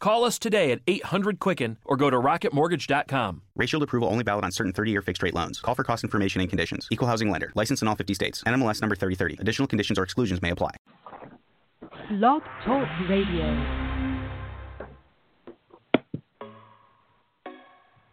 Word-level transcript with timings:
Call 0.00 0.24
us 0.24 0.38
today 0.38 0.70
at 0.70 0.80
800 0.86 1.40
Quicken 1.40 1.76
or 1.84 1.96
go 1.96 2.08
to 2.08 2.16
rocketmortgage.com. 2.16 3.42
Rate 3.56 3.68
Shield 3.68 3.82
approval 3.82 4.08
only 4.08 4.22
valid 4.22 4.44
on 4.44 4.52
certain 4.52 4.72
30 4.72 4.90
year 4.92 5.02
fixed 5.02 5.22
rate 5.22 5.34
loans. 5.34 5.60
Call 5.60 5.74
for 5.74 5.82
cost 5.84 6.04
information 6.04 6.40
and 6.40 6.48
conditions. 6.48 6.86
Equal 6.90 7.08
housing 7.08 7.30
lender. 7.30 7.50
License 7.54 7.82
in 7.82 7.88
all 7.88 7.96
50 7.96 8.14
states. 8.14 8.42
NMLS 8.44 8.80
number 8.80 8.94
3030. 8.94 9.38
Additional 9.40 9.66
conditions 9.66 9.98
or 9.98 10.04
exclusions 10.04 10.40
may 10.40 10.50
apply. 10.50 10.70
Blog 12.10 12.42
Talk 12.64 12.88
Radio. 13.08 13.44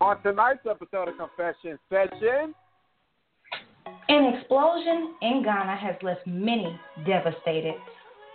On 0.02 0.22
tonight's 0.24 0.60
episode 0.70 1.08
of 1.08 1.16
Confession 1.18 1.80
Session, 1.90 2.54
An 4.10 4.34
explosion 4.36 5.16
in 5.22 5.44
Ghana 5.44 5.76
has 5.78 5.96
left 6.02 6.26
many 6.28 6.80
devastated. 7.06 7.76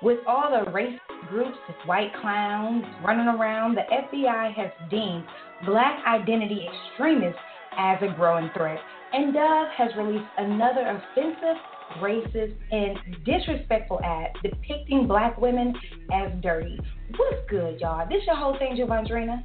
With 0.02 0.18
all 0.26 0.50
the 0.50 0.70
race 0.70 0.98
groups 1.28 1.58
white 1.84 2.12
clowns 2.20 2.84
running 3.04 3.26
around, 3.26 3.76
the 3.76 3.82
FBI 3.82 4.54
has 4.54 4.70
deemed 4.90 5.24
black 5.66 6.02
identity 6.06 6.66
extremists 6.66 7.38
as 7.76 7.98
a 8.02 8.14
growing 8.14 8.50
threat. 8.56 8.78
And 9.12 9.34
Dove 9.34 9.68
has 9.76 9.90
released 9.98 10.28
another 10.38 11.02
offensive, 11.12 11.56
racist, 12.00 12.54
and 12.70 12.98
disrespectful 13.24 14.00
ad 14.02 14.30
depicting 14.42 15.06
black 15.06 15.38
women 15.38 15.74
as 16.12 16.30
dirty. 16.42 16.80
What's 17.16 17.50
good, 17.50 17.80
y'all? 17.80 18.08
This 18.08 18.22
is 18.22 18.26
your 18.26 18.36
host, 18.36 18.62
Angel 18.62 18.86
Javandrina? 18.86 19.44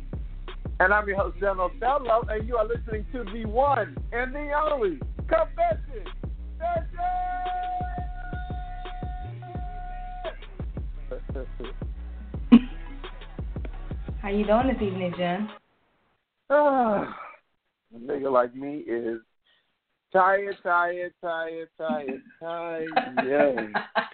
and 0.79 0.93
I'm 0.93 1.07
your 1.07 1.17
host, 1.17 1.37
General 1.39 1.71
Bello, 1.79 2.23
and 2.29 2.47
you 2.47 2.57
are 2.57 2.67
listening 2.67 3.05
to 3.13 3.23
the 3.31 3.45
one 3.45 3.95
and 4.11 4.33
the 4.35 4.51
only 4.53 4.99
Confession 5.27 6.05
Session. 6.59 7.64
How 14.21 14.29
you 14.29 14.45
doing 14.45 14.67
this 14.67 14.81
evening, 14.81 15.13
Jen? 15.17 15.49
Ah, 16.49 17.17
a 17.93 17.97
nigga 17.97 18.31
like 18.31 18.55
me 18.55 18.77
is 18.87 19.19
tired, 20.13 20.55
tired, 20.63 21.13
tired, 21.21 21.67
tired, 21.77 22.21
tired. 22.39 22.89
Yeah. 23.21 23.51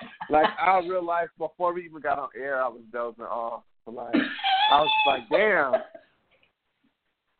like 0.29 0.47
I 0.59 0.79
realized 0.79 1.31
before 1.37 1.73
we 1.73 1.85
even 1.85 2.01
got 2.01 2.17
on 2.17 2.29
air, 2.35 2.63
I 2.63 2.67
was 2.67 2.81
dozing 2.91 3.23
off. 3.25 3.63
Like 3.85 4.15
I 4.71 4.79
was 4.79 4.89
like, 5.05 5.29
damn. 5.29 5.75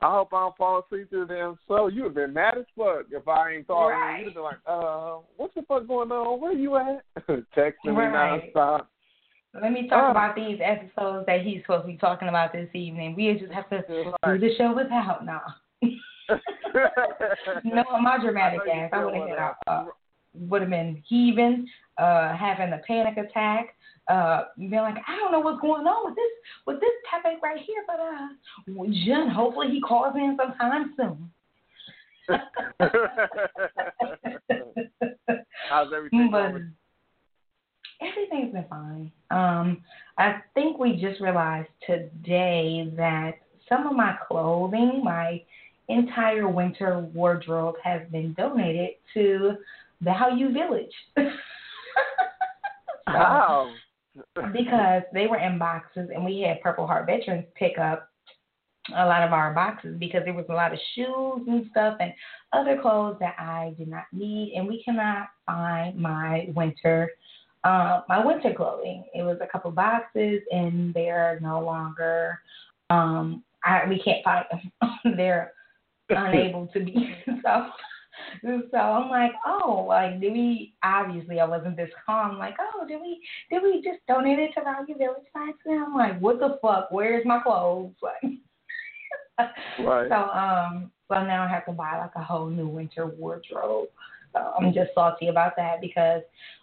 I 0.04 0.12
hope 0.16 0.34
I 0.34 0.40
don't 0.42 0.58
fall 0.58 0.84
asleep 0.84 1.10
through 1.12 1.28
them. 1.28 1.58
So 1.68 1.88
you'd 1.88 2.06
have 2.06 2.16
been 2.16 2.34
mad 2.34 2.58
as 2.58 2.66
fuck 2.76 3.06
if 3.12 3.28
I 3.28 3.52
ain't 3.52 3.68
calling 3.68 3.96
Right. 3.96 4.20
you. 4.20 4.26
You'd 4.26 4.26
have 4.30 4.34
been 4.34 4.44
like, 4.44 4.58
uh, 4.66 5.20
what 5.38 5.54
the 5.54 5.62
fuck 5.62 5.88
going 5.88 6.12
on? 6.12 6.42
Where 6.42 6.54
you 6.54 6.76
at? 6.76 7.04
Texting 7.56 7.86
me 7.86 7.92
Right. 7.92 8.52
nonstop. 8.54 8.88
Let 9.54 9.72
me 9.74 9.88
talk 9.88 10.04
Oh. 10.08 10.12
about 10.12 10.36
these 10.36 10.60
episodes 10.64 11.26
that 11.26 11.42
he's 11.42 11.62
supposed 11.62 11.84
to 11.84 11.88
be 11.88 11.98
talking 11.98 12.30
about 12.30 12.54
this 12.54 12.70
evening. 12.74 13.16
We 13.16 13.34
just 13.38 13.52
have 13.52 13.70
to 13.70 13.82
do 13.88 14.14
the 14.24 14.56
show 14.58 14.74
without 14.74 15.26
now. 15.26 15.44
no, 17.66 17.84
my 18.02 18.18
dramatic 18.20 18.62
I 18.66 18.70
ass. 18.70 18.90
I 18.94 19.04
would 19.04 19.14
have 19.16 19.28
hit 19.28 19.38
out. 19.38 19.56
Uh, 19.68 19.86
would 20.34 20.62
have 20.62 20.70
been 20.70 21.04
heaving, 21.06 21.68
uh, 21.98 22.34
having 22.38 22.72
a 22.72 22.78
panic 22.88 23.18
attack, 23.18 23.76
uh, 24.08 24.46
being 24.58 24.72
like, 24.72 24.96
I 25.06 25.18
don't 25.18 25.34
know 25.34 25.42
what's 25.42 25.60
going 25.60 25.86
on 25.86 26.06
with 26.10 26.16
this 26.16 26.32
with 26.66 26.80
this 26.80 26.92
topic 27.10 27.42
right 27.44 27.60
here, 27.60 27.84
but 27.86 28.00
uh, 28.00 28.30
well, 28.70 28.90
Jen, 29.06 29.28
hopefully 29.28 29.68
he 29.70 29.82
calls 29.82 30.16
in 30.16 30.38
sometime 30.40 30.94
soon. 30.96 31.30
How's 35.70 35.92
everything 35.94 36.30
But 36.32 36.52
going? 36.52 36.74
Everything's 38.32 38.54
been 38.54 38.66
fine. 38.70 39.12
Um, 39.30 39.84
I 40.18 40.42
think 40.54 40.78
we 40.78 40.94
just 40.94 41.22
realized 41.22 41.70
today 41.86 42.92
that 42.96 43.34
some 43.68 43.88
of 43.88 43.96
my 43.96 44.16
clothing, 44.28 45.02
my 45.04 45.42
entire 45.90 46.48
winter 46.48 47.00
wardrobe, 47.14 47.76
has 47.84 48.02
been 48.12 48.34
donated 48.34 48.92
to 49.14 49.56
Value 50.02 50.52
Village. 50.52 50.92
How? 53.08 53.72
because 54.52 55.04
they 55.14 55.26
were 55.28 55.40
in 55.40 55.58
boxes 55.58 56.10
and 56.14 56.26
we 56.26 56.42
had 56.42 56.62
Purple 56.62 56.86
Heart 56.86 57.06
veterans 57.06 57.46
pick 57.56 57.78
up 57.78 58.10
a 58.96 59.06
lot 59.06 59.24
of 59.24 59.32
our 59.32 59.54
boxes 59.54 59.96
because 60.00 60.24
there 60.26 60.34
was 60.34 60.46
a 60.50 60.54
lot 60.54 60.74
of 60.74 60.80
shoes 60.96 61.48
and 61.48 61.68
stuff 61.72 61.96
and 62.00 62.12
other 62.52 62.82
clothes 62.82 63.16
that 63.22 63.36
I 63.40 63.74
did 63.78 63.88
not 63.88 64.04
need 64.12 64.54
and 64.56 64.68
we 64.68 64.84
cannot 64.84 65.28
find 65.46 65.96
my 65.96 66.50
winter 66.56 67.10
uh, 67.64 68.02
my 68.10 68.26
winter 68.26 68.54
clothing. 68.54 69.06
It 69.14 69.24
was 69.24 69.38
a 69.42 69.48
couple 69.48 69.72
boxes 69.72 70.42
and 70.52 70.94
they're 70.94 71.40
no 71.42 71.62
longer 71.62 72.40
um 72.90 73.44
I 73.64 73.86
we 73.88 74.02
can't 74.02 74.24
find 74.24 74.46
them. 74.52 75.16
they're 75.18 75.54
unable 76.10 76.68
to 76.68 76.80
be 76.84 77.16
so 77.44 77.68
so 78.72 78.78
I'm 78.78 79.10
like, 79.10 79.32
oh, 79.46 79.86
like 79.88 80.20
did 80.20 80.34
we 80.34 80.74
obviously 80.84 81.40
I 81.40 81.46
wasn't 81.46 81.78
this 81.78 81.90
calm, 82.06 82.38
like, 82.38 82.56
oh, 82.60 82.86
did 82.88 83.00
we 83.02 83.22
did 83.50 83.64
we 83.64 83.82
just 83.84 84.06
donate 84.08 84.40
it 84.40 84.52
to 84.56 84.64
Value 84.64 84.98
Village 84.98 85.28
by 85.34 85.50
accident? 85.50 85.88
I'm 85.88 85.96
like, 85.96 86.20
what 86.20 86.40
the 86.40 86.58
fuck? 86.62 86.92
Where's 86.92 87.26
my 87.26 87.42
clothes? 87.42 87.94
Like 88.02 88.32
Right. 89.80 90.10
So 90.10 90.16
um 90.16 90.92
so 91.08 91.24
now 91.24 91.44
I 91.44 91.48
have 91.48 91.66
to 91.66 91.72
buy 91.72 91.98
like 91.98 92.12
a 92.16 92.24
whole 92.24 92.48
new 92.48 92.68
winter 92.68 93.06
wardrobe. 93.06 93.90
So 94.34 94.54
I'm 94.58 94.74
just 94.74 94.92
salty 94.96 95.28
about 95.28 95.56
that 95.58 95.82
because 95.82 96.22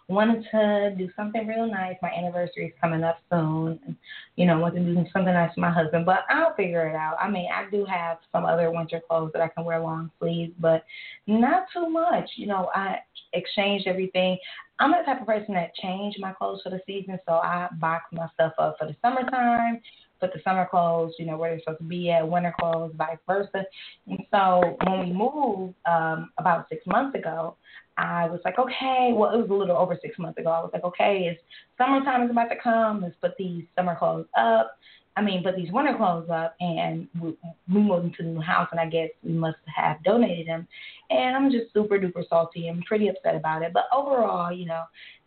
I 0.09 0.13
wanted 0.13 0.45
to 0.51 0.95
do 0.97 1.09
something 1.15 1.45
real 1.45 1.67
nice. 1.67 1.95
My 2.01 2.09
anniversary 2.09 2.67
is 2.67 2.73
coming 2.81 3.03
up 3.03 3.19
soon. 3.31 3.97
You 4.35 4.47
know, 4.47 4.53
I 4.53 4.59
want 4.59 4.75
to 4.75 4.81
do 4.81 5.05
something 5.13 5.33
nice 5.33 5.53
for 5.53 5.61
my 5.61 5.71
husband, 5.71 6.05
but 6.05 6.21
I'll 6.29 6.55
figure 6.55 6.87
it 6.87 6.95
out. 6.95 7.17
I 7.19 7.29
mean, 7.29 7.47
I 7.53 7.69
do 7.69 7.85
have 7.85 8.17
some 8.31 8.45
other 8.45 8.71
winter 8.71 9.01
clothes 9.07 9.31
that 9.33 9.41
I 9.41 9.49
can 9.49 9.65
wear 9.65 9.79
long 9.79 10.09
sleeves, 10.19 10.53
but 10.59 10.83
not 11.27 11.67
too 11.73 11.89
much. 11.89 12.29
You 12.35 12.47
know, 12.47 12.69
I 12.73 12.97
exchanged 13.33 13.87
everything. 13.87 14.37
I'm 14.79 14.91
the 14.91 15.03
type 15.05 15.21
of 15.21 15.27
person 15.27 15.53
that 15.55 15.75
change 15.75 16.15
my 16.19 16.31
clothes 16.31 16.61
for 16.63 16.69
the 16.69 16.81
season, 16.87 17.19
so 17.27 17.33
I 17.33 17.67
box 17.79 18.05
my 18.11 18.27
stuff 18.33 18.53
up 18.57 18.77
for 18.79 18.87
the 18.87 18.95
summertime, 19.01 19.81
put 20.19 20.33
the 20.33 20.39
summer 20.43 20.67
clothes, 20.69 21.13
you 21.19 21.25
know, 21.25 21.37
where 21.37 21.51
they're 21.51 21.59
supposed 21.59 21.79
to 21.79 21.85
be 21.85 22.11
at, 22.11 22.27
winter 22.27 22.53
clothes, 22.59 22.91
vice 22.95 23.17
versa. 23.27 23.63
And 24.07 24.19
so 24.31 24.77
when 24.85 24.99
we 24.99 25.13
moved 25.13 25.75
um, 25.89 26.31
about 26.37 26.67
six 26.69 26.85
months 26.85 27.15
ago, 27.17 27.55
I 27.97 28.27
was 28.29 28.39
like, 28.45 28.57
okay, 28.57 29.11
well, 29.13 29.33
it 29.33 29.37
was 29.37 29.49
a 29.49 29.53
little 29.53 29.75
over 29.75 29.97
six 30.01 30.17
months 30.17 30.39
ago. 30.39 30.49
I 30.49 30.61
was 30.61 30.71
like, 30.73 30.85
okay, 30.85 31.27
it's 31.29 31.41
summertime 31.77 32.23
is 32.23 32.31
about 32.31 32.47
to 32.49 32.55
come. 32.61 33.01
Let's 33.01 33.15
put 33.21 33.35
these 33.37 33.65
summer 33.75 33.95
clothes 33.95 34.27
up. 34.37 34.77
I 35.17 35.21
mean, 35.21 35.43
put 35.43 35.57
these 35.57 35.71
winter 35.71 35.97
clothes 35.97 36.29
up, 36.29 36.55
and 36.61 37.05
we, 37.19 37.35
we 37.73 37.81
moved 37.81 38.05
into 38.05 38.23
the 38.23 38.29
new 38.29 38.39
house, 38.39 38.69
and 38.71 38.79
I 38.79 38.85
guess 38.85 39.09
we 39.21 39.33
must 39.33 39.57
have 39.65 40.01
donated 40.03 40.47
them. 40.47 40.65
And 41.09 41.35
I'm 41.35 41.51
just 41.51 41.73
super 41.73 41.99
duper 41.99 42.23
salty. 42.29 42.69
I'm 42.69 42.81
pretty 42.83 43.09
upset 43.09 43.35
about 43.35 43.63
it. 43.63 43.73
But 43.73 43.85
overall, 43.91 44.49
you 44.53 44.65
know, 44.65 44.83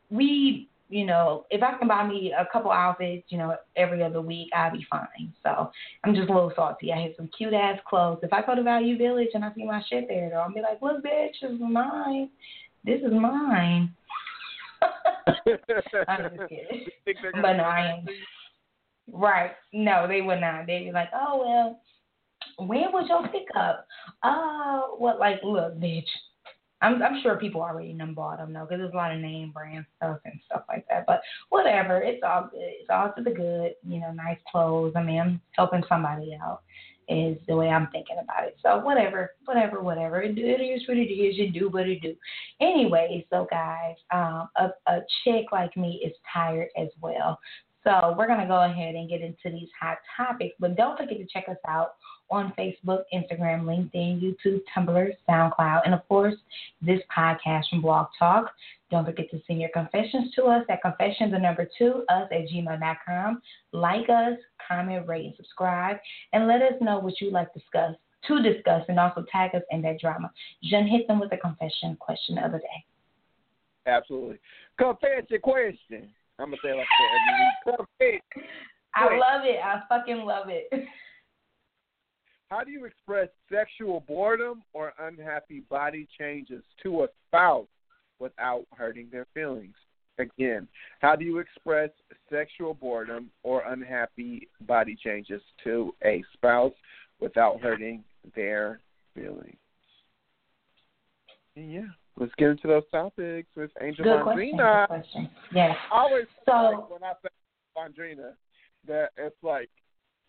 we, 0.08 0.70
you 0.92 1.06
know, 1.06 1.46
if 1.48 1.62
I 1.62 1.78
can 1.78 1.88
buy 1.88 2.06
me 2.06 2.34
a 2.38 2.46
couple 2.52 2.70
outfits, 2.70 3.24
you 3.30 3.38
know, 3.38 3.56
every 3.76 4.02
other 4.02 4.20
week, 4.20 4.50
I'll 4.54 4.70
be 4.70 4.86
fine. 4.90 5.32
So 5.42 5.70
I'm 6.04 6.14
just 6.14 6.28
a 6.28 6.34
little 6.34 6.52
salty. 6.54 6.92
I 6.92 7.00
have 7.00 7.12
some 7.16 7.30
cute 7.36 7.54
ass 7.54 7.78
clothes. 7.88 8.18
If 8.22 8.30
I 8.30 8.44
go 8.44 8.54
to 8.54 8.62
Value 8.62 8.98
Village 8.98 9.30
and 9.32 9.42
I 9.42 9.54
see 9.54 9.64
my 9.64 9.82
shit 9.88 10.06
there, 10.06 10.28
though, 10.28 10.40
I'll 10.40 10.52
be 10.52 10.60
like, 10.60 10.82
look, 10.82 11.02
bitch, 11.02 11.40
this 11.40 11.50
is 11.50 11.60
mine. 11.60 12.28
This 12.84 13.00
is 13.00 13.10
mine. 13.10 13.94
I'm 16.08 16.36
just 16.36 16.48
kidding. 16.50 16.86
But 17.40 17.54
no, 17.54 17.64
I 17.64 17.94
am. 17.96 18.06
Right. 19.10 19.52
No, 19.72 20.06
they 20.06 20.20
would 20.20 20.40
not. 20.40 20.66
They'd 20.66 20.84
be 20.84 20.92
like, 20.92 21.08
oh, 21.14 21.38
well, 21.38 21.80
when 22.68 22.92
was 22.92 23.06
your 23.08 23.26
pickup? 23.28 23.86
Uh, 24.22 24.82
what, 24.98 25.18
like, 25.18 25.40
look, 25.42 25.78
bitch. 25.78 26.04
I'm, 26.82 27.02
I'm 27.02 27.22
sure 27.22 27.36
people 27.36 27.62
already 27.62 27.92
done 27.92 28.14
bought 28.14 28.38
them, 28.38 28.52
though, 28.52 28.66
because 28.68 28.78
there's 28.78 28.92
a 28.92 28.96
lot 28.96 29.14
of 29.14 29.20
name 29.20 29.52
brand 29.52 29.86
stuff 29.96 30.18
and 30.24 30.38
stuff 30.46 30.62
like 30.68 30.86
that. 30.88 31.06
But 31.06 31.22
whatever. 31.48 32.02
It's 32.02 32.22
all 32.26 32.48
good. 32.50 32.60
It's 32.60 32.90
all 32.90 33.12
to 33.16 33.22
the 33.22 33.30
good. 33.30 33.74
You 33.86 34.00
know, 34.00 34.12
nice 34.12 34.38
clothes. 34.50 34.94
I 34.96 35.02
mean, 35.02 35.20
I'm 35.20 35.40
helping 35.56 35.82
somebody 35.88 36.36
out 36.42 36.62
is 37.08 37.36
the 37.48 37.56
way 37.56 37.68
I'm 37.68 37.88
thinking 37.92 38.16
about 38.22 38.44
it. 38.44 38.56
So 38.62 38.78
whatever, 38.78 39.32
whatever, 39.44 39.82
whatever. 39.82 40.22
It, 40.22 40.38
it 40.38 40.62
is 40.62 40.86
what 40.86 40.96
it 40.96 41.12
is. 41.12 41.36
You 41.36 41.50
do 41.50 41.68
what 41.68 41.86
you 41.86 42.00
do. 42.00 42.14
Anyway, 42.60 43.26
so 43.30 43.46
guys, 43.50 43.96
um, 44.12 44.48
a, 44.56 44.70
a 44.86 45.00
chick 45.24 45.46
like 45.52 45.76
me 45.76 46.00
is 46.04 46.12
tired 46.32 46.68
as 46.76 46.88
well. 47.00 47.38
So 47.84 48.14
we're 48.16 48.28
gonna 48.28 48.46
go 48.46 48.62
ahead 48.62 48.94
and 48.94 49.08
get 49.08 49.22
into 49.22 49.50
these 49.50 49.68
hot 49.80 49.98
topics. 50.16 50.54
But 50.60 50.76
don't 50.76 50.96
forget 50.96 51.18
to 51.18 51.26
check 51.26 51.48
us 51.48 51.56
out 51.66 51.94
on 52.30 52.52
Facebook, 52.58 53.02
Instagram, 53.12 53.64
LinkedIn, 53.64 54.22
YouTube, 54.22 54.60
Tumblr, 54.74 55.10
SoundCloud, 55.28 55.82
and 55.84 55.94
of 55.94 56.06
course 56.08 56.34
this 56.80 57.00
podcast 57.16 57.68
from 57.68 57.82
Blog 57.82 58.06
Talk. 58.18 58.52
Don't 58.90 59.04
forget 59.04 59.30
to 59.30 59.40
send 59.46 59.60
your 59.60 59.70
confessions 59.70 60.34
to 60.34 60.44
us 60.44 60.64
at 60.68 60.82
confession 60.82 61.30
the 61.30 61.38
number 61.38 61.68
two 61.78 62.04
us 62.08 62.28
at 62.30 62.48
gmail.com. 62.48 63.42
Like 63.72 64.08
us, 64.08 64.38
comment, 64.66 65.06
rate, 65.06 65.26
and 65.26 65.34
subscribe, 65.36 65.96
and 66.32 66.46
let 66.46 66.62
us 66.62 66.74
know 66.80 66.98
what 66.98 67.20
you'd 67.20 67.32
like 67.32 67.52
to 67.52 67.58
discuss 67.58 67.94
to 68.28 68.40
discuss, 68.40 68.82
and 68.88 69.00
also 69.00 69.24
tag 69.32 69.54
us 69.54 69.62
in 69.70 69.82
that 69.82 69.98
drama. 69.98 70.30
Jen, 70.62 70.86
hit 70.86 71.08
them 71.08 71.18
with 71.18 71.30
the 71.30 71.36
confession 71.38 71.96
question 71.98 72.38
of 72.38 72.52
the 72.52 72.58
day. 72.58 72.84
Absolutely. 73.86 74.38
Confess 74.78 75.24
your 75.28 75.40
question. 75.40 76.08
I'm 76.38 76.46
gonna 76.46 76.56
say 76.62 76.70
it 76.70 76.76
like 76.76 76.86
that. 78.00 78.18
I 78.94 79.16
love 79.16 79.44
it. 79.44 79.58
I 79.62 79.82
fucking 79.88 80.18
love 80.18 80.48
it. 80.48 80.68
How 82.52 82.62
do 82.62 82.70
you 82.70 82.84
express 82.84 83.30
sexual 83.50 84.00
boredom 84.06 84.62
or 84.74 84.92
unhappy 85.00 85.60
body 85.70 86.06
changes 86.18 86.62
to 86.82 87.04
a 87.04 87.06
spouse 87.26 87.66
without 88.18 88.66
hurting 88.76 89.08
their 89.10 89.26
feelings? 89.32 89.74
Again, 90.18 90.68
how 91.00 91.16
do 91.16 91.24
you 91.24 91.38
express 91.38 91.88
sexual 92.30 92.74
boredom 92.74 93.30
or 93.42 93.62
unhappy 93.66 94.48
body 94.66 94.94
changes 95.02 95.40
to 95.64 95.94
a 96.04 96.22
spouse 96.34 96.74
without 97.20 97.58
hurting 97.62 98.04
their 98.36 98.80
feelings? 99.14 99.56
Yeah, 101.56 101.86
let's 102.18 102.34
get 102.36 102.50
into 102.50 102.68
those 102.68 102.84
topics 102.90 103.48
with 103.56 103.70
Angel 103.80 104.04
Good 104.04 104.22
question. 104.24 104.50
Good 104.58 104.86
question. 104.88 105.30
Yes. 105.54 105.74
I 105.90 105.96
always 105.96 106.26
So- 106.44 106.52
like 106.52 106.90
when 106.90 107.02
I 107.02 107.14
say 107.22 107.28
Mondrina, 107.74 108.36
that 108.86 109.12
it's 109.16 109.42
like 109.42 109.70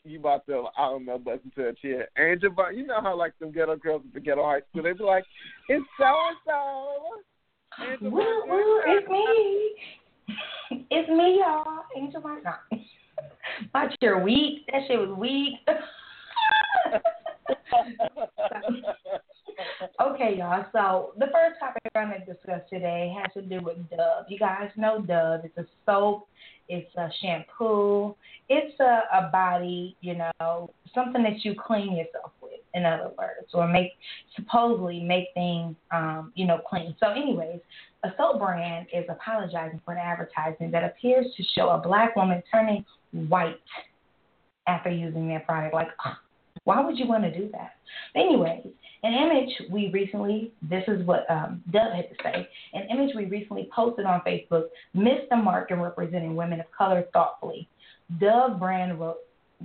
you 0.06 0.20
about 0.20 0.46
to 0.48 0.66
I 0.78 0.90
don't 0.90 1.06
know 1.06 1.22
listen 1.26 1.52
to 1.56 1.70
a 1.70 1.74
chair. 1.74 2.10
Angel, 2.18 2.52
but 2.52 2.76
you 2.76 2.86
know 2.86 3.02
how 3.02 3.18
like 3.18 3.40
them 3.40 3.52
ghetto 3.52 3.78
girls 3.78 4.04
at 4.08 4.14
the 4.14 4.20
ghetto 4.20 4.44
high 4.44 4.62
school, 4.70 4.84
they 4.84 4.94
be 4.94 5.04
like, 5.04 5.26
"It's 5.70 5.86
so 5.98 6.06
and 6.06 6.38
so." 6.46 7.22
Woo, 8.02 8.12
woo, 8.12 8.82
it's 8.86 9.10
me. 9.10 9.76
It's 10.90 11.10
me, 11.10 11.40
y'all. 11.40 11.84
Angel 11.96 12.20
Mark. 12.22 12.44
No. 12.44 12.54
My 13.74 13.88
chair 14.02 14.18
weak. 14.18 14.66
That 14.72 14.88
shit 14.88 14.98
was 14.98 15.16
weak. 15.18 15.54
okay, 20.02 20.36
y'all. 20.38 20.66
So 20.72 21.14
the 21.18 21.28
first 21.28 21.60
topic 21.60 21.84
I'm 21.96 22.10
going 22.10 22.22
to 22.26 22.34
discuss 22.34 22.62
today 22.70 23.14
has 23.22 23.32
to 23.34 23.42
do 23.42 23.64
with 23.64 23.78
Dove. 23.90 24.26
You 24.28 24.40
guys 24.40 24.70
know 24.76 25.02
Dove. 25.02 25.42
It's 25.46 25.58
a 25.58 25.66
soap. 25.86 26.28
It's 26.70 26.94
a 26.96 27.10
shampoo. 27.22 28.16
It's 28.50 28.80
a, 28.80 29.02
a 29.14 29.30
body, 29.32 29.96
you 30.02 30.16
know, 30.16 30.72
something 30.96 31.24
that 31.24 31.44
you 31.44 31.56
clean 31.56 31.96
yourself 31.96 32.32
with. 32.42 32.52
In 32.74 32.86
other 32.86 33.12
words, 33.18 33.50
or 33.54 33.68
make 33.68 33.92
supposedly 34.36 35.00
make 35.00 35.28
things, 35.36 35.76
um, 35.92 36.32
you 36.36 36.48
know, 36.48 36.60
clean. 36.68 36.96
So, 37.00 37.12
anyways, 37.12 37.60
a 38.04 38.10
soap 38.18 38.40
brand 38.40 38.88
is 38.92 39.06
apologizing 39.10 39.80
for 39.86 39.94
an 39.94 40.00
advertisement 40.00 40.72
that 40.72 40.84
appears 40.84 41.28
to 41.38 41.44
show 41.56 41.70
a 41.70 41.78
black 41.78 42.16
woman 42.16 42.42
turning 42.52 42.84
white 43.12 43.60
after 44.68 44.90
using 44.90 45.28
their 45.28 45.42
product. 45.42 45.76
Like, 45.76 45.90
why 46.64 46.84
would 46.84 46.98
you 46.98 47.08
want 47.08 47.24
to 47.24 47.38
do 47.38 47.50
that? 47.52 47.74
Anyways, 48.16 48.68
an 49.04 49.14
image 49.14 49.50
we 49.70 49.90
recently, 49.92 50.52
this 50.62 50.84
is 50.88 51.06
what 51.06 51.30
um, 51.30 51.62
Dove 51.72 51.94
had 51.94 52.10
to 52.10 52.16
say, 52.24 52.48
an 52.74 52.88
image 52.90 53.14
we 53.16 53.26
recently 53.26 53.70
posted 53.76 54.06
on 54.06 54.22
Facebook 54.22 54.66
missed 54.94 55.30
the 55.30 55.36
mark 55.36 55.72
in 55.72 55.80
representing 55.82 56.36
women 56.36 56.60
of 56.60 56.66
color 56.76 57.06
thoughtfully. 57.14 57.68
Dove 58.20 58.60
brand 58.60 59.00
wrote 59.00 59.18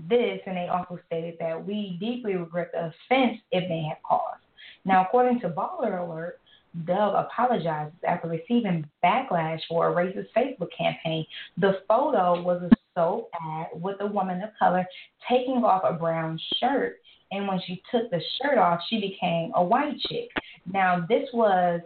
this, 0.09 0.41
and 0.47 0.57
they 0.57 0.69
also 0.69 0.99
stated 1.07 1.37
that 1.39 1.65
we 1.65 1.97
deeply 2.01 2.35
regret 2.35 2.71
the 2.73 2.87
offense 2.87 3.39
it 3.53 3.69
may 3.69 3.85
have 3.89 3.99
caused. 4.07 4.43
Now, 4.85 5.05
according 5.05 5.41
to 5.41 5.49
Baller 5.49 6.07
Alert, 6.07 6.41
Dove 6.85 7.15
apologizes 7.15 7.99
after 8.07 8.29
receiving 8.29 8.87
backlash 9.03 9.61
for 9.69 9.89
a 9.89 9.95
racist 9.95 10.29
Facebook 10.37 10.69
campaign. 10.77 11.25
The 11.57 11.81
photo 11.89 12.41
was 12.43 12.63
a 12.63 12.71
soap 12.95 13.31
ad 13.41 13.69
with 13.81 13.97
a 14.01 14.07
woman 14.07 14.43
of 14.43 14.51
color 14.59 14.87
taking 15.29 15.65
off 15.65 15.83
a 15.85 15.95
brown 15.95 16.39
shirt, 16.57 16.99
and 17.31 17.47
when 17.47 17.61
she 17.67 17.83
took 17.91 18.11
the 18.11 18.21
shirt 18.41 18.59
off, 18.59 18.81
she 18.89 19.01
became 19.01 19.53
a 19.55 19.63
white 19.63 19.99
chick. 20.09 20.31
Now, 20.73 21.05
this 21.09 21.29
was 21.33 21.81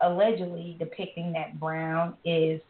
allegedly 0.00 0.76
depicting 0.78 1.32
that 1.32 1.58
brown 1.58 2.14
is, 2.24 2.60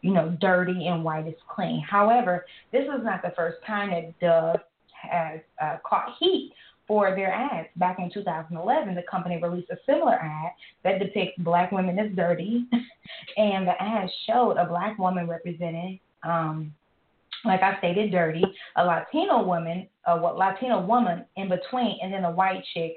you 0.00 0.12
know, 0.12 0.36
dirty 0.40 0.86
and 0.86 1.04
white 1.04 1.26
is 1.26 1.34
clean. 1.48 1.80
However, 1.88 2.46
this 2.72 2.84
was 2.86 3.00
not 3.04 3.22
the 3.22 3.32
first 3.36 3.58
time 3.66 3.90
that 3.90 4.18
Dove 4.20 4.60
has 4.92 5.40
uh, 5.60 5.78
caught 5.84 6.14
heat 6.18 6.52
for 6.86 7.14
their 7.14 7.32
ads. 7.32 7.68
Back 7.76 7.98
in 7.98 8.10
2011, 8.12 8.94
the 8.94 9.02
company 9.10 9.40
released 9.42 9.70
a 9.70 9.78
similar 9.86 10.14
ad 10.14 10.52
that 10.84 10.98
depicts 10.98 11.40
black 11.42 11.72
women 11.72 11.98
as 11.98 12.14
dirty, 12.14 12.66
and 13.36 13.66
the 13.66 13.80
ad 13.80 14.08
showed 14.26 14.56
a 14.56 14.66
black 14.66 14.98
woman 14.98 15.28
representing, 15.28 15.98
um, 16.22 16.74
like 17.44 17.62
I 17.62 17.78
stated, 17.78 18.10
dirty, 18.10 18.44
a 18.76 18.84
Latino 18.84 19.44
woman, 19.44 19.88
a 20.06 20.16
Latino 20.16 20.84
woman 20.84 21.24
in 21.36 21.48
between, 21.48 21.98
and 22.02 22.12
then 22.12 22.24
a 22.24 22.30
white 22.30 22.62
chick 22.74 22.96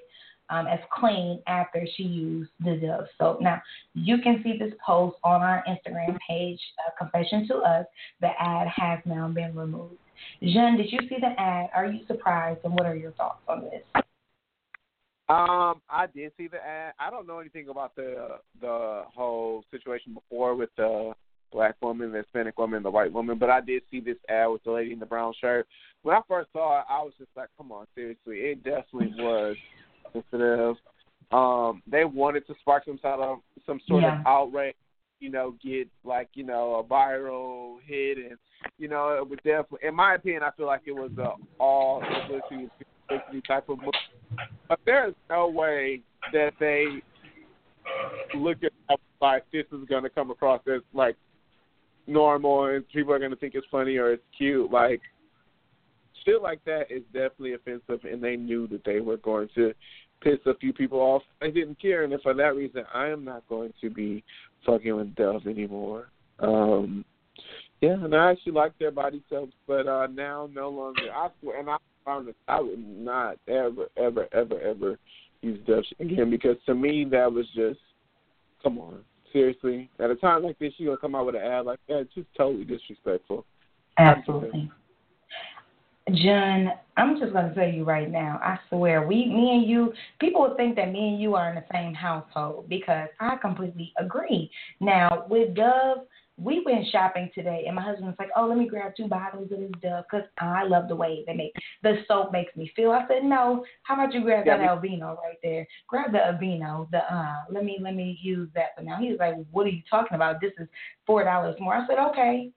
um, 0.50 0.68
as 0.68 0.80
clean 0.92 1.42
after 1.48 1.88
she 1.96 2.04
used 2.04 2.52
the 2.64 2.76
Dove 2.78 3.08
soap. 3.18 3.42
Now, 3.42 3.62
you 3.94 4.18
can 4.20 4.42
see 4.44 4.58
this 4.58 4.74
post 4.86 5.18
on 5.24 5.42
our 5.42 5.64
Instagram 5.68 6.18
page, 6.28 6.60
uh, 6.86 6.92
Confession 6.98 7.48
to 7.48 7.56
Us. 7.58 7.86
The 8.22 8.30
ad 8.40 8.68
has 8.76 9.00
now 9.06 9.28
been 9.28 9.56
removed. 9.56 9.96
Jen, 10.42 10.78
did 10.78 10.92
you 10.92 11.00
see 11.10 11.18
the 11.20 11.40
ad? 11.40 11.70
Are 11.76 11.88
you 11.88 12.06
surprised? 12.08 12.60
And 12.64 12.74
what 12.74 12.86
are 12.86 12.96
your 12.96 13.12
thoughts 13.12 13.42
on 13.48 13.64
this? 13.64 13.84
Um, 15.28 15.82
I 15.90 16.06
did 16.14 16.32
see 16.38 16.48
the 16.48 16.64
ad. 16.64 16.94
I 17.00 17.10
don't 17.10 17.26
know 17.26 17.40
anything 17.40 17.70
about 17.70 17.96
the 17.96 18.38
the 18.62 19.04
whole 19.08 19.64
situation 19.72 20.14
before 20.14 20.54
with 20.54 20.70
the 20.78 21.14
black 21.56 21.76
woman, 21.82 22.12
the 22.12 22.18
Hispanic 22.20 22.58
woman, 22.60 22.84
the 22.84 22.92
white 22.92 23.12
woman, 23.12 23.40
but 23.40 23.50
I 23.50 23.62
did 23.62 23.82
see 23.90 24.02
this 24.02 24.18
ad 24.28 24.50
with 24.50 24.64
the 24.66 24.72
lady 24.72 24.92
in 24.92 25.00
the 25.00 25.06
brown 25.06 25.34
shirt. 25.40 25.66
When 26.04 26.16
I 26.16 26.20
first 26.28 26.52
saw 26.52 26.82
it, 26.82 26.86
I 26.90 27.02
was 27.02 27.14
just 27.18 27.32
like, 27.36 27.48
"Come 27.58 27.72
on, 27.72 27.88
seriously!" 27.96 28.40
It 28.40 28.64
definitely 28.64 29.14
was 29.18 29.56
sensitive. 30.14 30.76
Um, 31.32 31.82
they 31.88 32.04
wanted 32.04 32.46
to 32.48 32.56
spark 32.60 32.84
some 32.86 33.00
sort 33.00 33.20
of 33.22 33.40
some 33.66 33.80
sort 33.88 34.04
Yeah. 34.04 34.20
of 34.20 34.28
outrage, 34.28 34.76
you 35.20 35.30
know, 35.30 35.52
get 35.64 35.88
like 36.04 36.30
you 36.34 36.44
know 36.44 36.76
a 36.76 36.84
viral 36.84 37.82
hit, 37.82 38.18
and 38.18 38.38
you 38.78 38.90
know 38.90 39.16
it 39.16 39.28
was 39.28 39.40
definitely, 39.44 39.88
in 39.88 39.96
my 39.96 40.16
opinion, 40.16 40.44
I 40.44 40.52
feel 40.52 40.68
like 40.68 40.82
it 40.86 40.92
was 40.96 41.18
a 41.18 41.34
all 41.58 42.02
publicity 42.02 42.70
type 43.48 43.70
of 43.70 43.80
move. 43.82 43.94
But 44.68 44.80
there 44.86 45.08
is 45.08 45.16
no 45.30 45.48
way 45.48 46.02
that 46.34 46.54
they 46.60 47.02
look 48.34 48.58
at 48.64 49.00
like 49.22 49.46
this 49.52 49.66
is 49.72 49.86
going 49.88 50.04
to 50.04 50.10
come 50.10 50.30
across 50.32 50.62
as 50.68 50.82
like 50.94 51.16
normal 52.08 52.66
and 52.66 52.88
people 52.90 53.14
are 53.14 53.20
going 53.20 53.32
to 53.32 53.38
think 53.38 53.56
it's 53.56 53.68
funny 53.72 53.98
or 53.98 54.14
it's 54.14 54.24
cute. 54.38 54.72
Like 54.72 55.02
shit 56.26 56.42
like 56.42 56.64
that 56.66 56.86
is 56.90 57.04
definitely 57.14 57.54
offensive, 57.54 58.04
and 58.04 58.22
they 58.22 58.36
knew 58.36 58.68
that 58.68 58.84
they 58.84 59.00
were 59.00 59.18
going 59.18 59.50
to 59.56 59.74
piss 60.22 60.40
a 60.46 60.56
few 60.56 60.74
people 60.74 61.00
off. 61.00 61.22
I 61.42 61.50
didn't 61.50 61.80
care, 61.80 62.04
and 62.04 62.14
for 62.22 62.34
that 62.34 62.56
reason, 62.56 62.84
I 62.94 63.08
am 63.08 63.24
not 63.24 63.48
going 63.48 63.74
to 63.82 63.90
be 63.90 64.24
fucking 64.66 64.96
with 64.96 65.16
Dove 65.16 65.48
anymore. 65.48 66.10
Um, 66.40 67.06
yeah, 67.82 67.94
and 67.94 68.16
I 68.16 68.32
actually 68.32 68.54
like 68.54 68.78
their 68.80 68.92
body 68.92 69.24
soaps, 69.30 69.54
but 69.68 69.88
uh 69.88 70.08
now 70.08 70.50
no 70.52 70.70
longer. 70.70 71.02
I 71.14 71.30
swear, 71.42 71.60
and 71.60 71.70
I 71.70 71.78
promise, 72.04 72.36
I 72.48 72.62
would 72.62 72.80
not 72.80 73.38
ever, 73.48 73.88
ever, 73.98 74.28
ever, 74.34 74.60
ever 74.60 75.00
use 75.42 75.60
Dove 75.68 75.84
again 76.00 76.30
because 76.30 76.58
to 76.66 76.74
me 76.74 77.06
that 77.12 77.32
was 77.32 77.46
just, 77.56 77.80
come 78.64 78.80
on, 78.80 79.02
seriously. 79.36 79.90
At 80.00 80.10
a 80.10 80.16
time 80.16 80.44
like 80.44 80.58
this, 80.60 80.72
you 80.78 80.86
gonna 80.88 80.98
come 80.98 81.14
out 81.14 81.26
with 81.26 81.36
an 81.36 81.42
ad 81.42 81.66
like 81.66 81.80
that? 81.90 82.00
It's 82.00 82.14
just 82.16 82.28
totally 82.38 82.64
disrespectful. 82.64 83.46
Absolutely. 83.98 84.72
John, 86.14 86.72
I'm 86.98 87.20
just 87.20 87.34
to 87.34 87.52
tell 87.56 87.68
you 87.68 87.84
right 87.84 88.10
now, 88.10 88.40
I 88.42 88.58
swear, 88.70 89.06
we, 89.08 89.26
me 89.26 89.56
and 89.56 89.68
you, 89.68 89.92
people 90.22 90.42
would 90.42 90.56
think 90.56 90.76
that 90.76 90.92
me 90.92 91.10
and 91.10 91.22
you 91.22 91.36
are 91.36 91.50
in 91.50 91.56
the 91.56 91.66
same 91.74 91.94
household 91.96 92.70
because 92.70 93.10
I 93.20 93.36
completely 93.38 93.92
agree. 93.98 94.52
Now, 94.80 95.26
with 95.30 95.56
Dove, 95.56 96.06
we 96.38 96.62
went 96.66 96.86
shopping 96.92 97.30
today, 97.34 97.64
and 97.66 97.76
my 97.76 97.82
husband 97.82 98.08
was 98.08 98.16
like, 98.20 98.30
"Oh, 98.36 98.46
let 98.46 98.58
me 98.58 98.68
grab 98.68 98.94
two 98.96 99.08
bottles 99.08 99.52
of 99.52 99.60
this 99.60 99.72
Dove 99.82 100.04
because 100.10 100.28
I 100.40 100.64
love 100.64 100.88
the 100.90 100.96
way 100.96 101.24
they 101.26 101.34
make 101.34 101.54
the 101.82 102.04
soap 102.08 102.32
makes 102.32 102.56
me 102.56 102.72
feel." 102.76 102.92
I 102.92 103.08
said, 103.08 103.24
"No, 103.24 103.64
how 103.84 103.94
about 103.94 104.14
you 104.14 104.22
grab 104.22 104.46
Yeah, 104.46 104.58
that 104.58 104.82
me- 104.82 104.90
Aveeno 104.90 105.18
right 105.18 105.38
there? 105.42 105.66
Grab 105.88 106.12
the 106.12 106.18
Aveeno. 106.18 106.90
The 106.92 107.12
uh, 107.14 107.44
let 107.50 107.64
me 107.64 107.78
let 107.80 107.96
me 107.96 108.20
use 108.22 108.50
that 108.54 108.76
for 108.76 108.84
now." 108.84 108.98
He 108.98 109.10
was 109.10 109.20
like, 109.20 109.36
"What 109.52 109.66
are 109.66 109.70
you 109.70 109.82
talking 109.90 110.16
about? 110.16 110.42
This 110.42 110.54
is 110.60 110.68
four 111.06 111.24
dollars 111.24 111.56
more." 111.60 111.76
I 111.76 111.88
said, 111.88 112.00
"Okay." 112.00 112.52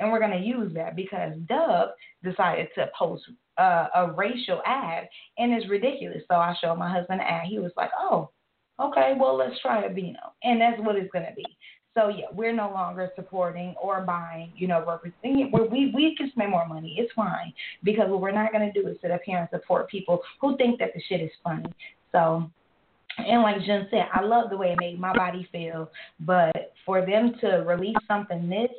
And 0.00 0.10
we're 0.10 0.18
going 0.18 0.32
to 0.32 0.38
use 0.38 0.74
that 0.74 0.96
because 0.96 1.34
Dove 1.48 1.90
decided 2.24 2.66
to 2.74 2.90
post 2.98 3.22
uh, 3.58 3.86
a 3.94 4.10
racial 4.12 4.60
ad, 4.66 5.08
and 5.38 5.52
it's 5.52 5.68
ridiculous. 5.70 6.22
So 6.28 6.34
I 6.36 6.54
showed 6.60 6.76
my 6.78 6.90
husband 6.90 7.20
the 7.20 7.30
ad. 7.30 7.46
He 7.46 7.58
was 7.58 7.72
like, 7.76 7.90
"Oh, 7.98 8.30
okay, 8.80 9.14
well 9.18 9.36
let's 9.36 9.60
try 9.60 9.82
Aveeno," 9.88 10.32
and 10.42 10.60
that's 10.60 10.80
what 10.80 10.96
it's 10.96 11.10
going 11.12 11.26
to 11.26 11.34
be. 11.34 11.44
So 11.94 12.08
yeah, 12.08 12.26
we're 12.32 12.52
no 12.52 12.70
longer 12.70 13.10
supporting 13.14 13.74
or 13.80 14.00
buying, 14.02 14.52
you 14.56 14.66
know. 14.66 14.80
Where 14.80 15.64
we 15.64 15.92
we 15.94 16.16
can 16.16 16.30
spend 16.32 16.50
more 16.50 16.66
money, 16.66 16.96
it's 16.98 17.12
fine 17.12 17.52
because 17.84 18.10
what 18.10 18.20
we're 18.20 18.32
not 18.32 18.52
gonna 18.52 18.72
do 18.72 18.86
is 18.88 18.96
sit 19.00 19.10
up 19.10 19.20
here 19.24 19.38
and 19.38 19.48
support 19.50 19.88
people 19.88 20.20
who 20.40 20.56
think 20.56 20.78
that 20.80 20.90
the 20.94 21.00
shit 21.08 21.20
is 21.20 21.30
funny. 21.42 21.72
So 22.10 22.50
and 23.18 23.42
like 23.42 23.64
Jen 23.64 23.86
said, 23.90 24.08
I 24.12 24.22
love 24.22 24.50
the 24.50 24.56
way 24.56 24.72
it 24.72 24.78
made 24.80 24.98
my 24.98 25.14
body 25.14 25.48
feel. 25.52 25.90
But 26.20 26.72
for 26.84 27.04
them 27.06 27.34
to 27.40 27.64
release 27.66 27.96
something 28.08 28.48
this 28.48 28.70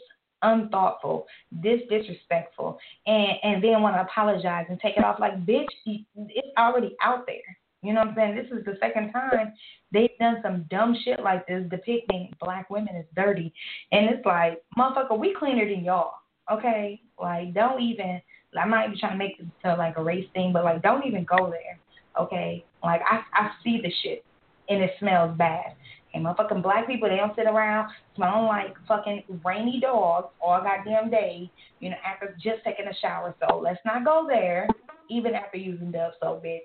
unthoughtful, 0.41 1.25
this 1.51 1.81
disrespectful, 1.89 2.77
and 3.07 3.33
and 3.43 3.63
then 3.63 3.81
want 3.81 3.95
to 3.95 4.01
apologize 4.01 4.65
and 4.69 4.79
take 4.79 4.97
it 4.97 5.03
off 5.03 5.19
like, 5.19 5.45
bitch, 5.45 5.67
it's 5.85 6.57
already 6.57 6.95
out 7.01 7.25
there. 7.25 7.57
You 7.85 7.93
know 7.93 8.01
what 8.01 8.09
I'm 8.09 8.15
saying? 8.15 8.35
This 8.35 8.57
is 8.57 8.65
the 8.65 8.77
second 8.79 9.11
time 9.11 9.53
they've 9.91 10.17
done 10.19 10.37
some 10.41 10.65
dumb 10.69 10.95
shit 11.03 11.21
like 11.21 11.47
this, 11.47 11.63
depicting 11.69 12.33
black 12.39 12.69
women 12.69 12.95
as 12.95 13.05
dirty, 13.15 13.53
and 13.91 14.09
it's 14.09 14.25
like, 14.25 14.61
motherfucker, 14.77 15.17
we 15.17 15.35
cleaner 15.37 15.69
than 15.69 15.83
y'all. 15.83 16.15
Okay, 16.51 17.01
like 17.19 17.53
don't 17.53 17.81
even. 17.81 18.21
I'm 18.59 18.69
not 18.69 18.85
even 18.85 18.97
trying 18.97 19.13
to 19.13 19.17
make 19.17 19.37
this 19.37 19.47
to 19.65 19.75
like 19.75 19.97
a 19.97 20.03
race 20.03 20.27
thing, 20.33 20.53
but 20.53 20.63
like 20.63 20.81
don't 20.81 21.05
even 21.05 21.25
go 21.25 21.49
there. 21.49 21.77
Okay, 22.19 22.63
like 22.83 23.01
I 23.09 23.21
I 23.33 23.51
see 23.63 23.81
the 23.81 23.91
shit 24.01 24.23
and 24.69 24.81
it 24.81 24.91
smells 24.99 25.37
bad. 25.37 25.75
And 26.13 26.25
motherfucking 26.25 26.63
black 26.63 26.87
people, 26.87 27.09
they 27.09 27.17
don't 27.17 27.35
sit 27.35 27.45
around 27.45 27.91
smelling 28.15 28.45
like 28.45 28.73
fucking 28.87 29.23
rainy 29.43 29.79
dogs 29.81 30.27
all 30.41 30.61
goddamn 30.61 31.09
day, 31.09 31.51
you 31.81 31.89
know, 31.89 31.97
after 32.05 32.37
just 32.41 32.63
taking 32.63 32.87
a 32.87 32.93
shower. 33.01 33.35
So 33.41 33.57
let's 33.57 33.81
not 33.85 34.05
go 34.05 34.25
there, 34.27 34.67
even 35.09 35.35
after 35.35 35.57
using 35.57 35.91
Dove 35.91 36.13
soap, 36.21 36.43
bitch. 36.43 36.59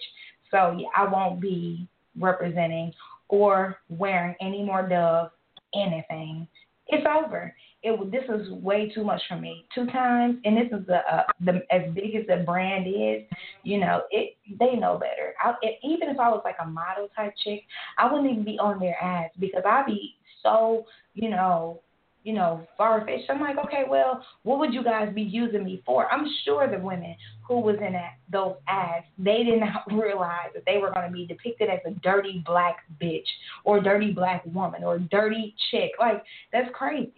So 0.50 0.78
I 0.96 1.04
won't 1.08 1.40
be 1.40 1.86
representing 2.18 2.92
or 3.28 3.76
wearing 3.88 4.34
any 4.40 4.62
more 4.62 4.88
Dove 4.88 5.30
anything. 5.74 6.46
It's 6.88 7.06
over 7.06 7.54
it 7.82 8.10
this 8.10 8.24
is 8.28 8.50
way 8.50 8.90
too 8.94 9.04
much 9.04 9.22
for 9.28 9.36
me. 9.36 9.64
Two 9.74 9.86
times, 9.86 10.38
and 10.44 10.56
this 10.56 10.78
is 10.78 10.86
the, 10.86 10.98
uh, 11.10 11.22
the 11.44 11.62
as 11.70 11.92
big 11.94 12.14
as 12.14 12.26
the 12.26 12.42
brand 12.44 12.86
is, 12.86 13.22
you 13.62 13.78
know, 13.78 14.02
it 14.10 14.36
they 14.58 14.76
know 14.76 14.98
better. 14.98 15.34
I, 15.42 15.54
it, 15.62 15.78
even 15.82 16.08
if 16.10 16.18
I 16.18 16.28
was 16.28 16.42
like 16.44 16.56
a 16.62 16.66
model 16.66 17.08
type 17.16 17.32
chick, 17.42 17.62
I 17.96 18.10
wouldn't 18.10 18.30
even 18.30 18.44
be 18.44 18.58
on 18.58 18.78
their 18.80 19.02
ads 19.02 19.32
because 19.38 19.62
I'd 19.66 19.86
be 19.86 20.16
so, 20.42 20.84
you 21.14 21.30
know, 21.30 21.80
you 22.22 22.34
know, 22.34 22.66
far 22.76 23.04
fetched. 23.06 23.30
I'm 23.30 23.40
like, 23.40 23.56
okay, 23.64 23.84
well, 23.88 24.24
what 24.42 24.58
would 24.58 24.74
you 24.74 24.84
guys 24.84 25.12
be 25.14 25.22
using 25.22 25.64
me 25.64 25.82
for? 25.86 26.10
I'm 26.12 26.26
sure 26.44 26.70
the 26.70 26.78
women 26.78 27.16
who 27.46 27.60
was 27.60 27.76
in 27.76 27.94
that, 27.94 28.18
those 28.30 28.56
ads, 28.68 29.06
they 29.18 29.42
did 29.42 29.60
not 29.60 29.84
realize 29.92 30.50
that 30.54 30.64
they 30.66 30.78
were 30.78 30.90
going 30.90 31.06
to 31.06 31.12
be 31.12 31.26
depicted 31.26 31.68
as 31.70 31.78
a 31.86 31.92
dirty 32.00 32.42
black 32.44 32.84
bitch 33.00 33.26
or 33.64 33.80
dirty 33.80 34.12
black 34.12 34.44
woman 34.46 34.84
or 34.84 34.98
dirty 34.98 35.54
chick. 35.70 35.92
Like 35.98 36.22
that's 36.52 36.68
crazy. 36.74 37.12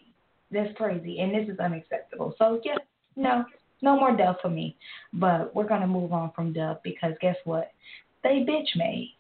That's 0.51 0.77
crazy, 0.77 1.19
and 1.21 1.35
this 1.35 1.49
is 1.49 1.59
unacceptable. 1.59 2.35
So 2.39 2.61
yeah, 2.63 2.77
no, 3.17 3.45
no 3.81 3.99
more 3.99 4.15
Dove 4.15 4.37
for 4.43 4.51
me. 4.51 4.77
But 5.15 5.55
we're 5.55 5.67
gonna 5.67 5.87
move 5.87 6.13
on 6.13 6.31
from 6.37 6.53
Dove 6.53 6.83
because 6.85 7.15
guess 7.23 7.37
what? 7.45 7.73
They 8.23 8.45
bitch 8.49 8.77
made. 8.77 9.15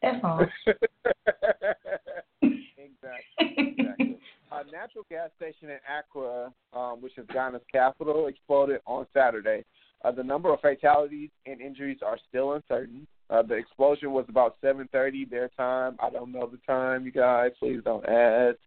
That's 0.00 0.18
all. 0.22 0.46
exactly. 2.42 3.76
exactly. 3.78 4.18
A 4.52 4.64
natural 4.70 5.06
gas 5.08 5.30
station 5.36 5.70
in 5.70 5.78
Accra, 5.88 6.52
um, 6.74 7.00
which 7.00 7.16
is 7.16 7.26
Ghana's 7.32 7.62
capital, 7.72 8.26
exploded 8.26 8.82
on 8.86 9.06
Saturday. 9.14 9.64
Uh, 10.04 10.12
the 10.12 10.22
number 10.22 10.52
of 10.52 10.60
fatalities 10.60 11.30
and 11.46 11.58
injuries 11.60 12.00
are 12.04 12.18
still 12.28 12.52
uncertain. 12.52 13.06
Uh, 13.30 13.40
the 13.40 13.54
explosion 13.54 14.12
was 14.12 14.26
about 14.28 14.60
7:30 14.60 15.24
their 15.24 15.48
time. 15.56 15.96
I 16.00 16.10
don't 16.10 16.32
know 16.32 16.46
the 16.46 16.58
time, 16.66 17.06
you 17.06 17.12
guys. 17.12 17.52
Please 17.60 17.80
don't 17.82 18.06
ask. 18.06 18.58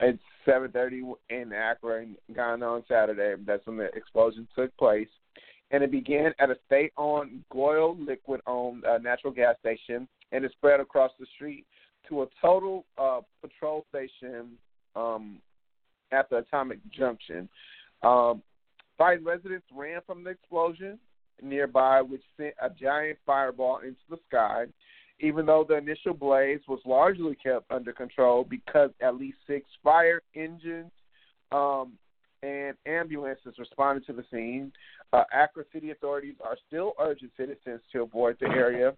It's 0.00 0.22
7:30 0.44 1.14
in 1.30 1.52
Accra, 1.52 2.04
Ghana 2.34 2.66
on 2.66 2.84
Saturday. 2.88 3.40
That's 3.44 3.64
when 3.64 3.76
the 3.76 3.94
explosion 3.94 4.48
took 4.56 4.76
place, 4.76 5.08
and 5.70 5.84
it 5.84 5.92
began 5.92 6.34
at 6.40 6.50
a 6.50 6.58
state-owned 6.66 7.44
Goil 7.50 7.96
Liquid-owned 7.96 8.84
uh, 8.84 8.98
natural 8.98 9.32
gas 9.32 9.56
station, 9.60 10.08
and 10.32 10.44
it 10.44 10.50
spread 10.50 10.80
across 10.80 11.12
the 11.20 11.26
street 11.36 11.64
to 12.08 12.22
a 12.22 12.26
total 12.42 12.84
uh, 12.98 13.20
patrol 13.40 13.86
station 13.88 14.58
um, 14.96 15.38
at 16.12 16.28
the 16.30 16.38
Atomic 16.38 16.78
Junction. 16.90 17.48
Um, 18.02 18.42
residents 18.98 19.66
ran 19.74 20.00
from 20.06 20.24
the 20.24 20.30
explosion 20.30 20.98
nearby, 21.42 22.00
which 22.00 22.22
sent 22.36 22.54
a 22.62 22.70
giant 22.70 23.18
fireball 23.26 23.80
into 23.80 24.00
the 24.08 24.18
sky 24.28 24.66
even 25.20 25.46
though 25.46 25.64
the 25.66 25.76
initial 25.76 26.12
blaze 26.12 26.60
was 26.68 26.80
largely 26.84 27.34
kept 27.36 27.70
under 27.70 27.92
control 27.92 28.44
because 28.48 28.90
at 29.00 29.16
least 29.16 29.38
six 29.46 29.66
fire 29.82 30.20
engines 30.34 30.90
um, 31.52 31.92
and 32.42 32.76
ambulances 32.86 33.54
responded 33.58 34.04
to 34.06 34.12
the 34.12 34.24
scene. 34.30 34.72
Uh, 35.12 35.24
Accra 35.32 35.64
City 35.72 35.90
authorities 35.90 36.34
are 36.44 36.56
still 36.66 36.92
urging 37.00 37.30
citizens 37.36 37.80
to 37.92 38.02
avoid 38.02 38.36
the 38.40 38.46
area. 38.46 38.92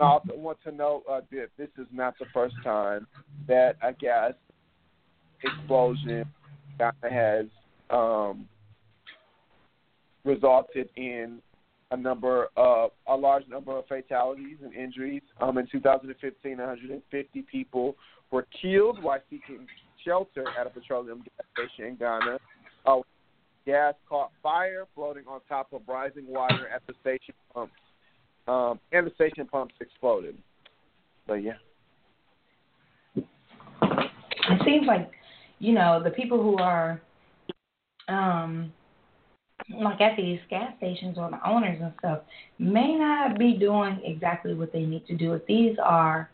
I 0.00 0.04
also 0.04 0.34
want 0.34 0.58
to 0.64 0.72
note 0.72 1.04
uh, 1.10 1.20
that 1.30 1.48
this 1.56 1.68
is 1.78 1.86
not 1.92 2.18
the 2.18 2.26
first 2.34 2.56
time 2.64 3.06
that 3.46 3.76
a 3.82 3.92
gas 3.92 4.32
explosion 5.42 6.24
that 6.78 6.94
has 7.02 7.46
um, 7.90 8.48
resulted 10.24 10.88
in 10.96 11.40
a 11.90 11.96
number 11.96 12.48
of 12.56 12.90
a 13.06 13.14
large 13.14 13.46
number 13.48 13.76
of 13.76 13.86
fatalities 13.86 14.56
and 14.62 14.74
injuries. 14.74 15.22
Um, 15.40 15.58
in 15.58 15.66
2015, 15.70 16.58
150 16.58 17.42
people 17.42 17.96
were 18.30 18.46
killed 18.60 19.02
while 19.02 19.20
seeking 19.30 19.66
shelter 20.04 20.44
at 20.58 20.66
a 20.66 20.70
petroleum 20.70 21.18
gas 21.18 21.46
station 21.52 21.92
in 21.92 21.96
Ghana. 21.96 22.38
Uh, 22.86 23.00
gas 23.64 23.94
caught 24.08 24.30
fire 24.42 24.86
floating 24.94 25.24
on 25.28 25.40
top 25.48 25.72
of 25.72 25.82
rising 25.86 26.26
water 26.26 26.68
at 26.68 26.82
the 26.86 26.94
station 27.00 27.34
pumps, 27.52 27.72
um, 28.48 28.80
and 28.92 29.06
the 29.06 29.12
station 29.14 29.46
pumps 29.46 29.74
exploded. 29.80 30.36
But 31.26 31.42
yeah, 31.42 31.52
it 33.16 34.62
seems 34.64 34.86
like 34.86 35.10
you 35.64 35.72
know 35.72 36.02
the 36.02 36.10
people 36.10 36.42
who 36.42 36.58
are 36.58 37.00
um 38.08 38.70
like 39.80 40.00
at 40.00 40.16
these 40.16 40.40
gas 40.50 40.72
stations 40.76 41.16
or 41.16 41.30
the 41.30 41.48
owners 41.48 41.78
and 41.80 41.92
stuff 41.98 42.20
may 42.58 42.96
not 42.96 43.38
be 43.38 43.54
doing 43.54 43.98
exactly 44.04 44.52
what 44.52 44.72
they 44.72 44.84
need 44.84 45.06
to 45.06 45.16
do. 45.16 45.32
If 45.32 45.46
these 45.46 45.76
are 45.82 46.28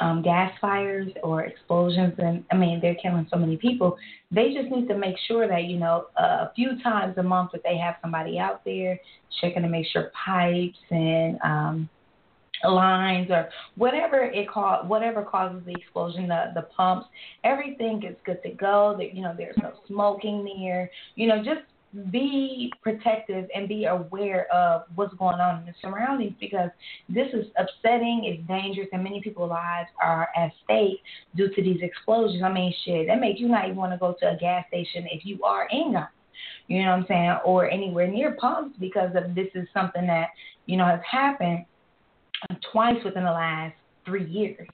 um, 0.00 0.22
gas 0.22 0.52
fires 0.60 1.08
or 1.22 1.44
explosions, 1.44 2.12
and 2.18 2.44
I 2.52 2.56
mean 2.56 2.80
they're 2.80 2.96
killing 2.96 3.26
so 3.30 3.38
many 3.38 3.56
people, 3.56 3.96
they 4.30 4.52
just 4.52 4.68
need 4.68 4.88
to 4.88 4.98
make 4.98 5.16
sure 5.26 5.48
that 5.48 5.64
you 5.64 5.78
know 5.78 6.06
a 6.16 6.52
few 6.54 6.82
times 6.82 7.16
a 7.16 7.22
month 7.22 7.52
that 7.52 7.62
they 7.64 7.78
have 7.78 7.94
somebody 8.02 8.38
out 8.38 8.62
there 8.64 9.00
checking 9.40 9.62
to 9.62 9.68
make 9.68 9.86
sure 9.86 10.12
pipes 10.26 10.78
and 10.90 11.38
um, 11.42 11.88
lines 12.62 13.30
or 13.30 13.48
whatever 13.76 14.22
it 14.22 14.48
cause 14.48 14.84
whatever 14.86 15.22
causes 15.22 15.62
the 15.66 15.72
explosion 15.72 16.28
the 16.28 16.52
the 16.54 16.62
pumps 16.76 17.06
everything 17.42 18.02
is 18.04 18.16
good 18.24 18.42
to 18.42 18.50
go 18.50 18.94
that 18.96 19.14
you 19.14 19.22
know 19.22 19.34
there's 19.36 19.56
no 19.58 19.72
smoking 19.88 20.44
near 20.44 20.90
you 21.16 21.26
know 21.26 21.38
just 21.38 21.60
be 22.10 22.72
protective 22.82 23.48
and 23.54 23.68
be 23.68 23.84
aware 23.84 24.52
of 24.52 24.82
what's 24.96 25.14
going 25.14 25.38
on 25.38 25.60
in 25.60 25.66
the 25.66 25.74
surroundings 25.80 26.34
because 26.40 26.70
this 27.08 27.28
is 27.32 27.46
upsetting, 27.56 28.22
it's 28.24 28.44
dangerous, 28.48 28.88
and 28.92 29.04
many 29.04 29.20
people's 29.20 29.50
lives 29.50 29.88
are 30.02 30.28
at 30.36 30.50
stake 30.64 31.00
due 31.36 31.48
to 31.54 31.62
these 31.62 31.78
explosions. 31.82 32.42
I 32.42 32.52
mean, 32.52 32.74
shit, 32.84 33.06
that 33.06 33.20
makes 33.20 33.38
you 33.38 33.46
not 33.46 33.66
even 33.66 33.76
want 33.76 33.92
to 33.92 33.98
go 33.98 34.12
to 34.18 34.32
a 34.32 34.36
gas 34.36 34.64
station 34.66 35.06
if 35.12 35.24
you 35.24 35.40
are 35.44 35.68
in 35.70 35.92
Ghana. 35.92 36.10
You 36.66 36.82
know 36.82 36.90
what 36.90 36.96
I'm 36.96 37.06
saying? 37.08 37.36
Or 37.44 37.70
anywhere 37.70 38.08
near 38.08 38.36
pumps 38.40 38.76
because 38.80 39.10
of 39.14 39.34
this 39.34 39.48
is 39.54 39.68
something 39.74 40.06
that, 40.06 40.30
you 40.66 40.76
know, 40.76 40.86
has 40.86 41.00
happened 41.08 41.66
twice 42.72 43.02
within 43.04 43.24
the 43.24 43.30
last 43.30 43.74
three 44.04 44.26
years 44.26 44.68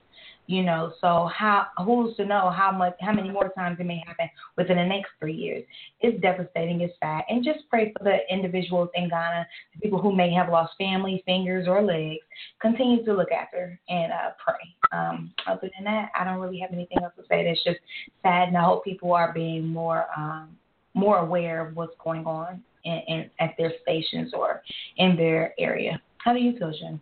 you 0.50 0.64
know? 0.64 0.92
So 1.00 1.30
how 1.32 1.66
who's 1.84 2.16
to 2.16 2.24
know 2.24 2.50
how 2.50 2.72
much 2.72 2.94
how 3.00 3.12
many 3.12 3.30
more 3.30 3.50
times 3.56 3.78
it 3.78 3.86
may 3.86 4.02
happen 4.04 4.28
within 4.56 4.76
the 4.76 4.84
next 4.84 5.10
three 5.20 5.34
years? 5.34 5.64
It's 6.00 6.20
devastating 6.20 6.80
it's 6.80 6.92
sad. 6.98 7.22
And 7.28 7.44
just 7.44 7.60
pray 7.70 7.92
for 7.96 8.02
the 8.02 8.18
individuals 8.28 8.88
in 8.96 9.08
ghana 9.08 9.46
the 9.74 9.80
people 9.80 10.02
who 10.02 10.14
may 10.14 10.32
have 10.34 10.48
lost 10.48 10.72
family 10.76 11.22
fingers 11.24 11.68
or 11.68 11.82
legs. 11.82 12.24
Continue 12.60 13.04
to 13.04 13.14
look 13.14 13.30
after 13.30 13.78
and 13.88 14.12
uh, 14.12 14.30
pray. 14.44 14.54
Um, 14.92 15.32
other 15.46 15.70
than 15.76 15.84
that 15.84 16.10
i 16.18 16.24
don't 16.24 16.40
really 16.40 16.58
have 16.58 16.72
anything 16.72 16.98
else 17.00 17.12
to 17.16 17.22
say. 17.28 17.44
That's 17.44 17.62
just 17.62 17.78
sad 18.22 18.48
and 18.48 18.56
i 18.56 18.64
hope 18.64 18.84
people 18.84 19.12
are 19.12 19.32
being 19.32 19.66
more 19.68 20.06
um, 20.16 20.56
more 20.94 21.18
aware 21.18 21.64
of 21.64 21.76
what's 21.76 21.94
going 22.02 22.26
on 22.26 22.60
in, 22.84 23.00
in, 23.06 23.30
at 23.38 23.54
their 23.56 23.72
stations 23.82 24.32
or 24.34 24.62
in 24.96 25.14
their 25.14 25.54
area. 25.60 26.02
How 26.18 26.32
do 26.32 26.40
you 26.40 26.58
feel 26.58 26.72
jen 26.72 27.00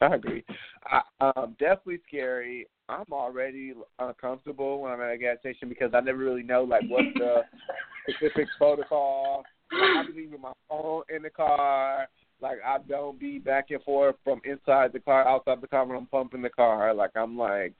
I 0.00 0.14
agree. 0.14 0.44
I, 0.84 1.00
um, 1.36 1.56
definitely 1.58 2.00
scary. 2.08 2.66
I'm 2.88 3.12
already 3.12 3.74
uncomfortable 3.98 4.80
when 4.80 4.92
I'm 4.92 5.00
at 5.00 5.12
a 5.12 5.18
gas 5.18 5.38
station 5.40 5.68
because 5.68 5.92
I 5.94 6.00
never 6.00 6.18
really 6.18 6.42
know 6.42 6.64
like 6.64 6.84
what 6.88 7.04
the 7.14 7.42
specific 8.08 8.48
protocol. 8.58 9.44
Like, 9.72 9.90
I 9.96 10.06
be 10.06 10.22
leaving 10.22 10.40
my 10.40 10.52
phone 10.68 11.02
in 11.14 11.22
the 11.22 11.30
car. 11.30 12.08
Like 12.40 12.58
I 12.66 12.78
don't 12.88 13.20
be 13.20 13.38
back 13.38 13.66
and 13.70 13.82
forth 13.82 14.16
from 14.24 14.40
inside 14.44 14.92
the 14.92 15.00
car, 15.00 15.28
outside 15.28 15.60
the 15.60 15.68
car 15.68 15.84
when 15.84 15.96
I'm 15.96 16.06
pumping 16.06 16.42
the 16.42 16.48
car. 16.48 16.94
Like 16.94 17.10
I'm 17.14 17.36
like 17.36 17.74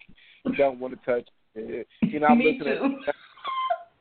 don't 0.56 0.78
want 0.78 0.94
to 1.02 1.10
touch 1.10 1.28
it. 1.54 1.88
You 2.02 2.20
know, 2.20 2.26
I'm 2.26 2.38
Me 2.38 2.58
looking 2.58 2.64
too. 2.64 2.98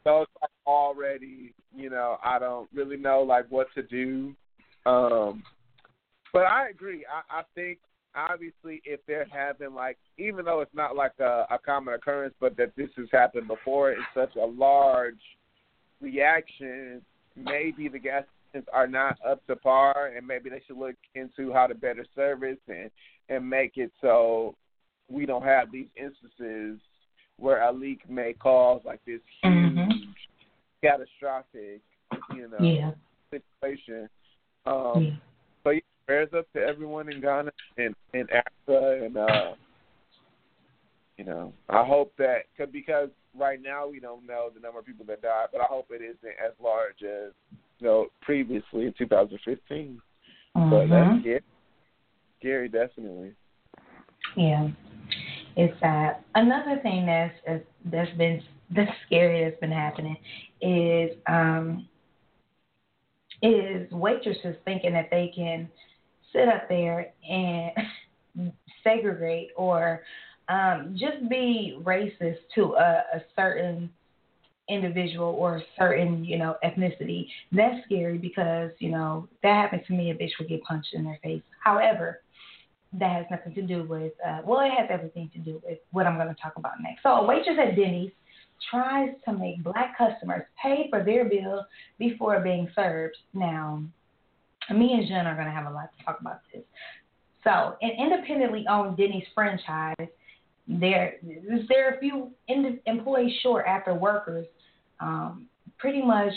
so 0.04 0.22
it's 0.24 0.32
like 0.42 0.52
already, 0.68 1.54
you 1.76 1.90
know, 1.90 2.18
I 2.24 2.38
don't 2.40 2.70
really 2.74 2.98
know 2.98 3.22
like 3.22 3.46
what 3.50 3.68
to 3.76 3.84
do. 3.84 4.36
Um 4.86 5.44
but 6.34 6.44
I 6.44 6.70
agree. 6.70 7.06
I, 7.06 7.40
I 7.40 7.44
think 7.56 7.80
obviously 8.16 8.82
if 8.86 9.00
they're 9.08 9.28
having 9.30 9.74
like 9.74 9.98
even 10.18 10.46
though 10.46 10.62
it's 10.62 10.74
not 10.74 10.96
like 10.96 11.14
a, 11.20 11.46
a 11.52 11.60
common 11.64 11.94
occurrence 11.94 12.34
but 12.40 12.58
that 12.58 12.76
this 12.76 12.90
has 12.98 13.08
happened 13.12 13.48
before 13.48 13.92
it's 13.92 14.02
such 14.14 14.36
a 14.36 14.46
large 14.46 15.20
reaction, 16.02 17.02
maybe 17.36 17.88
the 17.88 18.00
gas 18.00 18.24
stations 18.50 18.68
are 18.74 18.88
not 18.88 19.18
up 19.28 19.46
to 19.48 19.56
par 19.56 20.14
and 20.16 20.26
maybe 20.26 20.50
they 20.50 20.62
should 20.66 20.78
look 20.78 20.96
into 21.14 21.54
how 21.54 21.68
to 21.68 21.76
better 21.76 22.06
service 22.16 22.58
and 22.68 22.90
and 23.30 23.48
make 23.48 23.74
it 23.78 23.92
so 24.02 24.56
we 25.10 25.26
don't 25.26 25.44
have 25.44 25.72
these 25.72 25.88
instances 25.96 26.80
where 27.38 27.62
a 27.64 27.72
leak 27.72 28.08
may 28.10 28.34
cause 28.34 28.82
like 28.86 29.04
this 29.06 29.22
huge 29.42 29.54
Mhm. 29.54 30.14
catastrophic, 30.82 31.82
you 32.34 32.48
know, 32.48 32.64
Yeah. 32.64 32.94
situation. 33.30 34.10
Um 34.66 35.04
yeah. 35.06 35.12
Prayers 36.10 36.30
up 36.36 36.52
to 36.54 36.60
everyone 36.60 37.08
in 37.12 37.22
Ghana 37.22 37.52
and 37.78 37.94
in 38.16 38.26
Africa, 38.32 39.06
and 39.06 39.16
uh, 39.16 39.52
you 41.18 41.24
know, 41.24 41.54
I 41.70 41.86
hope 41.86 42.14
that 42.18 42.46
cause, 42.58 42.70
because 42.74 43.10
right 43.38 43.62
now 43.62 43.88
we 43.88 44.00
don't 44.00 44.26
know 44.26 44.50
the 44.52 44.60
number 44.60 44.80
of 44.80 44.88
people 44.88 45.06
that 45.06 45.22
died, 45.22 45.50
but 45.52 45.62
I 45.62 45.66
hope 45.66 45.90
it 45.92 46.02
isn't 46.02 46.34
as 46.44 46.54
large 46.60 47.04
as 47.04 47.32
you 47.78 47.86
know 47.88 48.08
previously 48.24 48.88
in 48.88 48.94
2015. 48.98 50.02
But 50.56 50.62
Mhm. 50.62 50.90
that's 50.90 51.22
scary, 51.22 51.42
scary 52.40 52.70
definitely. 52.70 53.36
Yeah, 54.36 54.70
it's 55.58 55.80
sad. 55.80 56.24
Another 56.34 56.80
thing 56.80 57.06
that's 57.06 57.64
that's 57.86 58.18
been 58.18 58.42
that's 58.72 58.98
scary 59.06 59.44
that's 59.44 59.60
been 59.60 59.72
happening 59.72 60.18
is 60.60 61.16
um 61.28 61.88
is 63.44 63.92
waitresses 63.92 64.58
thinking 64.66 64.94
that 64.94 65.12
they 65.12 65.28
can 65.36 65.70
sit 66.34 66.48
up 66.48 66.68
there 66.70 67.12
and 67.30 67.72
segregate 68.84 69.50
or 69.56 70.04
um, 70.48 70.96
just 70.98 71.30
be 71.30 71.80
racist 71.84 72.40
to 72.56 72.74
a, 72.76 73.04
a 73.16 73.22
certain 73.36 73.90
individual 74.68 75.36
or 75.40 75.58
a 75.58 75.64
certain 75.78 76.24
you 76.24 76.38
know 76.38 76.56
ethnicity. 76.64 77.28
That's 77.52 77.84
scary 77.86 78.18
because 78.18 78.72
you 78.80 78.90
know 78.90 79.28
that 79.44 79.54
happened 79.54 79.84
to 79.88 79.94
me. 79.94 80.12
A 80.12 80.16
bitch 80.16 80.32
would 80.40 80.50
get 80.50 80.64
punched 80.64 80.94
in 80.94 81.04
their 81.04 81.20
face. 81.24 81.44
However 81.64 82.22
that 82.94 83.12
has 83.12 83.26
nothing 83.30 83.54
to 83.54 83.62
do 83.62 83.84
with, 83.84 84.14
uh, 84.26 84.40
well, 84.44 84.62
it 84.62 84.72
has 84.72 84.88
everything 84.90 85.30
to 85.34 85.40
do 85.40 85.62
with 85.64 85.78
what 85.92 86.08
I'm 86.08 86.16
going 86.16 86.34
to 86.34 86.42
talk 86.42 86.54
about 86.56 86.74
next. 86.82 87.04
So, 87.04 87.10
a 87.10 87.26
waitress 87.26 87.58
at 87.60 87.76
Denny's 87.76 88.12
tries 88.70 89.12
to 89.26 89.34
make 89.34 89.64
black 89.64 89.98
customers 89.98 90.44
pay 90.62 90.88
for 90.90 91.04
their 91.04 91.26
bill 91.26 91.66
before 91.98 92.40
being 92.42 92.68
served. 92.76 93.16
Now, 93.34 93.84
me 94.74 94.94
and 94.94 95.08
Jen 95.08 95.28
are 95.28 95.36
going 95.36 95.48
to 95.48 95.54
have 95.54 95.68
a 95.68 95.74
lot 95.74 95.90
to 95.98 96.06
talk 96.06 96.20
about 96.20 96.42
this. 96.54 96.64
So, 97.44 97.76
an 97.82 97.92
independently 97.98 98.66
owned 98.70 98.98
Denny's 98.98 99.26
franchise, 99.34 99.96
there, 100.68 101.16
there 101.68 101.90
are 101.90 101.96
a 101.96 102.00
few 102.00 102.32
employees 102.86 103.34
short 103.42 103.66
after 103.66 103.94
workers 103.94 104.46
um, 105.00 105.48
pretty 105.78 106.02
much 106.02 106.34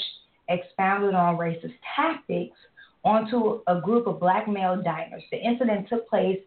expounded 0.49 1.15
on 1.15 1.37
racist 1.37 1.75
tactics 1.97 2.57
onto 3.05 3.61
a 3.67 3.81
group 3.81 4.07
of 4.07 4.21
black 4.21 4.49
male 4.49 4.81
diners. 4.81 5.23
The 5.31 5.39
incident 5.39 5.89
took 5.89 6.09
place 6.09 6.39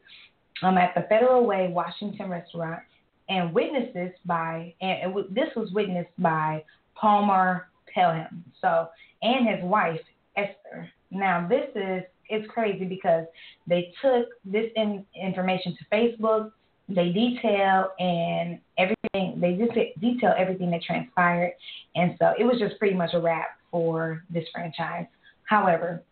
um, 0.63 0.77
at 0.77 0.95
the 0.95 1.01
Federal 1.09 1.45
Way 1.45 1.69
Washington 1.71 2.29
restaurant, 2.29 2.79
and 3.27 3.53
witnesses 3.53 4.11
by 4.25 4.73
and 4.81 5.13
w- 5.13 5.27
this 5.33 5.49
was 5.55 5.71
witnessed 5.71 6.11
by 6.19 6.63
Palmer 6.95 7.67
Pelham, 7.93 8.43
so 8.61 8.87
and 9.21 9.47
his 9.47 9.63
wife 9.63 9.99
Esther. 10.37 10.89
Now 11.11 11.47
this 11.47 11.69
is 11.75 12.03
it's 12.27 12.49
crazy 12.49 12.85
because 12.85 13.25
they 13.67 13.93
took 14.01 14.27
this 14.43 14.65
in, 14.75 15.05
information 15.19 15.77
to 15.77 15.95
Facebook. 15.95 16.51
They 16.87 17.09
detail 17.09 17.91
and 17.99 18.59
everything. 18.77 19.39
They 19.39 19.53
just 19.53 20.01
detail 20.01 20.33
everything 20.37 20.71
that 20.71 20.83
transpired, 20.83 21.53
and 21.95 22.15
so 22.19 22.33
it 22.37 22.43
was 22.43 22.59
just 22.59 22.77
pretty 22.77 22.95
much 22.95 23.11
a 23.13 23.19
wrap 23.19 23.57
for 23.71 24.23
this 24.29 24.45
franchise. 24.53 25.05
However, 25.45 26.03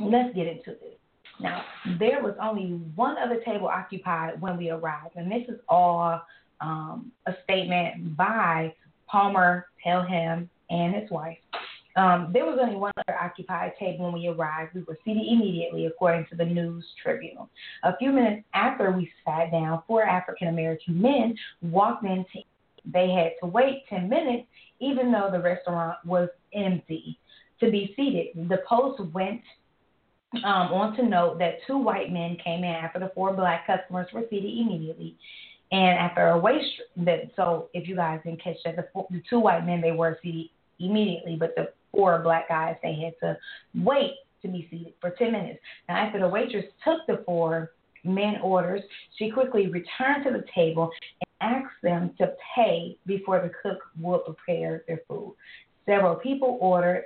let's 0.00 0.34
get 0.34 0.46
into 0.46 0.70
this. 0.70 0.98
Now, 1.40 1.64
there 1.98 2.22
was 2.22 2.34
only 2.40 2.80
one 2.94 3.16
other 3.18 3.40
table 3.44 3.66
occupied 3.66 4.40
when 4.40 4.56
we 4.56 4.70
arrived, 4.70 5.16
and 5.16 5.30
this 5.30 5.48
is 5.48 5.58
all 5.68 6.20
um, 6.60 7.10
a 7.26 7.32
statement 7.44 8.16
by 8.16 8.74
Palmer 9.06 9.66
Pelham 9.82 10.48
and 10.70 10.94
his 10.94 11.10
wife. 11.10 11.38
Um, 11.96 12.30
there 12.32 12.44
was 12.44 12.58
only 12.60 12.76
one 12.76 12.92
other 12.96 13.16
occupied 13.16 13.72
table 13.78 14.06
when 14.06 14.14
we 14.14 14.26
arrived. 14.26 14.74
We 14.74 14.82
were 14.82 14.98
seated 15.04 15.22
immediately, 15.30 15.86
according 15.86 16.26
to 16.30 16.36
the 16.36 16.44
News 16.44 16.84
Tribune. 17.00 17.38
A 17.84 17.96
few 17.96 18.10
minutes 18.10 18.44
after 18.52 18.90
we 18.90 19.10
sat 19.24 19.52
down, 19.52 19.82
four 19.86 20.02
African 20.02 20.48
American 20.48 21.00
men 21.00 21.36
walked 21.62 22.04
in. 22.04 22.24
To, 22.32 22.40
they 22.92 23.10
had 23.10 23.32
to 23.40 23.46
wait 23.46 23.84
10 23.88 24.08
minutes, 24.08 24.46
even 24.80 25.12
though 25.12 25.28
the 25.30 25.40
restaurant 25.40 25.98
was 26.04 26.28
empty, 26.52 27.18
to 27.60 27.70
be 27.70 27.94
seated. 27.96 28.48
The 28.48 28.58
Post 28.68 29.00
went 29.12 29.40
um, 30.42 30.72
on 30.72 30.96
to 30.96 31.02
note 31.04 31.38
that 31.38 31.58
two 31.66 31.78
white 31.78 32.12
men 32.12 32.36
came 32.42 32.64
in 32.64 32.74
after 32.74 32.98
the 32.98 33.12
four 33.14 33.32
black 33.32 33.66
customers 33.66 34.08
were 34.12 34.24
seated 34.28 34.50
immediately. 34.58 35.16
And 35.70 35.98
after 35.98 36.28
a 36.28 36.38
wait, 36.38 36.62
so 37.36 37.68
if 37.72 37.88
you 37.88 37.96
guys 37.96 38.20
didn't 38.24 38.42
catch 38.42 38.56
that, 38.64 38.76
the, 38.76 38.86
four, 38.92 39.06
the 39.10 39.22
two 39.30 39.38
white 39.38 39.64
men 39.64 39.80
they 39.80 39.92
were 39.92 40.18
seated 40.22 40.46
immediately, 40.78 41.36
but 41.36 41.54
the 41.56 41.68
four 41.94 42.18
black 42.20 42.48
guys 42.48 42.76
they 42.82 42.94
had 42.94 43.14
to 43.20 43.38
wait 43.74 44.14
to 44.42 44.48
be 44.48 44.68
seated 44.70 44.94
for 45.00 45.10
ten 45.10 45.32
minutes. 45.32 45.60
Now 45.88 45.96
after 45.96 46.18
the 46.18 46.28
waitress 46.28 46.66
took 46.84 47.06
the 47.06 47.22
four 47.24 47.72
men 48.04 48.36
orders, 48.42 48.82
she 49.18 49.30
quickly 49.30 49.68
returned 49.68 50.24
to 50.24 50.30
the 50.30 50.44
table 50.54 50.90
and 51.40 51.54
asked 51.54 51.82
them 51.82 52.12
to 52.18 52.34
pay 52.54 52.96
before 53.06 53.40
the 53.40 53.52
cook 53.62 53.78
would 54.00 54.24
prepare 54.24 54.84
their 54.86 55.00
food. 55.08 55.34
Several 55.86 56.16
people 56.16 56.58
ordered 56.60 57.04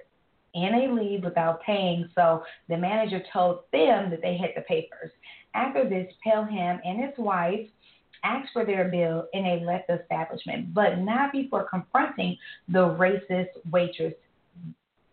and 0.54 0.74
they 0.74 0.88
leave 0.88 1.24
without 1.24 1.62
paying, 1.62 2.08
so 2.14 2.42
the 2.68 2.76
manager 2.76 3.22
told 3.32 3.60
them 3.72 4.10
that 4.10 4.22
they 4.22 4.36
had 4.36 4.54
to 4.54 4.62
pay 4.62 4.88
first. 4.90 5.14
After 5.54 5.88
this, 5.88 6.10
Pelham 6.24 6.80
and 6.84 7.04
his 7.04 7.12
wife 7.18 7.66
asked 8.24 8.50
for 8.52 8.64
their 8.64 8.88
bill 8.88 9.28
and 9.32 9.44
they 9.44 9.64
left 9.64 9.88
the 9.88 10.00
establishment, 10.00 10.74
but 10.74 10.98
not 10.98 11.32
before 11.32 11.68
confronting 11.68 12.36
the 12.68 12.78
racist 12.78 13.48
waitress 13.70 14.14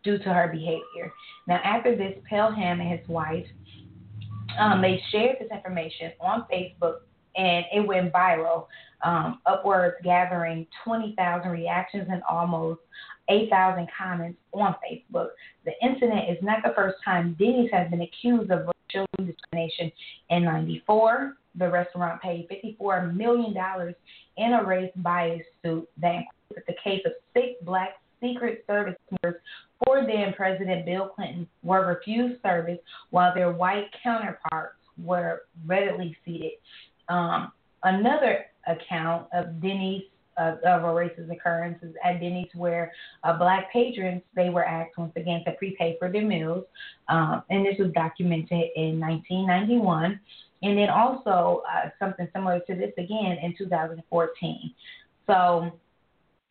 due 0.05 0.17
to 0.19 0.33
her 0.33 0.47
behavior. 0.47 1.11
Now, 1.47 1.59
after 1.65 1.95
this, 1.97 2.13
Pelham 2.29 2.79
and 2.79 2.89
his 2.89 3.05
wife 3.09 3.45
um, 4.57 4.81
they 4.81 5.01
shared 5.11 5.37
this 5.39 5.49
information 5.51 6.11
on 6.19 6.45
Facebook 6.51 6.99
and 7.35 7.65
it 7.73 7.85
went 7.85 8.13
viral, 8.13 8.67
um, 9.03 9.39
upwards 9.45 9.95
gathering 10.03 10.65
20,000 10.83 11.49
reactions 11.49 12.07
and 12.09 12.23
almost 12.29 12.79
8,000 13.27 13.87
comments 13.97 14.39
on 14.53 14.75
Facebook. 14.75 15.29
The 15.65 15.71
incident 15.81 16.29
is 16.29 16.37
not 16.41 16.63
the 16.63 16.73
first 16.75 16.97
time 17.03 17.35
Denny's 17.37 17.71
has 17.71 17.89
been 17.89 18.01
accused 18.01 18.51
of 18.51 18.69
racial 18.89 19.05
discrimination. 19.17 19.91
In 20.29 20.43
94, 20.45 21.35
the 21.55 21.69
restaurant 21.69 22.21
paid 22.21 22.47
$54 22.49 23.13
million 23.15 23.53
in 24.37 24.53
a 24.53 24.63
race 24.63 24.91
bias 24.97 25.41
suit 25.63 25.89
that 25.97 26.15
included 26.15 26.63
the 26.67 26.75
case 26.83 27.01
of 27.05 27.11
six 27.33 27.55
black 27.63 27.95
Secret 28.25 28.63
Service 28.67 28.95
members 29.11 29.41
for 29.83 30.05
then 30.05 30.33
President 30.33 30.85
Bill 30.85 31.09
Clinton 31.09 31.47
were 31.63 31.85
refused 31.85 32.41
service 32.41 32.79
while 33.09 33.33
their 33.33 33.51
white 33.51 33.87
counterparts 34.01 34.77
were 35.03 35.43
readily 35.65 36.17
seated. 36.25 36.53
Um, 37.09 37.51
another 37.83 38.45
account 38.67 39.27
of 39.33 39.61
Denny's 39.61 40.03
uh, 40.37 40.55
of 40.65 40.83
a 40.83 40.87
racist 40.87 41.31
occurrences 41.31 41.95
at 42.03 42.19
Denny's 42.19 42.49
where 42.55 42.91
uh, 43.23 43.37
black 43.37 43.71
patrons 43.71 44.21
they 44.35 44.49
were 44.49 44.65
asked 44.65 44.97
once 44.97 45.13
again 45.15 45.41
to 45.45 45.53
prepay 45.53 45.95
for 45.97 46.11
their 46.11 46.25
meals, 46.25 46.65
um, 47.07 47.43
and 47.49 47.65
this 47.65 47.75
was 47.79 47.91
documented 47.93 48.69
in 48.75 48.99
1991, 48.99 50.19
and 50.63 50.77
then 50.77 50.89
also 50.89 51.63
uh, 51.71 51.89
something 51.99 52.27
similar 52.33 52.59
to 52.67 52.75
this 52.75 52.91
again 52.97 53.37
in 53.41 53.55
2014. 53.57 54.73
So 55.25 55.71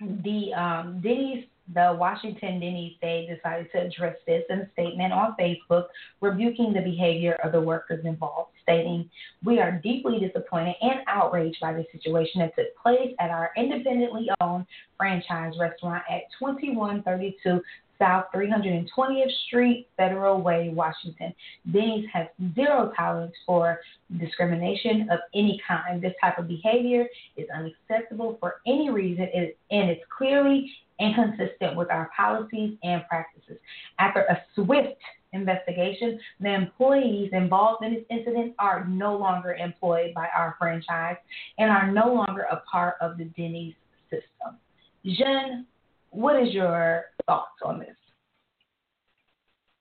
the 0.00 0.54
um, 0.54 1.00
Denny's 1.02 1.44
the 1.72 1.96
Washington 1.98 2.60
Denny's 2.60 2.96
they 3.00 3.28
decided 3.34 3.70
to 3.72 3.82
address 3.82 4.16
this 4.26 4.42
in 4.50 4.60
a 4.60 4.70
statement 4.72 5.12
on 5.12 5.34
Facebook, 5.40 5.86
rebuking 6.20 6.72
the 6.72 6.80
behavior 6.80 7.38
of 7.42 7.52
the 7.52 7.60
workers 7.60 8.04
involved, 8.04 8.50
stating, 8.62 9.08
We 9.42 9.60
are 9.60 9.80
deeply 9.82 10.18
disappointed 10.20 10.74
and 10.82 11.00
outraged 11.06 11.58
by 11.60 11.72
the 11.72 11.86
situation 11.90 12.40
that 12.40 12.54
took 12.54 12.76
place 12.82 13.14
at 13.18 13.30
our 13.30 13.50
independently 13.56 14.28
owned 14.40 14.66
franchise 14.98 15.54
restaurant 15.58 16.02
at 16.10 16.22
2132 16.38 17.60
South 17.98 18.26
320th 18.34 19.30
Street, 19.46 19.88
Federal 19.96 20.40
Way, 20.42 20.70
Washington. 20.74 21.34
Denny's 21.72 22.06
has 22.12 22.26
zero 22.54 22.92
tolerance 22.96 23.34
for 23.46 23.80
discrimination 24.18 25.08
of 25.10 25.20
any 25.34 25.60
kind. 25.66 26.02
This 26.02 26.14
type 26.20 26.38
of 26.38 26.48
behavior 26.48 27.06
is 27.36 27.46
unacceptable 27.54 28.36
for 28.40 28.56
any 28.66 28.90
reason, 28.90 29.28
and 29.34 29.90
it's 29.90 30.02
clearly 30.16 30.70
inconsistent 31.00 31.76
with 31.76 31.90
our 31.90 32.10
policies 32.16 32.76
and 32.82 33.02
practices. 33.08 33.58
After 33.98 34.20
a 34.20 34.40
swift 34.54 35.00
investigation, 35.32 36.20
the 36.40 36.54
employees 36.54 37.30
involved 37.32 37.84
in 37.84 37.94
this 37.94 38.04
incident 38.10 38.54
are 38.58 38.86
no 38.86 39.16
longer 39.16 39.54
employed 39.54 40.14
by 40.14 40.28
our 40.36 40.54
franchise 40.58 41.16
and 41.58 41.70
are 41.70 41.90
no 41.90 42.12
longer 42.14 42.42
a 42.50 42.62
part 42.70 42.94
of 43.00 43.18
the 43.18 43.24
Denny's 43.24 43.74
system. 44.08 44.56
Jen, 45.04 45.66
what 46.14 46.40
is 46.40 46.54
your 46.54 47.06
thoughts 47.26 47.60
on 47.64 47.80
this? 47.80 47.96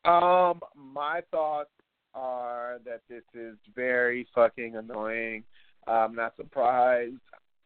Um, 0.05 0.59
my 0.75 1.21
thoughts 1.31 1.69
are 2.13 2.79
that 2.85 3.01
this 3.09 3.23
is 3.33 3.55
very 3.75 4.27
fucking 4.33 4.75
annoying. 4.75 5.43
I'm 5.87 6.15
not 6.15 6.35
surprised. 6.35 7.15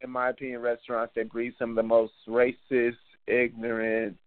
In 0.02 0.10
my 0.10 0.30
opinion, 0.30 0.62
restaurants 0.62 1.14
that 1.16 1.32
breed 1.32 1.54
some 1.58 1.72
of 1.72 1.76
the 1.76 1.84
most 1.84 2.14
racist, 2.28 2.98
ignorant 3.26 4.18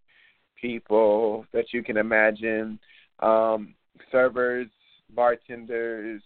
people 0.61 1.45
that 1.53 1.73
you 1.73 1.83
can 1.83 1.97
imagine. 1.97 2.79
Um, 3.21 3.75
servers, 4.11 4.69
bartenders, 5.15 6.23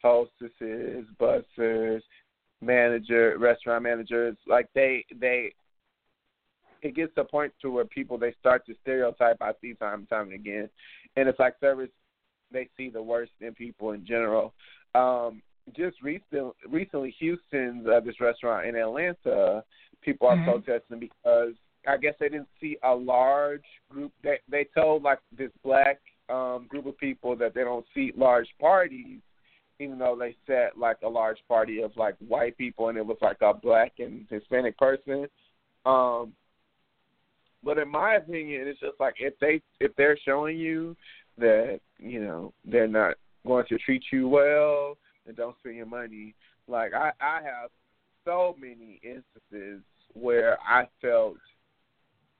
hostesses, 0.00 1.04
bussers, 1.20 2.00
manager, 2.60 3.36
restaurant 3.38 3.82
managers, 3.82 4.36
like 4.46 4.68
they 4.74 5.04
they 5.20 5.52
it 6.82 6.94
gets 6.96 7.14
to 7.14 7.22
a 7.22 7.24
point 7.24 7.52
to 7.62 7.70
where 7.70 7.84
people 7.84 8.18
they 8.18 8.34
start 8.40 8.66
to 8.66 8.74
stereotype. 8.82 9.36
I 9.40 9.52
see 9.60 9.74
time 9.74 10.00
and 10.00 10.08
time 10.08 10.26
and 10.26 10.34
again, 10.34 10.68
and 11.16 11.28
it's 11.28 11.38
like 11.38 11.54
service 11.60 11.90
they 12.52 12.68
see 12.76 12.90
the 12.90 13.02
worst 13.02 13.32
in 13.40 13.54
people 13.54 13.92
in 13.92 14.04
general. 14.04 14.52
Um, 14.94 15.42
just 15.74 15.96
recent, 16.02 16.54
recently, 16.68 17.14
Houston's 17.18 17.86
uh, 17.86 18.00
this 18.00 18.20
restaurant 18.20 18.66
in 18.66 18.76
Atlanta, 18.76 19.64
people 20.02 20.28
are 20.28 20.36
mm-hmm. 20.36 20.62
protesting 20.62 20.98
because 20.98 21.54
I 21.86 21.96
guess 21.96 22.14
they 22.20 22.28
didn't 22.28 22.48
see 22.60 22.76
a 22.82 22.94
large 22.94 23.64
group. 23.90 24.12
They 24.22 24.38
they 24.48 24.66
told 24.74 25.02
like 25.02 25.20
this 25.36 25.50
black 25.64 26.00
um 26.28 26.66
group 26.68 26.86
of 26.86 26.98
people 26.98 27.36
that 27.36 27.54
they 27.54 27.62
don't 27.62 27.86
see 27.94 28.12
large 28.16 28.48
parties, 28.60 29.20
even 29.78 29.98
though 29.98 30.16
they 30.18 30.36
set 30.46 30.78
like 30.78 30.98
a 31.02 31.08
large 31.08 31.38
party 31.48 31.82
of 31.82 31.96
like 31.96 32.16
white 32.26 32.56
people 32.58 32.88
and 32.88 32.98
it 32.98 33.06
was 33.06 33.18
like 33.20 33.38
a 33.40 33.54
black 33.54 33.92
and 33.98 34.26
Hispanic 34.30 34.76
person. 34.78 35.26
Um 35.84 36.32
but 37.64 37.78
in 37.78 37.88
my 37.88 38.14
opinion, 38.14 38.66
it's 38.66 38.80
just 38.80 38.98
like 39.00 39.14
if 39.18 39.34
they 39.40 39.60
if 39.80 39.94
they're 39.96 40.18
showing 40.24 40.56
you 40.56 40.96
that 41.38 41.80
you 41.98 42.20
know 42.20 42.52
they're 42.64 42.88
not 42.88 43.14
going 43.46 43.66
to 43.68 43.78
treat 43.78 44.04
you 44.12 44.28
well 44.28 44.96
and 45.26 45.36
don't 45.36 45.56
spend 45.58 45.76
your 45.76 45.86
money, 45.86 46.34
like 46.68 46.92
I 46.94 47.12
I 47.20 47.40
have 47.42 47.70
so 48.24 48.56
many 48.60 49.00
instances 49.02 49.82
where 50.14 50.58
I 50.60 50.86
felt 51.00 51.36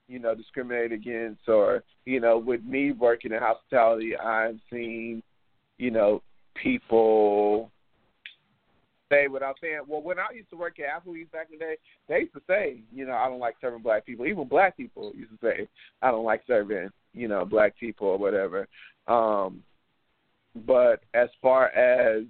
you 0.08 0.18
know 0.18 0.34
discriminated 0.34 0.92
against 0.92 1.48
or 1.48 1.82
you 2.04 2.20
know 2.20 2.38
with 2.38 2.62
me 2.64 2.92
working 2.92 3.32
in 3.32 3.38
hospitality 3.38 4.16
I've 4.16 4.58
seen 4.70 5.22
you 5.78 5.90
know 5.90 6.22
people 6.54 7.71
say 9.12 9.28
without 9.28 9.56
saying. 9.60 9.80
Well, 9.86 10.02
when 10.02 10.18
I 10.18 10.34
used 10.34 10.50
to 10.50 10.56
work 10.56 10.76
at 10.78 11.04
Applebee's 11.04 11.30
back 11.30 11.48
in 11.52 11.58
the 11.58 11.64
day, 11.64 11.76
they 12.08 12.20
used 12.20 12.34
to 12.34 12.42
say, 12.48 12.78
you 12.92 13.06
know, 13.06 13.14
I 13.14 13.28
don't 13.28 13.38
like 13.38 13.56
serving 13.60 13.82
black 13.82 14.06
people. 14.06 14.26
Even 14.26 14.48
black 14.48 14.76
people 14.76 15.12
used 15.14 15.30
to 15.32 15.38
say, 15.46 15.68
I 16.00 16.10
don't 16.10 16.24
like 16.24 16.42
serving, 16.46 16.90
you 17.12 17.28
know, 17.28 17.44
black 17.44 17.78
people 17.78 18.08
or 18.08 18.18
whatever. 18.18 18.66
Um, 19.06 19.62
but 20.66 21.00
as 21.14 21.28
far 21.40 21.68
as 21.68 22.24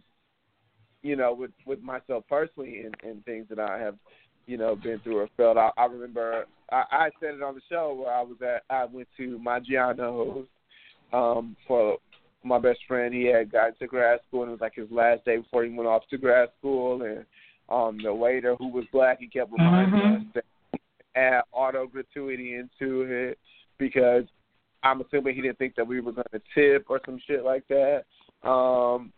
you 1.02 1.16
know, 1.16 1.34
with 1.34 1.50
with 1.66 1.82
myself 1.82 2.24
personally 2.28 2.82
and, 2.84 2.94
and 3.02 3.24
things 3.24 3.46
that 3.50 3.58
I 3.58 3.78
have, 3.78 3.96
you 4.46 4.56
know, 4.56 4.76
been 4.76 5.00
through 5.00 5.18
or 5.18 5.28
felt, 5.36 5.56
I, 5.56 5.70
I 5.76 5.86
remember 5.86 6.46
I, 6.70 6.84
I 6.90 7.10
said 7.20 7.34
it 7.34 7.42
on 7.42 7.54
the 7.54 7.60
show 7.68 7.94
where 7.94 8.14
I 8.14 8.22
was 8.22 8.36
at. 8.42 8.62
I 8.70 8.84
went 8.84 9.08
to 9.16 9.38
Maggiano's 9.44 10.46
um, 11.12 11.56
for 11.66 11.98
my 12.44 12.58
best 12.58 12.80
friend 12.88 13.14
he 13.14 13.24
had 13.24 13.50
gotten 13.50 13.74
to 13.78 13.86
grad 13.86 14.20
school 14.26 14.42
and 14.42 14.50
it 14.50 14.52
was 14.52 14.60
like 14.60 14.74
his 14.74 14.90
last 14.90 15.24
day 15.24 15.36
before 15.36 15.64
he 15.64 15.70
went 15.70 15.88
off 15.88 16.02
to 16.10 16.18
grad 16.18 16.48
school 16.58 17.02
and 17.02 17.24
um 17.68 17.98
the 18.02 18.12
waiter 18.12 18.56
who 18.56 18.68
was 18.68 18.84
black 18.92 19.18
he 19.20 19.26
kept 19.26 19.52
reminding 19.52 20.00
mm-hmm. 20.00 20.16
us 20.16 20.22
that 20.34 20.44
add 21.14 21.42
auto 21.52 21.86
gratuity 21.86 22.54
into 22.54 23.02
it 23.02 23.38
because 23.78 24.24
I'm 24.82 25.00
assuming 25.00 25.34
he 25.34 25.42
didn't 25.42 25.58
think 25.58 25.76
that 25.76 25.86
we 25.86 26.00
were 26.00 26.12
gonna 26.12 26.42
tip 26.54 26.86
or 26.88 27.00
some 27.04 27.20
shit 27.26 27.44
like 27.44 27.64
that. 27.68 28.04
Um 28.48 29.12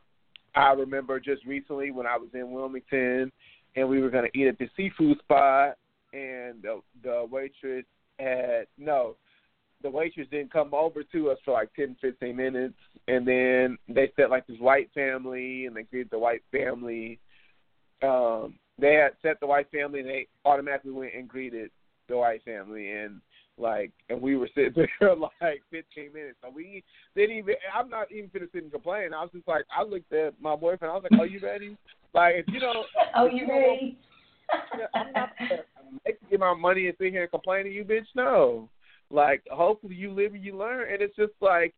I 0.54 0.72
remember 0.72 1.18
just 1.18 1.44
recently 1.44 1.90
when 1.90 2.06
I 2.06 2.16
was 2.16 2.28
in 2.34 2.52
Wilmington 2.52 3.32
and 3.76 3.88
we 3.88 4.00
were 4.00 4.10
gonna 4.10 4.28
eat 4.34 4.46
at 4.46 4.58
the 4.58 4.68
seafood 4.76 5.18
spot 5.20 5.76
and 6.12 6.62
the 6.62 6.80
the 7.02 7.26
waitress 7.30 7.84
had 8.18 8.66
no 8.78 9.16
the 9.84 9.90
waitress 9.90 10.26
didn't 10.30 10.52
come 10.52 10.72
over 10.72 11.04
to 11.04 11.30
us 11.30 11.38
for 11.44 11.52
like 11.52 11.72
ten, 11.74 11.94
fifteen 12.00 12.34
minutes, 12.36 12.74
and 13.06 13.28
then 13.28 13.78
they 13.86 14.10
set 14.16 14.30
like 14.30 14.46
this 14.46 14.58
white 14.58 14.90
family, 14.94 15.66
and 15.66 15.76
they 15.76 15.82
greeted 15.82 16.10
the 16.10 16.18
white 16.18 16.42
family. 16.50 17.20
Um, 18.02 18.58
they 18.78 18.94
had 18.94 19.12
set 19.22 19.38
the 19.38 19.46
white 19.46 19.70
family, 19.70 20.00
and 20.00 20.08
they 20.08 20.26
automatically 20.44 20.90
went 20.90 21.14
and 21.14 21.28
greeted 21.28 21.70
the 22.08 22.16
white 22.16 22.42
family, 22.44 22.90
and 22.90 23.20
like, 23.58 23.92
and 24.08 24.20
we 24.20 24.36
were 24.36 24.48
sitting 24.54 24.72
there 25.00 25.14
like 25.14 25.62
15 25.70 26.12
minutes. 26.12 26.38
So 26.42 26.50
we 26.52 26.82
didn't 27.14 27.36
even. 27.36 27.54
I'm 27.72 27.90
not 27.90 28.10
even 28.10 28.30
gonna 28.32 28.46
sit 28.52 28.62
and 28.62 28.72
complain. 28.72 29.12
I 29.12 29.20
was 29.20 29.30
just 29.34 29.46
like, 29.46 29.64
I 29.76 29.84
looked 29.84 30.12
at 30.14 30.40
my 30.40 30.56
boyfriend. 30.56 30.90
I 30.90 30.94
was 30.94 31.04
like, 31.10 31.20
Are 31.20 31.26
you 31.26 31.40
ready? 31.40 31.76
Like, 32.14 32.36
if 32.36 32.46
you 32.48 32.58
don't. 32.58 32.86
Oh, 33.14 33.26
you 33.32 33.46
ready? 33.46 33.98
I'm 34.94 35.12
not 35.12 35.30
gonna 35.38 35.62
make 36.06 36.30
get 36.30 36.40
my 36.40 36.54
money 36.54 36.86
and 36.86 36.96
sit 36.98 37.12
here 37.12 37.22
and 37.22 37.30
complain 37.30 37.64
to 37.64 37.70
you, 37.70 37.84
bitch. 37.84 38.06
No. 38.14 38.70
Like, 39.14 39.42
hopefully 39.48 39.94
you 39.94 40.10
live 40.12 40.34
and 40.34 40.44
you 40.44 40.56
learn. 40.56 40.92
And 40.92 41.00
it's 41.00 41.14
just 41.14 41.32
like, 41.40 41.72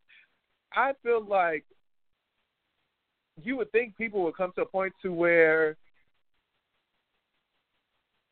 I 0.72 0.92
feel 1.02 1.24
like 1.24 1.64
you 3.42 3.56
would 3.56 3.70
think 3.72 3.96
people 3.96 4.22
would 4.24 4.36
come 4.36 4.52
to 4.56 4.62
a 4.62 4.66
point 4.66 4.94
to 5.02 5.12
where 5.12 5.76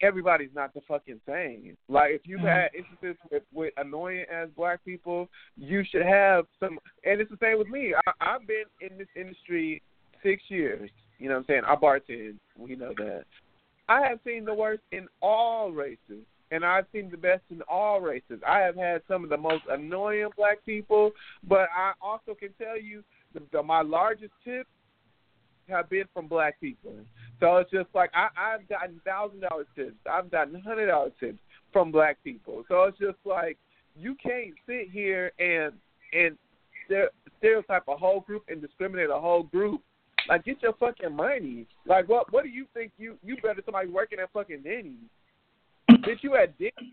everybody's 0.00 0.54
not 0.54 0.72
the 0.72 0.80
fucking 0.88 1.20
same. 1.28 1.76
Like 1.88 2.12
if 2.12 2.22
you've 2.24 2.38
mm-hmm. 2.38 2.48
had 2.48 2.70
instances 2.76 3.20
with, 3.30 3.42
with 3.52 3.74
annoying 3.76 4.24
as 4.32 4.48
black 4.56 4.82
people, 4.84 5.28
you 5.56 5.84
should 5.90 6.04
have 6.06 6.46
some. 6.58 6.78
And 7.04 7.20
it's 7.20 7.30
the 7.30 7.38
same 7.42 7.58
with 7.58 7.68
me. 7.68 7.94
I, 7.94 8.12
I've 8.20 8.46
been 8.46 8.64
in 8.80 8.96
this 8.96 9.08
industry 9.14 9.82
six 10.22 10.42
years. 10.48 10.90
You 11.18 11.28
know 11.28 11.34
what 11.34 11.40
I'm 11.40 11.46
saying? 11.48 11.62
I 11.66 11.76
bartend. 11.76 12.36
We 12.58 12.74
know 12.74 12.92
that. 12.96 13.24
I 13.88 14.00
have 14.08 14.18
seen 14.26 14.46
the 14.46 14.54
worst 14.54 14.82
in 14.92 15.06
all 15.20 15.70
races 15.70 16.24
and 16.54 16.64
I've 16.64 16.86
seen 16.92 17.10
the 17.10 17.16
best 17.16 17.42
in 17.50 17.62
all 17.62 18.00
races. 18.00 18.40
I 18.46 18.60
have 18.60 18.76
had 18.76 19.02
some 19.08 19.24
of 19.24 19.30
the 19.30 19.36
most 19.36 19.64
annoying 19.68 20.28
black 20.36 20.64
people, 20.64 21.10
but 21.48 21.68
I 21.76 21.92
also 22.00 22.34
can 22.38 22.50
tell 22.62 22.80
you 22.80 23.02
the, 23.34 23.42
the, 23.50 23.60
my 23.60 23.82
largest 23.82 24.32
tips 24.44 24.68
have 25.68 25.90
been 25.90 26.04
from 26.14 26.28
black 26.28 26.60
people. 26.60 26.94
So 27.40 27.56
it's 27.56 27.70
just 27.72 27.88
like 27.92 28.10
I, 28.14 28.28
I've 28.36 28.68
gotten 28.68 29.00
thousand 29.04 29.40
dollar 29.40 29.66
tips, 29.74 29.96
I've 30.08 30.30
gotten 30.30 30.60
hundred 30.60 30.86
dollar 30.86 31.10
tips 31.18 31.40
from 31.72 31.90
black 31.90 32.18
people. 32.22 32.64
So 32.68 32.84
it's 32.84 32.98
just 32.98 33.18
like 33.24 33.58
you 33.96 34.14
can't 34.22 34.54
sit 34.66 34.90
here 34.92 35.32
and 35.40 35.72
and 36.12 36.38
stereotype 37.38 37.88
a 37.88 37.96
whole 37.96 38.20
group 38.20 38.44
and 38.48 38.62
discriminate 38.62 39.10
a 39.10 39.18
whole 39.18 39.42
group. 39.42 39.80
Like 40.28 40.44
get 40.44 40.62
your 40.62 40.74
fucking 40.74 41.16
money. 41.16 41.66
Like 41.84 42.08
what 42.08 42.32
what 42.32 42.44
do 42.44 42.50
you 42.50 42.66
think 42.74 42.92
you 42.96 43.16
you 43.24 43.36
better 43.42 43.60
somebody 43.64 43.88
working 43.88 44.20
at 44.20 44.32
fucking 44.32 44.62
Denny's? 44.62 45.10
Bitch, 45.90 46.22
you 46.22 46.34
had 46.34 46.56
dick. 46.58 46.74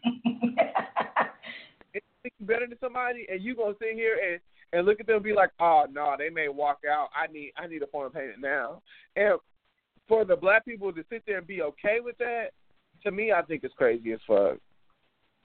think 2.22 2.34
you 2.40 2.46
better 2.46 2.68
than 2.68 2.78
somebody, 2.80 3.26
and 3.30 3.42
you 3.42 3.56
gonna 3.56 3.74
sit 3.80 3.94
here 3.94 4.18
and 4.32 4.40
and 4.74 4.86
look 4.86 5.02
at 5.02 5.08
them 5.08 5.18
and 5.18 5.24
be 5.24 5.34
like, 5.34 5.52
oh 5.60 5.86
no, 5.92 6.16
they 6.18 6.30
may 6.30 6.48
walk 6.48 6.80
out. 6.90 7.10
I 7.16 7.32
need 7.32 7.52
I 7.58 7.68
need 7.68 7.82
a 7.82 7.88
form 7.88 8.08
of 8.08 8.14
payment 8.14 8.40
now. 8.40 8.82
And 9.16 9.40
for 10.08 10.26
the 10.26 10.36
black 10.36 10.66
people 10.66 10.92
to 10.94 11.04
sit 11.10 11.24
there 11.26 11.38
and 11.38 11.48
be 11.48 11.62
okay 11.62 12.00
with 12.02 12.18
that, 12.20 12.50
to 13.04 13.12
me, 13.12 13.32
I 13.32 13.42
think 13.42 13.64
it's 13.64 13.74
crazy 13.76 14.14
as 14.14 14.20
fuck. 14.28 14.58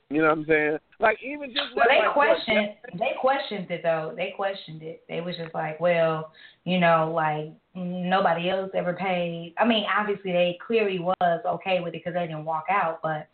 You 0.08 0.22
know 0.22 0.28
what 0.28 0.38
I'm 0.38 0.46
saying? 0.46 0.78
Like 1.00 1.18
even 1.24 1.50
just 1.50 1.74
well, 1.74 1.86
they 1.88 1.98
like, 1.98 2.14
questioned. 2.14 2.68
What, 2.90 2.98
they 2.98 3.12
questioned 3.20 3.70
it 3.70 3.80
though. 3.82 4.12
They 4.16 4.32
questioned 4.36 4.82
it. 4.82 5.02
They 5.08 5.20
was 5.20 5.36
just 5.36 5.54
like, 5.54 5.80
well, 5.80 6.32
you 6.64 6.78
know, 6.78 7.12
like 7.14 7.52
nobody 7.76 8.50
else 8.50 8.70
ever 8.74 8.94
paid. 8.94 9.54
I 9.58 9.66
mean, 9.66 9.84
obviously 9.94 10.32
they 10.32 10.58
clearly 10.66 10.98
was 10.98 11.40
okay 11.44 11.80
with 11.80 11.94
it 11.94 12.02
because 12.04 12.14
they 12.14 12.26
didn't 12.26 12.44
walk 12.44 12.64
out, 12.70 13.00
but 13.02 13.28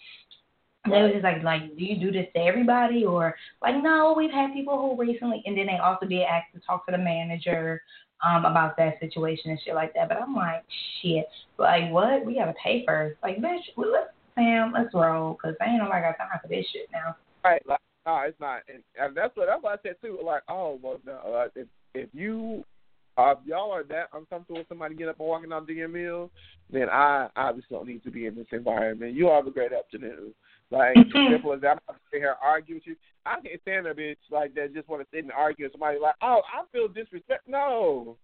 they 0.85 1.01
was 1.03 1.13
just 1.13 1.25
like, 1.25 1.43
like, 1.45 1.77
do 1.77 1.85
you 1.85 1.97
do 1.99 2.11
this 2.11 2.27
to 2.35 2.41
everybody 2.41 3.05
or 3.05 3.37
like, 3.63 3.81
no, 3.83 4.15
we've 4.17 4.33
had 4.33 4.53
people 4.53 4.77
who 4.77 5.01
recently, 5.01 5.43
and 5.47 5.57
then 5.57 5.67
they 5.67 5.79
also 5.79 6.07
be 6.07 6.25
asked 6.25 6.53
to 6.55 6.61
talk 6.61 6.85
to 6.87 6.93
the 6.93 6.99
manager 6.99 7.83
um 8.25 8.45
about 8.45 8.77
that 8.77 9.01
situation 9.01 9.51
and 9.51 9.61
shit 9.65 9.75
like 9.75 9.95
that. 9.95 10.09
But 10.09 10.21
I'm 10.21 10.35
like, 10.35 10.65
shit, 11.01 11.27
like 11.59 11.91
what? 11.91 12.25
We 12.25 12.35
gotta 12.35 12.55
pay 12.63 12.85
first. 12.87 13.17
Like, 13.23 13.39
bitch, 13.39 13.63
let's 13.77 14.11
Sam, 14.35 14.73
let's 14.73 14.95
roll, 14.95 15.35
cause 15.35 15.55
I 15.61 15.67
ain't 15.67 15.79
nobody 15.79 16.03
got 16.03 16.17
time 16.17 16.41
for 16.41 16.49
this 16.49 16.65
shit 16.73 16.89
now. 16.93 17.17
Right, 17.45 17.63
like 17.67 17.81
No, 18.07 18.19
it's 18.27 18.41
not, 18.41 18.63
and, 18.73 18.83
and 18.99 19.17
that's 19.17 19.37
what 19.37 19.47
that's 19.47 19.63
what 19.63 19.79
I 19.79 19.83
said 19.83 19.97
too. 20.03 20.19
Like, 20.25 20.43
oh 20.49 20.79
well, 20.83 20.99
no, 21.05 21.13
uh, 21.13 21.49
if 21.55 21.69
if 21.95 22.09
you 22.13 22.65
uh, 23.16 23.35
if 23.38 23.46
y'all 23.46 23.70
are 23.70 23.85
that 23.85 24.09
uncomfortable 24.14 24.61
with 24.61 24.68
somebody 24.68 24.94
getting 24.94 25.11
up 25.11 25.20
and 25.20 25.29
walking 25.29 25.53
out 25.53 25.68
DML, 25.68 26.31
then 26.70 26.88
I 26.88 27.29
obviously 27.37 27.77
don't 27.77 27.87
need 27.87 28.05
to 28.05 28.11
be 28.11 28.27
in 28.27 28.35
this 28.35 28.46
environment. 28.53 29.14
You 29.14 29.29
all 29.29 29.37
have 29.37 29.46
a 29.46 29.51
great 29.51 29.72
afternoon. 29.72 30.35
Like 30.70 30.96
simple 31.12 31.53
as 31.53 31.61
that. 31.61 31.72
I'm 31.72 31.79
not 31.87 32.01
sit 32.11 32.20
here 32.20 32.29
and 32.29 32.38
argue 32.42 32.77
with 32.77 32.87
you. 32.87 32.96
I 33.27 33.35
can't 33.40 33.61
stand 33.61 33.87
a 33.87 33.94
bitch 33.94 34.16
like 34.31 34.55
that 34.55 34.75
just 34.75 34.88
want 34.88 35.03
to 35.03 35.09
sit 35.12 35.22
and 35.22 35.33
argue 35.33 35.66
with 35.66 35.72
somebody 35.72 35.98
like, 36.01 36.14
oh, 36.22 36.40
I 36.53 36.64
feel 36.72 36.88
disrespect. 36.88 37.46
No, 37.46 38.16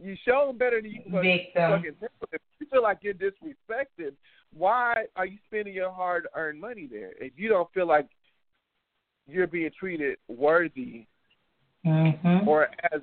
you 0.00 0.16
show 0.24 0.46
them 0.46 0.58
better 0.58 0.80
than 0.80 0.92
you 0.92 1.00
fucking. 1.10 1.94
If 2.32 2.40
you 2.60 2.66
feel 2.70 2.82
like 2.82 2.98
you're 3.02 3.14
disrespected, 3.14 4.12
why 4.56 5.04
are 5.16 5.26
you 5.26 5.38
spending 5.46 5.74
your 5.74 5.90
hard-earned 5.90 6.60
money 6.60 6.88
there? 6.90 7.12
If 7.20 7.32
you 7.36 7.48
don't 7.48 7.70
feel 7.72 7.86
like 7.86 8.08
you're 9.26 9.46
being 9.46 9.70
treated 9.78 10.18
worthy 10.28 11.06
mm-hmm. 11.84 12.48
or 12.48 12.68
as 12.92 13.00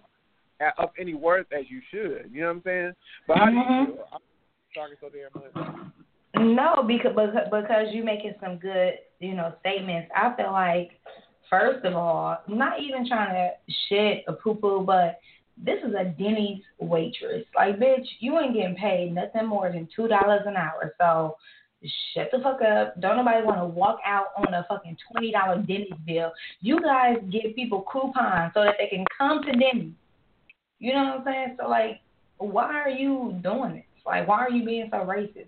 of 0.78 0.90
any 1.00 1.14
worth 1.14 1.48
as 1.58 1.66
you 1.70 1.82
should. 1.92 2.30
You 2.32 2.42
know 2.42 2.48
what 2.48 2.56
I'm 2.58 2.62
saying? 2.66 2.94
But 3.28 3.38
how 3.38 3.46
do 3.46 3.52
you 3.54 3.60
Mm-hmm. 3.60 3.92
feel? 3.94 4.06
I'm 4.14 4.20
talking 4.74 4.98
so 5.02 5.10
damn 5.10 5.32
much. 5.34 5.86
No, 6.36 6.84
because 6.88 7.14
because 7.16 7.88
you 7.92 8.04
making 8.04 8.36
some 8.42 8.58
good, 8.58 8.94
you 9.20 9.34
know, 9.34 9.54
statements. 9.62 10.12
I 10.16 10.36
feel 10.36 10.52
like, 10.52 10.92
first 11.50 11.84
of 11.86 11.96
all, 11.96 12.38
I'm 12.48 12.58
not 12.58 12.80
even 12.82 13.08
trying 13.08 13.34
to 13.34 13.50
shit 13.90 14.24
a 14.28 14.34
poo 14.34 14.56
poo, 14.56 14.84
but 14.86 15.20
this 15.58 15.80
is 15.84 15.94
a 16.00 16.06
Denny's 16.06 16.62
waitress. 16.80 17.46
Like, 17.56 17.80
bitch, 17.80 18.06
you 18.20 18.40
ain't 18.40 18.54
getting 18.54 18.76
paid 18.76 19.14
nothing 19.14 19.48
more 19.48 19.72
than 19.72 19.88
two 19.96 20.08
dollars 20.08 20.42
an 20.46 20.56
hour. 20.56 20.94
So 21.00 21.38
shut 22.14 22.30
the 22.32 22.40
fuck 22.40 22.62
up. 22.62 23.00
Don't 23.02 23.18
nobody 23.18 23.44
want 23.44 23.60
to 23.60 23.66
walk 23.66 24.00
out 24.06 24.28
on 24.38 24.54
a 24.54 24.66
fucking 24.70 24.98
twenty 25.12 25.32
dollar 25.32 25.58
Denny's 25.62 25.94
bill. 26.06 26.32
You 26.62 26.80
guys 26.82 27.18
give 27.32 27.56
people 27.56 27.86
coupons 27.92 28.52
so 28.54 28.64
that 28.64 28.76
they 28.78 28.88
can 28.88 29.06
come 29.18 29.42
to 29.44 29.52
Denny's. 29.54 29.94
You 30.80 30.94
know 30.94 31.04
what 31.04 31.20
I'm 31.20 31.24
saying? 31.26 31.58
So 31.60 31.68
like, 31.68 32.02
why 32.38 32.66
are 32.82 32.90
you 32.90 33.40
doing 33.44 33.74
this? 33.76 33.84
Like, 34.06 34.28
why 34.28 34.40
are 34.40 34.50
you 34.52 34.64
being 34.66 34.88
so 34.92 34.98
racist? 34.98 35.48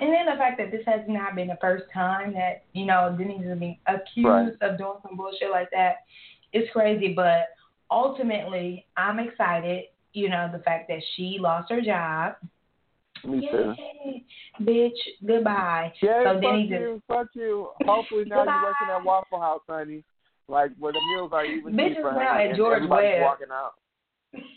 And 0.00 0.12
then 0.12 0.26
the 0.26 0.38
fact 0.38 0.56
that 0.58 0.70
this 0.70 0.82
has 0.86 1.00
not 1.08 1.34
been 1.34 1.48
the 1.48 1.58
first 1.60 1.84
time 1.92 2.32
that, 2.34 2.62
you 2.72 2.86
know, 2.86 3.14
Denny's 3.18 3.44
is 3.44 3.58
being 3.58 3.78
accused 3.86 4.26
Right. 4.26 4.52
of 4.62 4.78
doing 4.78 4.98
some 5.06 5.16
bullshit 5.16 5.50
like 5.50 5.68
that, 5.72 5.96
it's 6.52 6.70
crazy. 6.72 7.12
But 7.12 7.48
ultimately, 7.90 8.86
I'm 8.96 9.18
excited, 9.18 9.84
you 10.12 10.28
know, 10.28 10.48
the 10.52 10.60
fact 10.60 10.88
that 10.88 11.00
she 11.16 11.38
lost 11.40 11.70
her 11.70 11.80
job. 11.80 12.34
Me 13.24 13.46
too. 13.50 13.74
Yay, 13.76 14.24
bitch, 14.62 14.96
goodbye. 15.26 15.92
Yeah, 16.00 16.22
so 16.24 16.40
fuck 16.40 16.54
is 16.54 16.70
you, 16.70 17.02
fuck 17.06 17.26
you. 17.34 17.68
Hopefully 17.84 18.24
now 18.26 18.44
you're 18.44 18.62
working 18.62 18.88
at 18.90 19.04
Waffle 19.04 19.40
House, 19.40 19.60
honey. 19.68 20.02
Like 20.48 20.70
where 20.78 20.92
the 20.92 21.00
meals 21.12 21.30
are 21.34 21.44
even 21.44 21.74
Bitches 21.74 21.96
cheaper, 21.96 22.12
now 22.12 22.32
honey, 22.32 22.44
at 22.44 22.48
and 22.50 22.56
George 22.56 22.82
Webb. 22.88 23.20
walking 23.20 23.48
out. 23.52 23.74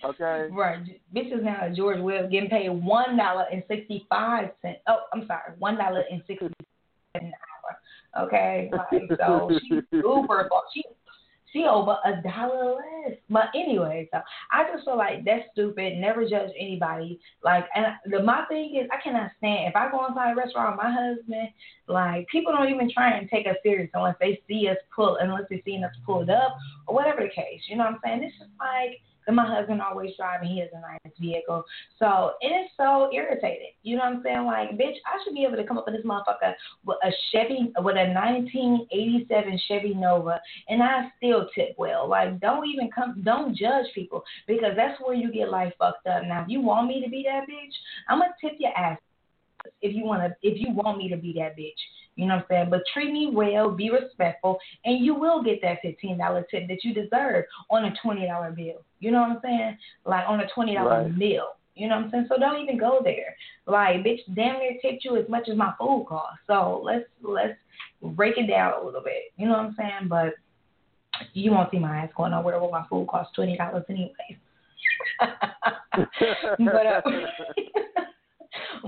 Okay. 0.03 0.47
Right. 0.51 0.79
Bitches 1.15 1.43
now 1.43 1.61
at 1.63 1.75
George 1.75 2.01
Webb 2.01 2.31
getting 2.31 2.49
paid 2.49 2.69
one 2.69 3.17
dollar 3.17 3.45
and 3.51 3.63
sixty 3.67 4.05
five 4.09 4.49
cents. 4.61 4.79
Oh, 4.87 5.01
I'm 5.13 5.25
sorry, 5.27 5.53
one 5.59 5.77
dollar 5.77 6.03
and 6.09 6.21
sixty 6.27 6.47
cents 6.47 6.55
an 7.15 7.31
hour. 7.33 8.25
Okay. 8.25 8.69
Like 8.71 9.03
so 9.19 9.49
she's 9.67 9.81
super 9.91 10.49
she 10.73 10.83
she 11.53 11.65
over 11.65 11.97
a 12.03 12.21
dollar 12.21 12.75
less. 12.75 13.17
But 13.29 13.45
anyway, 13.55 14.09
so 14.11 14.19
I 14.51 14.65
just 14.71 14.85
feel 14.85 14.97
like 14.97 15.23
that's 15.23 15.43
stupid. 15.53 15.97
Never 15.97 16.27
judge 16.27 16.49
anybody. 16.59 17.19
Like 17.43 17.65
and 17.75 17.85
the 18.11 18.21
my 18.21 18.45
thing 18.49 18.75
is 18.75 18.89
I 18.91 19.01
cannot 19.01 19.31
stand 19.37 19.69
if 19.69 19.75
I 19.75 19.89
go 19.91 20.05
inside 20.05 20.31
a 20.31 20.35
restaurant 20.35 20.75
with 20.75 20.83
my 20.83 20.91
husband, 20.91 21.49
like 21.87 22.27
people 22.27 22.51
don't 22.51 22.69
even 22.69 22.91
try 22.91 23.11
and 23.11 23.29
take 23.29 23.47
us 23.47 23.55
serious 23.63 23.89
unless 23.93 24.15
they 24.19 24.41
see 24.47 24.67
us 24.67 24.77
pull 24.95 25.17
unless 25.21 25.43
they 25.49 25.61
seen 25.63 25.83
us 25.83 25.93
pulled 26.05 26.29
up 26.29 26.57
or 26.87 26.95
whatever 26.95 27.21
the 27.21 27.29
case. 27.29 27.61
You 27.69 27.77
know 27.77 27.85
what 27.85 27.93
I'm 27.93 27.99
saying? 28.03 28.23
It's 28.23 28.37
just 28.37 28.51
like 28.59 28.99
and 29.27 29.35
my 29.35 29.45
husband 29.45 29.81
always 29.81 30.11
driving. 30.17 30.49
He 30.49 30.59
has 30.59 30.69
a 30.73 30.81
nice 30.81 31.13
vehicle. 31.19 31.63
So 31.99 32.33
it 32.41 32.47
is 32.47 32.69
so 32.77 33.09
irritating. 33.13 33.71
You 33.83 33.97
know 33.97 34.03
what 34.03 34.13
I'm 34.17 34.23
saying? 34.23 34.45
Like, 34.45 34.71
bitch, 34.71 34.97
I 35.05 35.23
should 35.23 35.33
be 35.33 35.43
able 35.43 35.57
to 35.57 35.65
come 35.65 35.77
up 35.77 35.85
with 35.85 35.95
this 35.95 36.05
motherfucker 36.05 36.53
with 36.85 36.97
a 37.03 37.11
Chevy, 37.31 37.71
with 37.77 37.95
a 37.95 38.13
1987 38.13 39.59
Chevy 39.67 39.93
Nova, 39.93 40.39
and 40.69 40.81
I 40.81 41.09
still 41.17 41.47
tip 41.55 41.75
well. 41.77 42.07
Like, 42.07 42.39
don't 42.39 42.67
even 42.67 42.89
come, 42.91 43.21
don't 43.23 43.55
judge 43.55 43.85
people 43.93 44.23
because 44.47 44.73
that's 44.75 44.99
where 45.01 45.15
you 45.15 45.31
get 45.31 45.49
life 45.49 45.73
fucked 45.79 46.07
up. 46.07 46.23
Now, 46.23 46.43
if 46.43 46.49
you 46.49 46.61
want 46.61 46.87
me 46.87 47.03
to 47.03 47.09
be 47.09 47.23
that 47.23 47.43
bitch, 47.43 47.73
I'm 48.09 48.19
gonna 48.19 48.33
tip 48.41 48.53
your 48.59 48.75
ass. 48.77 48.99
If 49.81 49.95
you 49.95 50.05
wanna, 50.05 50.35
if 50.41 50.59
you 50.59 50.73
want 50.73 50.97
me 50.97 51.09
to 51.09 51.17
be 51.17 51.33
that 51.33 51.57
bitch, 51.57 51.71
you 52.15 52.25
know 52.27 52.35
what 52.35 52.41
I'm 52.41 52.47
saying? 52.49 52.69
But 52.69 52.81
treat 52.93 53.11
me 53.11 53.29
well, 53.33 53.71
be 53.71 53.89
respectful, 53.89 54.59
and 54.85 55.03
you 55.03 55.15
will 55.15 55.43
get 55.43 55.61
that 55.61 55.79
fifteen 55.81 56.17
dollar 56.17 56.45
tip 56.49 56.67
that 56.67 56.83
you 56.83 56.93
deserve 56.93 57.45
on 57.69 57.85
a 57.85 57.93
twenty 58.01 58.27
dollar 58.27 58.51
bill. 58.51 58.83
You 58.99 59.11
know 59.11 59.21
what 59.21 59.31
I'm 59.31 59.39
saying? 59.43 59.77
Like 60.05 60.25
on 60.27 60.39
a 60.39 60.47
twenty 60.53 60.75
dollar 60.75 61.03
Right. 61.03 61.17
meal. 61.17 61.47
You 61.75 61.89
know 61.89 61.95
what 61.95 62.05
I'm 62.05 62.11
saying? 62.11 62.25
So 62.29 62.37
don't 62.37 62.61
even 62.61 62.77
go 62.77 63.01
there. 63.03 63.35
Like, 63.65 64.03
bitch, 64.03 64.19
damn 64.35 64.59
near 64.59 64.77
tipped 64.81 65.03
you 65.03 65.17
as 65.17 65.27
much 65.27 65.49
as 65.49 65.57
my 65.57 65.73
food 65.79 66.05
cost. 66.07 66.37
So 66.45 66.81
let's 66.83 67.05
let's 67.23 67.57
break 68.01 68.37
it 68.37 68.47
down 68.47 68.73
a 68.79 68.85
little 68.85 69.01
bit. 69.01 69.33
You 69.37 69.47
know 69.47 69.53
what 69.53 69.61
I'm 69.61 69.75
saying? 69.77 70.07
But 70.07 70.33
you 71.33 71.51
won't 71.51 71.71
see 71.71 71.79
my 71.79 71.97
ass 71.99 72.09
going 72.15 72.31
nowhere 72.31 72.61
with 72.61 72.71
my 72.71 72.85
food 72.89 73.07
costs 73.07 73.33
twenty 73.35 73.57
dollars 73.57 73.85
anyway. 73.89 74.37
but 76.59 76.85
uh, 76.85 77.01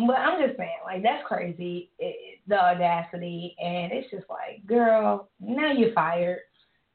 but 0.07 0.15
I'm 0.15 0.45
just 0.45 0.57
saying, 0.57 0.77
like 0.85 1.03
that's 1.03 1.25
crazy. 1.27 1.91
It, 1.99 2.39
the 2.47 2.59
audacity, 2.59 3.55
and 3.59 3.91
it's 3.91 4.09
just 4.11 4.25
like, 4.29 4.65
girl, 4.65 5.29
now 5.39 5.71
you're 5.71 5.93
fired. 5.93 6.39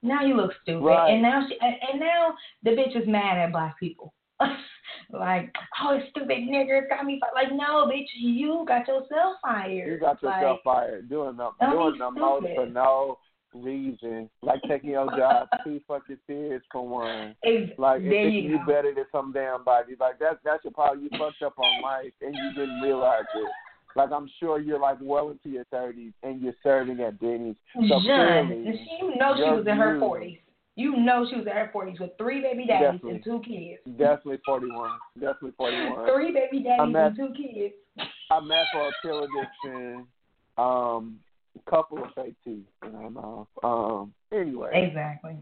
Now 0.03 0.25
you 0.25 0.35
look 0.35 0.53
stupid, 0.63 0.85
Right. 0.85 1.13
and 1.13 1.23
now 1.23 1.47
she, 1.47 1.59
and, 1.61 2.01
now 2.01 2.35
the 2.63 2.71
bitch 2.71 2.97
is 2.97 3.07
mad 3.07 3.37
at 3.37 3.53
black 3.53 3.79
people. 3.79 4.15
like, 5.13 5.53
oh, 5.83 6.01
stupid 6.11 6.39
nigger 6.39 6.89
got 6.89 7.05
me 7.05 7.21
fired. 7.21 7.33
Like, 7.35 7.53
no, 7.53 7.87
bitch, 7.87 8.07
you 8.15 8.65
got 8.67 8.89
yourself 8.89 9.37
fired. 9.43 9.93
You 9.93 9.99
got 9.99 10.23
yourself 10.23 10.61
like, 10.65 10.77
fired 10.77 11.09
doing 11.11 11.37
the 11.37 11.51
doing 11.61 11.99
the 11.99 12.11
most 12.11 12.47
for 12.55 12.67
no 12.67 13.19
reason. 13.55 14.29
Like 14.43 14.61
taking 14.69 14.91
your 14.91 15.07
job 15.17 15.49
too 15.65 15.81
fucking 15.89 16.19
serious 16.27 16.63
for 16.71 16.87
one. 16.87 17.35
Like 17.79 18.03
there 18.03 18.29
you 18.29 18.51
you 18.51 18.59
better 18.67 18.93
than 18.95 19.05
some 19.13 19.33
damn 19.33 19.65
body. 19.65 19.95
Like 19.99 20.19
that's 20.19 20.39
that's 20.45 20.65
your 20.65 20.73
problem. 20.73 21.03
You 21.11 21.19
fucked 21.19 21.43
up 21.43 21.55
on 21.59 21.83
life 21.83 22.13
and 22.21 22.35
you 22.35 22.53
didn't 22.55 22.81
realize 22.81 23.25
it. 23.35 23.49
Like 23.97 24.13
I'm 24.13 24.31
sure 24.39 24.61
you're 24.61 24.79
like 24.79 24.99
well 25.01 25.31
into 25.31 25.49
your 25.49 25.65
thirties 25.65 26.13
and 26.23 26.41
you're 26.41 26.55
serving 26.63 27.01
at 27.01 27.19
Denny's. 27.21 27.57
So 27.75 28.01
John, 28.07 28.47
clearly, 28.47 28.65
she, 28.85 29.05
you 29.05 29.17
know 29.17 29.35
she 29.37 29.43
was 29.43 29.65
in 29.69 29.77
her 29.77 29.99
forties. 29.99 30.39
You 30.77 30.97
know 30.97 31.27
she 31.29 31.37
was 31.37 31.47
in 31.47 31.53
her 31.53 31.69
forties 31.73 31.99
with 31.99 32.11
three 32.17 32.41
baby 32.41 32.65
daddies 32.67 33.01
Definitely. 33.01 33.11
and 33.11 33.25
two 33.25 33.43
kids. 33.47 33.99
Definitely 33.99 34.39
forty 34.47 34.71
one. 34.71 34.93
Definitely 35.15 35.53
forty 35.57 35.77
one. 35.91 36.09
Three 36.15 36.33
baby 36.33 36.63
daddies 36.63 36.95
at- 36.97 37.07
and 37.07 37.17
two 37.17 37.35
kids. 37.37 37.75
I 38.31 38.41
met 38.41 38.65
for 38.73 38.87
a 38.89 38.93
pill 39.03 39.25
addiction, 39.25 40.07
um, 40.57 41.19
couple 41.69 41.99
of 41.99 42.11
fake 42.15 42.35
teeth, 42.45 42.65
you 42.85 42.91
know. 42.93 43.47
Um 43.63 44.13
anyway. 44.33 44.71
Exactly. 44.73 45.37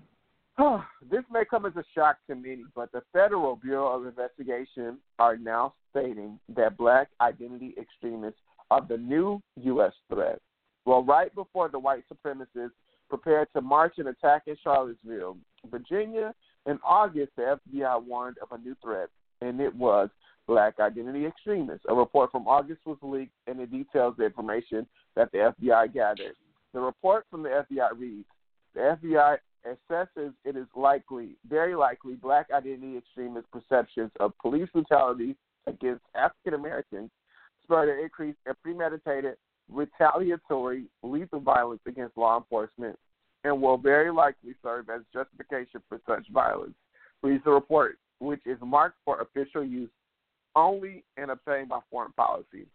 this 1.10 1.24
may 1.30 1.44
come 1.44 1.66
as 1.66 1.76
a 1.76 1.84
shock 1.94 2.16
to 2.28 2.34
many, 2.34 2.64
but 2.74 2.90
the 2.92 3.02
Federal 3.12 3.56
Bureau 3.56 3.88
of 3.88 4.06
Investigation 4.06 4.98
are 5.18 5.36
now 5.36 5.74
stating 5.90 6.38
that 6.56 6.76
black 6.76 7.08
identity 7.20 7.74
extremists 7.80 8.40
are 8.70 8.84
the 8.86 8.96
new 8.96 9.40
U.S. 9.62 9.92
threat. 10.12 10.40
Well, 10.84 11.04
right 11.04 11.34
before 11.34 11.68
the 11.68 11.78
white 11.78 12.04
supremacists 12.12 12.72
prepared 13.08 13.48
to 13.54 13.60
march 13.60 13.94
and 13.98 14.08
attack 14.08 14.42
in 14.46 14.56
Charlottesville, 14.62 15.36
Virginia, 15.70 16.34
in 16.66 16.78
August, 16.84 17.32
the 17.36 17.58
FBI 17.70 18.04
warned 18.04 18.36
of 18.42 18.52
a 18.52 18.62
new 18.62 18.76
threat, 18.82 19.08
and 19.40 19.60
it 19.60 19.74
was 19.74 20.10
black 20.48 20.80
identity 20.80 21.26
extremists. 21.26 21.84
A 21.88 21.94
report 21.94 22.32
from 22.32 22.48
August 22.48 22.80
was 22.86 22.96
leaked, 23.02 23.34
and 23.46 23.60
it 23.60 23.70
details 23.70 24.14
the 24.18 24.24
information 24.24 24.86
that 25.14 25.30
the 25.30 25.52
FBI 25.60 25.92
gathered. 25.92 26.34
The 26.72 26.80
report 26.80 27.26
from 27.30 27.42
the 27.44 27.64
FBI 27.70 27.90
reads 27.96 28.26
The 28.74 28.96
FBI 29.00 29.36
assesses 29.66 30.32
it 30.44 30.56
is 30.56 30.66
likely, 30.74 31.36
very 31.48 31.76
likely, 31.76 32.14
black 32.14 32.46
identity 32.52 32.96
extremist 32.96 33.46
perceptions 33.52 34.10
of 34.18 34.32
police 34.40 34.68
brutality 34.72 35.36
against 35.66 36.02
African 36.16 36.54
Americans 36.54 37.10
spurred 37.62 37.90
an 37.90 38.02
increase 38.02 38.36
in 38.46 38.54
premeditated, 38.62 39.36
retaliatory, 39.70 40.84
lethal 41.02 41.40
violence 41.40 41.82
against 41.86 42.16
law 42.16 42.38
enforcement 42.38 42.98
and 43.44 43.60
will 43.60 43.76
very 43.76 44.10
likely 44.10 44.54
serve 44.62 44.88
as 44.88 45.02
justification 45.12 45.82
for 45.88 46.00
such 46.06 46.26
violence, 46.32 46.74
reads 47.22 47.44
the 47.44 47.50
report, 47.50 47.98
which 48.18 48.40
is 48.46 48.58
marked 48.64 48.96
for 49.04 49.20
official 49.20 49.64
use 49.64 49.90
only 50.56 51.04
and 51.16 51.30
obtained 51.30 51.68
by 51.68 51.80
foreign 51.90 52.12
policy. 52.12 52.66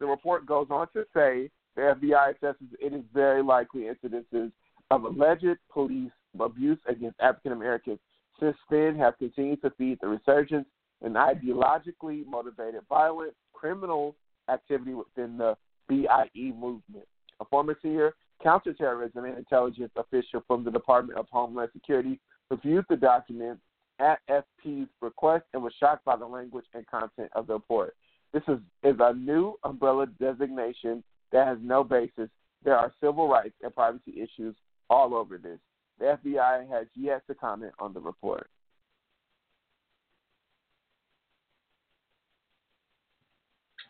The 0.00 0.06
report 0.06 0.46
goes 0.46 0.66
on 0.70 0.88
to 0.92 1.04
say 1.14 1.50
the 1.74 1.82
FBI 1.82 2.34
assesses 2.34 2.72
it 2.80 2.92
is 2.92 3.02
very 3.12 3.42
likely 3.42 3.82
incidences 3.82 4.52
of 4.90 5.04
alleged 5.04 5.58
police 5.72 6.12
abuse 6.38 6.78
against 6.88 7.18
African 7.20 7.52
Americans 7.52 7.98
since 8.38 8.56
then 8.70 8.96
have 8.96 9.18
continued 9.18 9.62
to 9.62 9.70
feed 9.78 9.98
the 10.00 10.08
resurgence 10.08 10.66
in 11.04 11.14
ideologically 11.14 12.26
motivated 12.26 12.80
violent 12.88 13.34
criminal 13.52 14.14
activity 14.50 14.94
within 14.94 15.38
the 15.38 15.56
BIE 15.88 16.52
movement. 16.58 17.06
A 17.40 17.44
former 17.46 17.76
senior 17.82 18.14
counterterrorism 18.42 19.24
and 19.24 19.38
intelligence 19.38 19.92
official 19.96 20.42
from 20.46 20.64
the 20.64 20.70
Department 20.70 21.18
of 21.18 21.26
Homeland 21.30 21.70
Security 21.72 22.20
reviewed 22.50 22.84
the 22.88 22.96
document 22.96 23.58
at 23.98 24.20
FP's 24.28 24.88
request 25.00 25.44
and 25.52 25.62
was 25.62 25.72
shocked 25.78 26.04
by 26.04 26.16
the 26.16 26.26
language 26.26 26.64
and 26.74 26.86
content 26.86 27.30
of 27.34 27.46
the 27.46 27.54
report. 27.54 27.94
This 28.32 28.42
is, 28.48 28.58
is 28.82 28.96
a 29.00 29.14
new 29.14 29.54
umbrella 29.64 30.06
designation 30.20 31.02
that 31.32 31.46
has 31.46 31.58
no 31.62 31.82
basis. 31.84 32.28
There 32.64 32.76
are 32.76 32.92
civil 33.00 33.28
rights 33.28 33.54
and 33.62 33.74
privacy 33.74 34.14
issues 34.20 34.54
all 34.90 35.14
over 35.14 35.38
this. 35.38 35.58
The 35.98 36.18
FBI 36.24 36.68
has 36.70 36.86
yet 36.94 37.22
to 37.28 37.34
comment 37.34 37.72
on 37.78 37.94
the 37.94 38.00
report. 38.00 38.48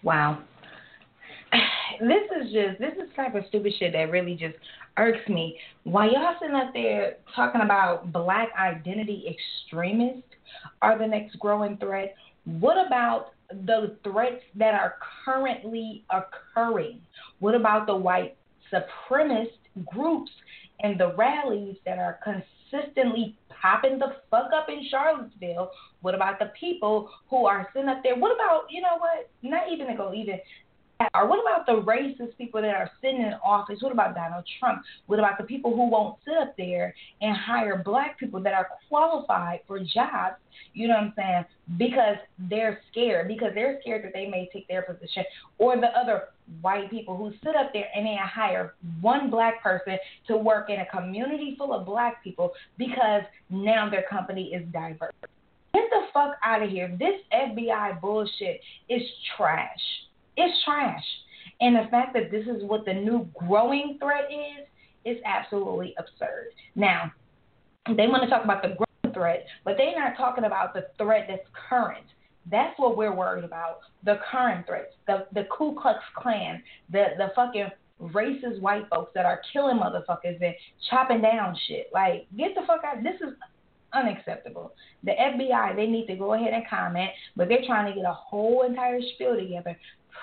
Wow. 0.03 0.43
This 2.01 2.25
is 2.41 2.53
just 2.53 2.79
this 2.79 2.93
is 2.95 3.15
type 3.15 3.35
of 3.35 3.45
stupid 3.49 3.73
shit 3.79 3.93
that 3.93 4.11
really 4.11 4.35
just 4.35 4.57
irks 4.99 5.29
me. 5.29 5.59
Why 5.85 6.07
y'all 6.07 6.35
sitting 6.41 6.57
up 6.57 6.73
there 6.73 7.17
talking 7.35 7.61
about 7.63 8.13
black 8.13 8.49
identity 8.59 9.25
extremists 9.29 10.23
are 10.83 10.99
the 10.99 11.07
next 11.07 11.39
growing 11.39 11.77
threat? 11.79 12.15
What 12.45 12.77
about 12.87 13.33
the 13.51 13.97
threats 14.05 14.43
that 14.57 14.75
are 14.75 14.97
currently 15.25 16.05
occurring? 16.11 17.01
What 17.39 17.55
about 17.55 17.87
the 17.87 17.97
white 17.97 18.37
supremacist 18.73 19.51
groups 19.93 20.31
and 20.81 20.99
the 20.99 21.15
rallies 21.17 21.77
that 21.85 21.99
are 21.99 22.19
consistently 22.25 23.37
popping 23.49 23.99
the 23.99 24.17
fuck 24.31 24.51
up 24.55 24.69
in 24.69 24.87
Charlottesville? 24.91 25.71
What 26.03 26.15
about 26.15 26.39
the 26.39 26.53
people 26.59 27.11
who 27.29 27.47
are 27.47 27.69
sitting 27.73 27.89
up 27.89 28.03
there? 28.03 28.17
What 28.17 28.35
about, 28.35 28.67
you 28.71 28.81
know 28.81 28.99
what? 28.99 29.29
Not 29.43 29.73
even 29.73 29.89
to 29.89 29.95
go 29.95 30.15
even 30.15 30.41
or 31.15 31.29
what 31.29 31.41
about 31.41 31.67
the 31.67 31.83
racist 31.83 32.37
people 32.39 32.63
that 32.63 32.75
are 32.75 32.91
sitting 33.03 33.21
in 33.21 33.35
office? 33.45 33.79
What 33.81 33.93
about 33.93 34.15
Donald 34.15 34.45
Trump? 34.59 34.83
What 35.07 35.19
about 35.19 35.39
the 35.39 35.45
people 35.45 35.75
who 35.75 35.89
won't 35.89 36.19
sit 36.25 36.35
up 36.37 36.57
there 36.57 36.95
and 37.21 37.37
hire 37.37 37.83
black 37.85 38.19
people 38.19 38.41
that 38.43 38.55
are 38.55 38.69
qualified 38.89 39.61
for 39.67 39.79
jobs? 39.79 40.37
You 40.73 40.89
know 40.89 40.95
what 40.95 41.05
I'm 41.05 41.13
saying? 41.17 41.45
Because 41.79 42.17
they're 42.39 42.81
scared, 42.91 43.29
because 43.29 43.53
they're 43.55 43.79
scared 43.83 44.05
that 44.05 44.13
they 44.15 44.27
may 44.27 44.49
take 44.53 44.69
their 44.69 44.83
position, 44.83 45.25
or 45.59 45.77
the 45.77 45.89
other 45.89 46.29
white 46.61 46.91
people 46.91 47.17
who 47.17 47.33
sit 47.45 47.57
up 47.57 47.73
there 47.73 47.89
and 47.95 48.07
they 48.07 48.17
hire 48.23 48.75
one 49.01 49.31
black 49.31 49.63
person 49.63 49.99
to 50.29 50.37
work 50.37 50.71
in 50.71 50.81
a 50.81 50.87
community 50.87 51.57
full 51.59 51.75
of 51.75 51.85
black 51.85 52.23
people 52.23 52.53
because 52.79 53.23
now 53.51 53.91
their 53.91 54.05
company 54.09 54.55
is 54.55 54.65
diverse. 54.73 55.13
Get 55.75 55.91
the 55.91 56.03
fuck 56.15 56.37
out 56.43 56.63
of 56.63 56.71
here. 56.71 56.97
This 56.99 57.21
FBI 57.35 58.01
bullshit 58.01 58.61
is 58.89 59.03
trash. 59.37 59.67
It's 60.37 60.65
trash. 60.65 61.05
And 61.61 61.77
the 61.77 61.89
fact 61.91 62.13
that 62.15 62.31
this 62.31 62.47
is 62.47 62.63
what 62.63 62.85
the 62.85 62.93
new 62.93 63.29
growing 63.35 63.99
threat 64.01 64.29
is, 64.31 64.67
is 65.05 65.23
absolutely 65.25 65.95
absurd. 65.99 66.49
Now, 66.75 67.13
they 67.87 68.07
want 68.09 68.25
to 68.25 68.29
talk 68.29 68.45
about 68.45 68.63
the 68.63 68.77
growing 68.77 69.15
threat, 69.15 69.47
but 69.65 69.77
they're 69.79 69.99
not 69.99 70.17
talking 70.17 70.45
about 70.45 70.75
the 70.75 70.89
threat 70.99 71.27
that's 71.29 71.47
current. 71.69 72.05
That's 72.51 72.79
what 72.79 72.97
we're 72.97 73.15
worried 73.15 73.45
about. 73.45 73.81
The 74.05 74.19
current 74.31 74.67
threats, 74.67 74.95
the 75.07 75.27
the 75.33 75.47
Ku 75.57 75.77
Klux 75.81 75.99
Klan, 76.17 76.63
the 76.91 77.07
the 77.17 77.33
fucking 77.35 77.69
racist 78.01 78.61
white 78.61 78.85
folks 78.89 79.13
that 79.15 79.25
are 79.25 79.41
killing 79.53 79.79
motherfuckers 79.79 80.41
and 80.43 80.55
chopping 80.91 81.23
down 81.23 81.57
shit. 81.67 81.89
Like, 81.93 82.27
get 82.37 82.55
the 82.55 82.63
fuck 82.67 82.83
out. 82.85 83.03
This 83.03 83.17
is 83.21 83.35
unacceptable. 83.93 84.73
The 85.05 85.13
FBI, 85.13 85.77
they 85.77 85.87
need 85.87 86.07
to 86.07 86.17
go 86.17 86.35
ahead 86.35 86.53
and 86.53 86.65
comment, 86.69 87.11
but 87.37 87.49
they're 87.49 87.65
trying 87.67 87.93
to 87.93 87.99
get 87.99 88.09
a 88.09 88.13
whole 88.13 88.63
entire 88.63 89.01
spiel 89.15 89.37
together 89.37 89.77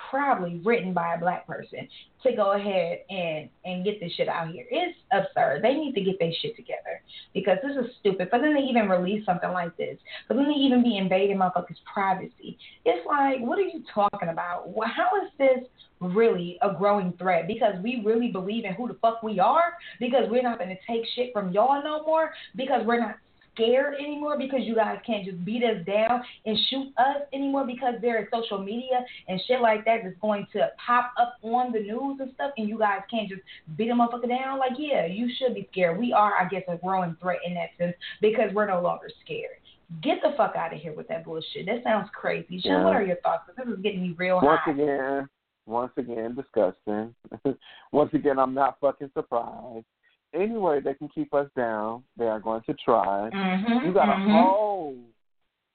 probably 0.09 0.61
written 0.63 0.93
by 0.93 1.15
a 1.15 1.19
black 1.19 1.47
person 1.47 1.87
to 2.21 2.35
go 2.35 2.53
ahead 2.53 2.99
and 3.09 3.49
and 3.65 3.83
get 3.83 3.99
this 3.99 4.11
shit 4.13 4.27
out 4.27 4.49
here. 4.49 4.65
It's 4.69 4.97
absurd. 5.11 5.63
They 5.63 5.73
need 5.73 5.93
to 5.95 6.01
get 6.01 6.19
their 6.19 6.31
shit 6.41 6.55
together 6.55 7.01
because 7.33 7.57
this 7.63 7.75
is 7.75 7.91
stupid. 7.99 8.29
For 8.29 8.39
them 8.39 8.53
to 8.53 8.59
even 8.59 8.89
release 8.89 9.25
something 9.25 9.51
like 9.51 9.75
this, 9.77 9.97
for 10.27 10.35
them 10.35 10.45
to 10.45 10.51
even 10.51 10.83
be 10.83 10.97
invading 10.97 11.37
motherfuckers' 11.37 11.81
privacy, 11.91 12.57
it's 12.85 13.05
like, 13.07 13.39
what 13.39 13.57
are 13.57 13.63
you 13.63 13.83
talking 13.93 14.29
about? 14.29 14.71
How 14.85 15.09
is 15.23 15.31
this 15.37 15.67
really 15.99 16.57
a 16.61 16.73
growing 16.73 17.13
threat? 17.17 17.47
Because 17.47 17.75
we 17.81 18.01
really 18.05 18.29
believe 18.29 18.65
in 18.65 18.73
who 18.73 18.87
the 18.87 18.95
fuck 19.01 19.23
we 19.23 19.39
are. 19.39 19.73
Because 19.99 20.29
we're 20.29 20.43
not 20.43 20.59
going 20.59 20.69
to 20.69 20.77
take 20.87 21.05
shit 21.15 21.33
from 21.33 21.51
y'all 21.51 21.83
no 21.83 22.03
more. 22.05 22.31
Because 22.55 22.85
we're 22.85 22.99
not 22.99 23.15
scared 23.53 23.95
anymore 23.99 24.37
because 24.37 24.61
you 24.63 24.75
guys 24.75 24.97
can't 25.05 25.25
just 25.25 25.43
beat 25.45 25.63
us 25.63 25.85
down 25.85 26.21
and 26.45 26.57
shoot 26.69 26.87
us 26.97 27.21
anymore 27.33 27.65
because 27.65 27.95
there 28.01 28.21
is 28.21 28.27
social 28.33 28.57
media 28.57 29.03
and 29.27 29.41
shit 29.47 29.61
like 29.61 29.85
that 29.85 30.01
that's 30.03 30.15
going 30.21 30.47
to 30.53 30.69
pop 30.85 31.13
up 31.19 31.35
on 31.43 31.71
the 31.71 31.79
news 31.79 32.17
and 32.19 32.31
stuff 32.35 32.51
and 32.57 32.67
you 32.67 32.77
guys 32.77 33.01
can't 33.09 33.29
just 33.29 33.41
beat 33.77 33.87
them 33.87 33.99
motherfucker 33.99 34.27
down. 34.27 34.59
Like, 34.59 34.73
yeah, 34.77 35.05
you 35.05 35.29
should 35.37 35.55
be 35.55 35.67
scared. 35.71 35.97
We 35.97 36.13
are, 36.13 36.33
I 36.39 36.47
guess, 36.47 36.63
a 36.67 36.77
growing 36.77 37.15
threat 37.21 37.39
in 37.45 37.53
that 37.55 37.69
sense 37.77 37.95
because 38.21 38.53
we're 38.53 38.67
no 38.67 38.81
longer 38.81 39.09
scared. 39.23 39.57
Get 40.01 40.19
the 40.23 40.33
fuck 40.35 40.55
out 40.55 40.73
of 40.73 40.79
here 40.79 40.93
with 40.93 41.07
that 41.09 41.23
bullshit. 41.23 41.65
That 41.67 41.83
sounds 41.83 42.09
crazy. 42.13 42.59
Sean, 42.61 42.71
yeah. 42.71 42.83
what 42.83 42.95
are 42.95 43.05
your 43.05 43.17
thoughts? 43.17 43.43
This 43.55 43.67
is 43.67 43.79
getting 43.83 44.01
me 44.01 44.15
real 44.17 44.39
Once 44.41 44.61
high. 44.65 44.71
again, 44.71 45.29
once 45.65 45.91
again, 45.97 46.35
disgusting. 46.35 47.13
once 47.91 48.11
again, 48.13 48.39
I'm 48.39 48.53
not 48.53 48.79
fucking 48.81 49.11
surprised 49.13 49.85
any 50.33 50.57
way 50.57 50.79
they 50.79 50.93
can 50.93 51.09
keep 51.09 51.33
us 51.33 51.49
down, 51.55 52.03
they 52.17 52.25
are 52.25 52.39
going 52.39 52.61
to 52.65 52.73
try. 52.83 53.29
Mm-hmm, 53.33 53.87
you 53.87 53.93
got 53.93 54.07
mm-hmm. 54.07 54.31
a 54.31 54.41
whole, 54.41 54.97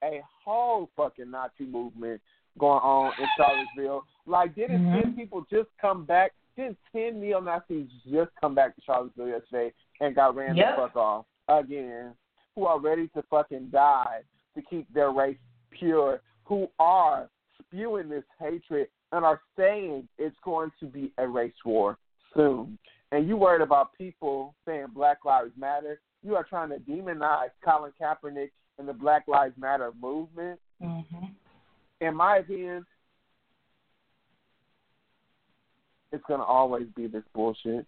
a 0.03 0.21
whole 0.45 0.91
fucking 0.97 1.31
Nazi 1.31 1.65
movement 1.65 2.21
going 2.59 2.81
on 2.81 3.13
in 3.21 3.27
Charlottesville. 3.37 4.03
Like, 4.27 4.55
didn't 4.55 4.83
mm-hmm. 4.83 5.01
ten 5.01 5.17
people 5.17 5.47
just 5.51 5.69
come 5.81 6.05
back? 6.05 6.33
Didn't 6.57 6.79
ten 6.93 7.21
neo 7.21 7.41
Nazis 7.41 7.89
just 8.11 8.31
come 8.41 8.55
back 8.55 8.75
to 8.77 8.83
Charlottesville 8.85 9.29
yesterday 9.29 9.73
and 10.01 10.15
got 10.15 10.35
ran 10.35 10.57
yep. 10.57 10.77
the 10.77 10.83
fuck 10.83 10.97
off 10.97 11.25
again? 11.49 12.15
Who 12.55 12.65
are 12.67 12.81
ready 12.81 13.09
to 13.15 13.23
fucking 13.31 13.69
die 13.71 14.23
to 14.57 14.63
keep 14.63 14.93
their 14.93 15.13
race 15.13 15.39
pure? 15.71 16.21
Who 16.45 16.69
are 16.79 17.29
spewing 17.63 18.09
this 18.09 18.25
hatred 18.41 18.89
and 19.13 19.25
are 19.25 19.41
saying 19.57 20.09
it's 20.19 20.37
going 20.45 20.73
to 20.81 20.87
be 20.87 21.13
a 21.19 21.27
race 21.27 21.53
war 21.65 21.97
soon 22.35 22.79
and 23.13 23.29
you 23.29 23.37
worried 23.37 23.63
about 23.63 23.97
people 23.97 24.55
saying 24.67 24.87
Black 24.95 25.25
Lives 25.25 25.53
Matter, 25.59 26.01
you 26.23 26.37
are 26.37 26.45
trying 26.45 26.71
to 26.71 26.79
demonize 26.79 27.51
Colin 27.65 27.93
Kaepernick 28.01 28.51
and 28.79 28.89
the 28.89 28.93
Black 28.93 29.27
Lives 29.27 29.55
Matter 29.59 29.93
movement. 30.01 30.59
Mm-hmm. 30.83 31.27
In 32.01 32.15
my 32.15 32.39
opinion, 32.39 32.85
it's 36.13 36.25
going 36.27 36.41
to 36.41 36.47
always 36.47 36.87
be 36.95 37.07
this 37.07 37.25
bullshit. 37.35 37.87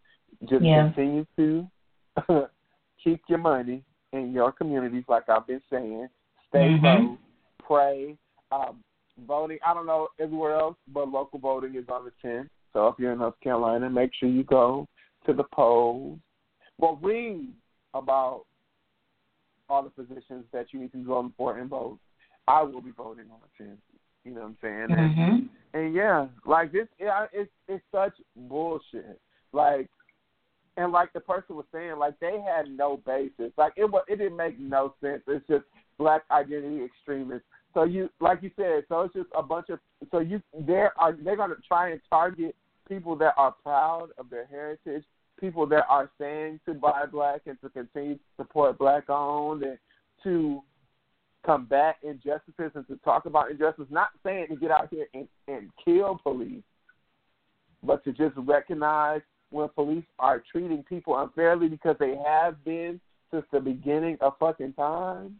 Just 0.48 0.64
yeah. 0.64 0.84
continue 0.84 1.26
to 1.36 1.68
keep 3.02 3.20
your 3.28 3.38
money 3.38 3.82
in 4.12 4.32
your 4.32 4.52
communities, 4.52 5.04
like 5.08 5.28
I've 5.28 5.46
been 5.46 5.62
saying. 5.70 6.08
Stay 6.48 6.58
mm-hmm. 6.58 6.84
low, 6.84 7.18
pray. 7.62 8.16
Um, 8.52 8.82
voting, 9.26 9.58
I 9.64 9.74
don't 9.74 9.86
know 9.86 10.08
everywhere 10.18 10.54
else, 10.54 10.76
but 10.92 11.08
local 11.08 11.38
voting 11.38 11.74
is 11.76 11.84
on 11.88 12.04
the 12.04 12.28
10th. 12.28 12.48
So 12.72 12.88
if 12.88 12.96
you're 12.98 13.12
in 13.12 13.18
North 13.18 13.38
Carolina, 13.42 13.90
make 13.90 14.12
sure 14.18 14.28
you 14.28 14.44
go 14.44 14.88
to 15.26 15.32
the 15.32 15.44
polls. 15.52 16.18
Well, 16.78 16.98
read 17.02 17.52
about 17.94 18.44
all 19.68 19.82
the 19.82 19.90
positions 19.90 20.44
that 20.52 20.66
you 20.72 20.80
need 20.80 20.92
to 20.92 21.04
vote 21.04 21.32
for 21.36 21.58
and 21.58 21.70
vote. 21.70 21.98
I 22.48 22.62
will 22.62 22.80
be 22.80 22.90
voting 22.90 23.26
on 23.30 23.38
the 23.58 23.64
10th. 23.64 23.76
You 24.24 24.34
know 24.34 24.40
what 24.40 24.46
I'm 24.48 24.56
saying? 24.60 24.88
Mm-hmm. 24.90 25.20
And, 25.20 25.48
and 25.72 25.94
yeah, 25.94 26.26
like 26.44 26.72
this, 26.72 26.86
yeah, 26.98 27.26
it's 27.32 27.50
it's 27.68 27.82
such 27.90 28.12
bullshit. 28.36 29.18
Like, 29.52 29.88
and 30.76 30.92
like 30.92 31.12
the 31.12 31.20
person 31.20 31.56
was 31.56 31.64
saying, 31.72 31.96
like 31.98 32.18
they 32.20 32.38
had 32.40 32.68
no 32.68 33.00
basis. 33.06 33.52
Like 33.56 33.72
it 33.76 33.86
was, 33.86 34.04
it 34.08 34.16
didn't 34.16 34.36
make 34.36 34.58
no 34.58 34.94
sense. 35.00 35.22
It's 35.26 35.46
just 35.46 35.64
black 35.98 36.22
identity 36.30 36.84
extremists. 36.84 37.46
So 37.72 37.84
you, 37.84 38.10
like 38.20 38.42
you 38.42 38.50
said, 38.56 38.84
so 38.88 39.02
it's 39.02 39.14
just 39.14 39.28
a 39.34 39.42
bunch 39.42 39.70
of. 39.70 39.78
So 40.10 40.18
you, 40.18 40.42
there 40.66 40.92
are 40.98 41.12
they're 41.12 41.36
gonna 41.36 41.54
try 41.66 41.90
and 41.90 42.00
target 42.10 42.54
people 42.90 43.16
that 43.16 43.34
are 43.38 43.54
proud 43.62 44.08
of 44.18 44.28
their 44.28 44.46
heritage, 44.46 45.04
people 45.40 45.64
that 45.66 45.84
are 45.88 46.10
saying 46.20 46.60
to 46.66 46.74
buy 46.74 47.06
black 47.10 47.42
and 47.46 47.58
to 47.62 47.70
continue 47.70 48.16
to 48.16 48.20
support 48.36 48.76
black 48.76 49.08
owned 49.08 49.62
and 49.62 49.78
to 50.24 50.60
combat 51.46 51.96
injustices 52.02 52.72
and 52.74 52.86
to 52.88 52.96
talk 53.04 53.24
about 53.24 53.50
injustice, 53.50 53.86
not 53.88 54.10
saying 54.22 54.48
to 54.50 54.56
get 54.56 54.70
out 54.70 54.88
here 54.90 55.06
and, 55.14 55.28
and 55.48 55.70
kill 55.82 56.20
police, 56.22 56.62
but 57.82 58.04
to 58.04 58.12
just 58.12 58.36
recognize 58.36 59.22
when 59.50 59.68
police 59.70 60.04
are 60.18 60.42
treating 60.52 60.82
people 60.82 61.18
unfairly 61.18 61.68
because 61.68 61.96
they 61.98 62.16
have 62.26 62.62
been 62.64 63.00
since 63.30 63.44
the 63.52 63.60
beginning 63.60 64.18
of 64.20 64.34
fucking 64.38 64.74
time. 64.74 65.38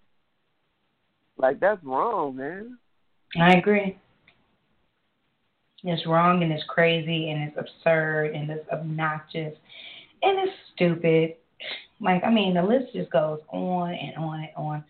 Like 1.37 1.61
that's 1.61 1.83
wrong, 1.85 2.37
man. 2.37 2.79
I 3.41 3.57
agree. 3.57 3.99
It's 5.83 6.07
wrong 6.07 6.43
and 6.43 6.53
it's 6.53 6.64
crazy 6.69 7.31
and 7.31 7.43
it's 7.43 7.57
absurd 7.57 8.35
and 8.35 8.50
it's 8.50 8.69
obnoxious 8.71 9.54
and 10.23 10.38
it's 10.38 10.52
stupid. 10.75 11.37
Like, 12.00 12.23
I 12.25 12.31
mean, 12.31 12.54
the 12.54 12.63
list 12.63 12.92
just 12.92 13.11
goes 13.11 13.40
on 13.48 13.92
and 13.92 14.17
on 14.17 14.40
and 14.40 14.50
on 14.57 14.85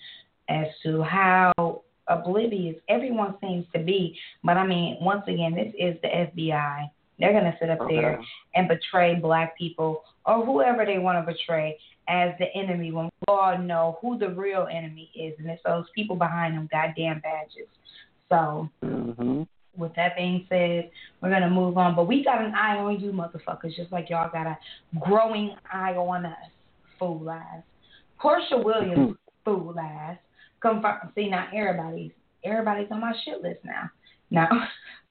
as 0.48 0.66
to 0.84 1.02
how 1.02 1.82
oblivious 2.08 2.76
everyone 2.88 3.36
seems 3.40 3.66
to 3.72 3.80
be. 3.80 4.18
But 4.42 4.56
I 4.56 4.66
mean, 4.66 4.98
once 5.00 5.22
again, 5.28 5.54
this 5.54 5.72
is 5.78 5.96
the 6.02 6.08
FBI. 6.08 6.90
They're 7.18 7.32
gonna 7.32 7.56
sit 7.60 7.70
up 7.70 7.80
Okay. 7.82 7.96
there 7.96 8.20
and 8.54 8.66
betray 8.66 9.14
black 9.14 9.56
people 9.56 10.02
or 10.26 10.44
whoever 10.44 10.84
they 10.84 10.98
want 10.98 11.24
to 11.24 11.32
betray 11.32 11.78
as 12.08 12.32
the 12.38 12.46
enemy 12.54 12.90
when 12.90 13.04
we 13.04 13.10
all 13.28 13.56
know 13.58 13.98
who 14.00 14.18
the 14.18 14.28
real 14.30 14.66
enemy 14.70 15.10
is, 15.14 15.38
and 15.38 15.48
it's 15.48 15.62
those 15.64 15.84
people 15.94 16.16
behind 16.16 16.56
them 16.56 16.68
goddamn 16.72 17.20
badges. 17.20 17.68
So 18.28 18.68
hmm 18.82 19.42
with 19.76 19.94
that 19.96 20.16
being 20.16 20.46
said, 20.48 20.90
we're 21.22 21.30
gonna 21.30 21.50
move 21.50 21.76
on. 21.78 21.94
But 21.94 22.06
we 22.06 22.24
got 22.24 22.44
an 22.44 22.54
eye 22.54 22.76
on 22.76 23.00
you, 23.00 23.12
motherfuckers, 23.12 23.76
just 23.76 23.92
like 23.92 24.10
y'all 24.10 24.30
got 24.30 24.46
a 24.46 24.58
growing 25.00 25.54
eye 25.72 25.94
on 25.94 26.26
us, 26.26 26.50
fool 26.98 27.30
ass. 27.30 27.62
Porsha 28.22 28.62
Williams, 28.62 29.10
hmm. 29.10 29.12
fool 29.44 29.78
ass. 29.78 30.18
Confirm. 30.60 31.12
See 31.14 31.28
now, 31.28 31.48
everybody's 31.54 32.12
everybody's 32.44 32.88
on 32.90 33.00
my 33.00 33.12
shit 33.24 33.42
list 33.42 33.60
now. 33.64 33.90
Now, 34.30 34.48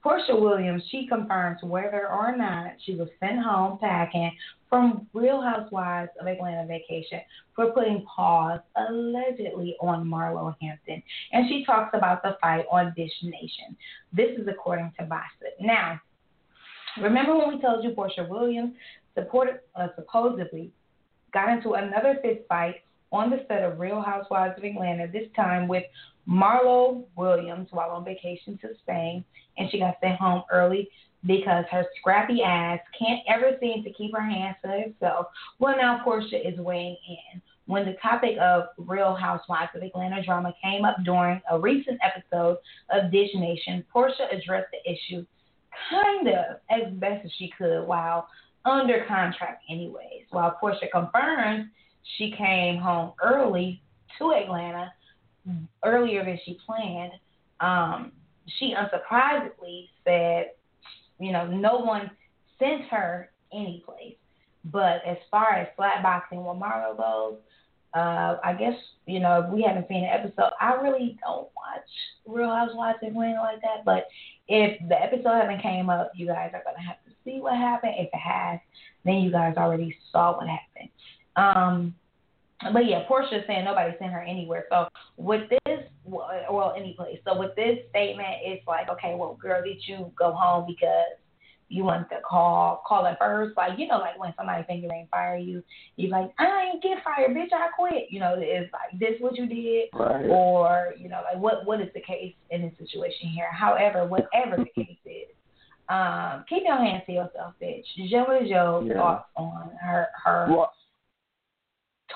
Porsha 0.03 0.39
Williams, 0.39 0.83
she 0.89 1.07
confirms 1.07 1.61
whether 1.61 2.07
or 2.09 2.35
not 2.35 2.71
she 2.85 2.95
was 2.95 3.09
sent 3.19 3.41
home 3.41 3.77
packing 3.79 4.31
from 4.69 5.07
Real 5.13 5.41
Housewives 5.41 6.11
of 6.19 6.27
Atlanta 6.27 6.65
vacation 6.65 7.19
for 7.55 7.71
putting 7.71 8.05
pause 8.05 8.61
allegedly 8.77 9.75
on 9.81 10.05
Marlo 10.05 10.55
Hampton. 10.61 11.03
And 11.33 11.49
she 11.49 11.65
talks 11.65 11.89
about 11.93 12.23
the 12.23 12.37
fight 12.41 12.65
on 12.71 12.93
Dish 12.95 13.11
Nation. 13.23 13.75
This 14.13 14.39
is 14.39 14.47
according 14.47 14.93
to 14.99 15.05
Bossip. 15.05 15.53
Now, 15.59 15.99
remember 17.01 17.35
when 17.35 17.55
we 17.55 17.61
told 17.61 17.83
you 17.83 17.89
Porsha 17.89 18.27
Williams 18.29 18.75
supported, 19.15 19.59
uh, 19.75 19.87
supposedly 19.95 20.71
got 21.33 21.49
into 21.49 21.73
another 21.73 22.19
fist 22.21 22.41
fight 22.47 22.75
on 23.11 23.29
the 23.29 23.45
set 23.47 23.63
of 23.63 23.79
Real 23.79 24.01
Housewives 24.01 24.57
of 24.57 24.63
Atlanta, 24.63 25.07
this 25.07 25.27
time 25.35 25.67
with 25.67 25.83
Marlo 26.27 27.05
Williams 27.15 27.67
while 27.71 27.89
on 27.89 28.05
vacation 28.05 28.57
to 28.61 28.69
Spain, 28.83 29.23
and 29.57 29.69
she 29.71 29.79
got 29.79 29.97
sent 30.01 30.19
home 30.19 30.43
early 30.51 30.89
because 31.25 31.65
her 31.71 31.85
scrappy 31.99 32.43
ass 32.43 32.79
can't 32.97 33.21
ever 33.27 33.57
seem 33.59 33.83
to 33.83 33.91
keep 33.91 34.13
her 34.13 34.21
hands 34.21 34.55
to 34.63 34.69
herself. 34.69 35.27
Well, 35.59 35.75
now 35.75 36.03
Porsha 36.05 36.53
is 36.53 36.59
weighing 36.59 36.97
in. 37.07 37.41
When 37.65 37.85
the 37.85 37.97
topic 38.01 38.35
of 38.41 38.69
Real 38.77 39.13
Housewives 39.13 39.71
of 39.75 39.83
Atlanta 39.83 40.23
drama 40.23 40.53
came 40.63 40.85
up 40.85 40.97
during 41.03 41.41
a 41.51 41.59
recent 41.59 41.99
episode 42.03 42.57
of 42.89 43.11
Dish 43.11 43.29
Nation, 43.35 43.85
Porsha 43.93 44.31
addressed 44.31 44.69
the 44.71 44.91
issue 44.91 45.25
kind 45.89 46.27
of 46.29 46.57
as 46.69 46.91
best 46.93 47.25
as 47.25 47.31
she 47.37 47.51
could 47.55 47.85
while 47.85 48.27
under 48.65 49.05
contract 49.07 49.63
anyways. 49.69 50.25
While 50.31 50.57
Porsha 50.61 50.89
confirms 50.91 51.69
she 52.17 52.31
came 52.31 52.77
home 52.77 53.13
early 53.21 53.81
to 54.17 54.31
Atlanta 54.31 54.91
earlier 55.83 56.23
than 56.23 56.39
she 56.45 56.57
planned, 56.65 57.13
um, 57.59 58.11
she 58.57 58.73
unsurprisingly 58.73 59.89
said, 60.03 60.51
you 61.19 61.31
know, 61.31 61.45
no 61.47 61.77
one 61.77 62.11
sent 62.57 62.83
her 62.89 63.31
any 63.53 63.83
place. 63.85 64.15
But 64.65 65.01
as 65.05 65.17
far 65.31 65.53
as 65.53 65.67
flat 65.75 66.03
boxing 66.03 66.43
with 66.43 66.57
Marlo 66.57 66.97
goes, 66.97 67.37
uh, 67.95 68.37
I 68.43 68.53
guess, 68.53 68.75
you 69.05 69.19
know, 69.19 69.43
if 69.43 69.51
we 69.53 69.63
haven't 69.63 69.87
seen 69.87 70.03
an 70.03 70.09
episode, 70.11 70.51
I 70.59 70.73
really 70.75 71.17
don't 71.25 71.47
watch 71.55 71.89
Real 72.27 72.53
Housewives 72.53 72.99
of 73.01 73.09
Atlanta 73.09 73.41
like 73.41 73.61
that. 73.61 73.83
But 73.85 74.07
if 74.47 74.79
the 74.87 75.01
episode 75.01 75.41
haven't 75.41 75.61
came 75.61 75.89
up, 75.89 76.11
you 76.15 76.27
guys 76.27 76.51
are 76.53 76.63
gonna 76.63 76.85
have 76.85 77.03
to 77.05 77.11
see 77.23 77.39
what 77.39 77.55
happened. 77.57 77.93
If 77.97 78.09
it 78.13 78.19
has, 78.19 78.59
then 79.05 79.15
you 79.15 79.31
guys 79.31 79.55
already 79.57 79.97
saw 80.11 80.37
what 80.37 80.47
happened. 80.47 80.89
Um, 81.35 81.95
but 82.73 82.85
yeah, 82.85 83.05
Porsha 83.09 83.45
saying 83.47 83.63
nobody 83.63 83.95
sent 83.99 84.11
her 84.11 84.21
anywhere. 84.21 84.65
So 84.69 84.87
with 85.15 85.49
this, 85.49 85.79
well, 86.03 86.73
any 86.77 86.93
place. 86.93 87.19
So 87.25 87.37
with 87.39 87.55
this 87.55 87.79
statement, 87.89 88.27
it's 88.43 88.67
like, 88.67 88.89
okay, 88.89 89.15
well, 89.15 89.37
girl, 89.41 89.63
did 89.63 89.77
you 89.87 90.11
go 90.17 90.33
home 90.33 90.65
because 90.67 91.05
you 91.69 91.83
want 91.83 92.09
to 92.09 92.17
call 92.27 92.83
call 92.85 93.05
it 93.05 93.15
first? 93.19 93.55
Like 93.55 93.79
you 93.79 93.87
know, 93.87 93.99
like 93.99 94.19
when 94.19 94.33
somebody 94.37 94.63
finger 94.63 94.89
ain't 94.93 95.09
fire 95.09 95.37
you, 95.37 95.63
you 95.95 96.09
like 96.09 96.31
I 96.37 96.71
ain't 96.73 96.83
get 96.83 96.97
fired, 97.03 97.31
bitch, 97.31 97.53
I 97.53 97.69
quit. 97.77 98.07
You 98.09 98.19
know, 98.19 98.35
it's 98.37 98.71
like 98.73 98.99
this 98.99 99.21
what 99.21 99.37
you 99.37 99.45
did, 99.45 99.89
Right. 99.93 100.25
or 100.29 100.93
you 100.97 101.07
know, 101.07 101.21
like 101.23 101.41
what 101.41 101.65
what 101.65 101.79
is 101.79 101.89
the 101.93 102.01
case 102.01 102.33
in 102.49 102.63
this 102.63 102.73
situation 102.77 103.29
here? 103.29 103.49
However, 103.53 104.05
whatever 104.05 104.57
the 104.57 104.83
case 104.83 104.97
is, 105.05 105.29
um, 105.87 106.43
keep 106.49 106.63
your 106.65 106.77
hands 106.77 107.03
to 107.05 107.13
yourself, 107.13 107.53
bitch. 107.61 107.85
Joe, 108.09 108.37
is 108.41 108.49
your 108.49 108.83
Yeah. 108.83 108.93
thoughts 108.95 109.29
on 109.37 109.71
her 109.81 110.07
her 110.25 110.47
Well? 110.49 110.73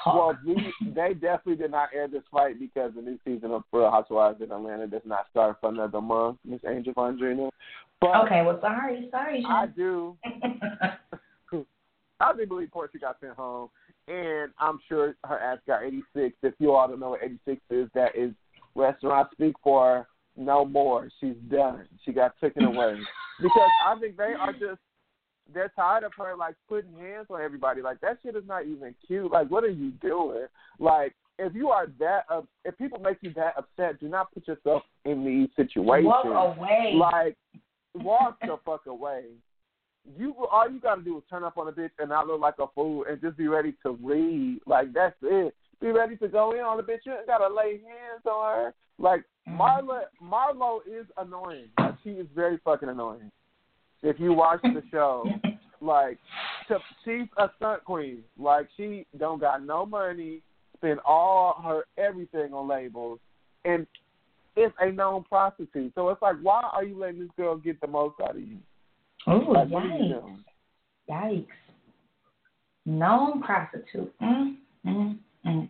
Well, 0.06 0.38
we, 0.46 0.74
they 0.94 1.14
definitely 1.14 1.56
did 1.56 1.72
not 1.72 1.90
air 1.94 2.08
this 2.08 2.24
fight 2.32 2.60
because 2.60 2.92
the 2.96 3.02
new 3.02 3.18
season 3.26 3.52
of 3.52 3.64
Real 3.72 3.90
Housewives 3.90 4.42
in 4.42 4.52
Atlanta 4.52 4.88
does 4.88 5.02
not 5.06 5.28
start 5.32 5.58
for 5.62 5.70
another 5.70 6.02
month, 6.02 6.38
Miss 6.46 6.60
Angel. 6.68 6.94
But 6.96 8.16
okay, 8.26 8.42
well, 8.46 8.60
sorry, 8.62 9.08
sorry. 9.12 9.46
I 9.48 9.68
do, 9.68 10.18
I 12.20 12.34
do 12.38 12.46
believe 12.46 12.70
Porsha 12.70 13.00
got 13.00 13.18
sent 13.22 13.34
home, 13.34 13.70
and 14.08 14.52
I'm 14.60 14.80
sure 14.90 15.16
her 15.24 15.40
ass 15.40 15.60
got 15.68 15.84
86. 15.84 16.36
If 16.44 16.54
you 16.60 16.74
all 16.74 16.88
don't 16.88 17.00
know 17.00 17.12
what 17.12 17.24
86 17.24 17.62
is, 17.70 17.90
that 17.94 18.16
is 18.16 18.34
restaurant 18.76 19.30
speak 19.32 19.56
for 19.64 20.08
no 20.36 20.66
more. 20.66 21.10
She's 21.20 21.36
done. 21.50 21.88
She 22.04 22.12
got 22.12 22.34
taken 22.42 22.66
away 22.66 22.96
because 23.42 23.70
I 23.88 24.00
think 24.00 24.18
they 24.18 24.34
are 24.38 24.52
just 24.54 24.82
they're 25.52 25.72
tired 25.76 26.04
of 26.04 26.14
her 26.18 26.36
like 26.36 26.56
putting 26.70 26.94
hands 26.94 27.28
on 27.30 27.42
everybody. 27.42 27.82
Like 27.82 28.00
that 28.02 28.20
shit 28.24 28.36
is 28.36 28.44
not 28.48 28.66
even 28.66 28.94
cute. 29.06 29.32
Like 29.32 29.50
what 29.50 29.64
are 29.64 29.70
you 29.70 29.92
doing? 30.02 30.46
Like 30.80 31.14
if 31.40 31.54
you 31.56 31.70
are 31.70 31.88
that 32.00 32.26
up, 32.30 32.48
if 32.64 32.78
people 32.78 33.00
make 33.00 33.18
you 33.22 33.34
that 33.36 33.56
upset, 33.58 34.00
do 34.00 34.08
not 34.08 34.34
put 34.34 34.48
yourself 34.48 34.84
in 35.06 35.26
these 35.26 35.50
situations. 35.56 36.06
Walk 36.06 36.58
away. 36.58 36.94
Like 36.96 37.38
walk 37.96 38.38
the 38.42 38.58
fuck 38.66 38.86
away. 38.86 39.24
You 40.18 40.36
all 40.52 40.70
you 40.70 40.80
gotta 40.80 41.02
do 41.02 41.18
is 41.18 41.24
turn 41.30 41.44
up 41.44 41.58
on 41.58 41.68
a 41.68 41.72
bitch 41.72 41.92
and 42.00 42.10
not 42.10 42.28
look 42.28 42.42
like 42.42 42.60
a 42.60 42.68
fool 42.76 43.06
and 43.10 43.22
just 43.22 43.38
be 43.38 43.48
ready 43.48 43.74
to 43.84 43.98
read. 44.02 44.60
Like 44.66 44.94
that's 44.94 45.16
it. 45.22 45.56
Be 45.82 45.92
ready 45.92 46.16
to 46.18 46.28
go 46.28 46.52
in 46.52 46.60
on 46.60 46.78
the 46.78 46.84
bitch. 46.84 47.00
You 47.06 47.14
ain't 47.14 47.28
gotta 47.28 47.54
lay 47.54 47.74
hands 47.74 48.26
on 48.26 48.56
her. 48.56 48.74
Like 49.00 49.24
Mhm. 49.48 49.58
Marla 49.58 50.04
Marlo 50.22 50.80
is 50.88 51.06
annoying. 51.18 51.70
Like 51.78 51.96
she 52.04 52.12
is 52.12 52.28
very 52.34 52.58
fucking 52.58 52.90
annoying. 52.90 53.32
If 54.04 54.20
you 54.20 54.34
watch 54.34 54.62
the 54.62 54.84
show, 54.92 55.30
like 55.82 56.20
to, 56.68 56.78
she's 57.04 57.28
a 57.38 57.50
stunt 57.58 57.84
queen. 57.86 58.20
Like 58.38 58.68
she 58.78 59.08
don't 59.18 59.40
got 59.40 59.66
no 59.66 59.86
money, 59.86 60.42
spend 60.78 61.00
all 61.06 61.62
her 61.66 61.86
everything 61.98 62.54
on 62.54 62.68
labels, 62.68 63.20
and 63.66 63.88
it's 64.56 64.76
a 64.80 64.92
known 64.92 65.24
prostitute. 65.24 65.94
So 65.96 66.10
it's 66.10 66.22
like, 66.22 66.36
why 66.42 66.62
are 66.74 66.84
you 66.84 67.00
letting 67.00 67.22
this 67.22 67.30
girl 67.38 67.58
get 67.58 67.82
the 67.82 67.88
most 67.88 68.16
out 68.22 68.36
of 68.36 68.42
you? 68.42 68.58
Ooh, 69.28 69.54
Like, 69.54 69.70
yikes. 69.70 70.36
Yikes. 71.10 71.48
Known 72.86 73.42
prostitute. 73.42 74.14
Mm, 74.22 74.58
mm, 74.86 75.18
mm. 75.46 75.70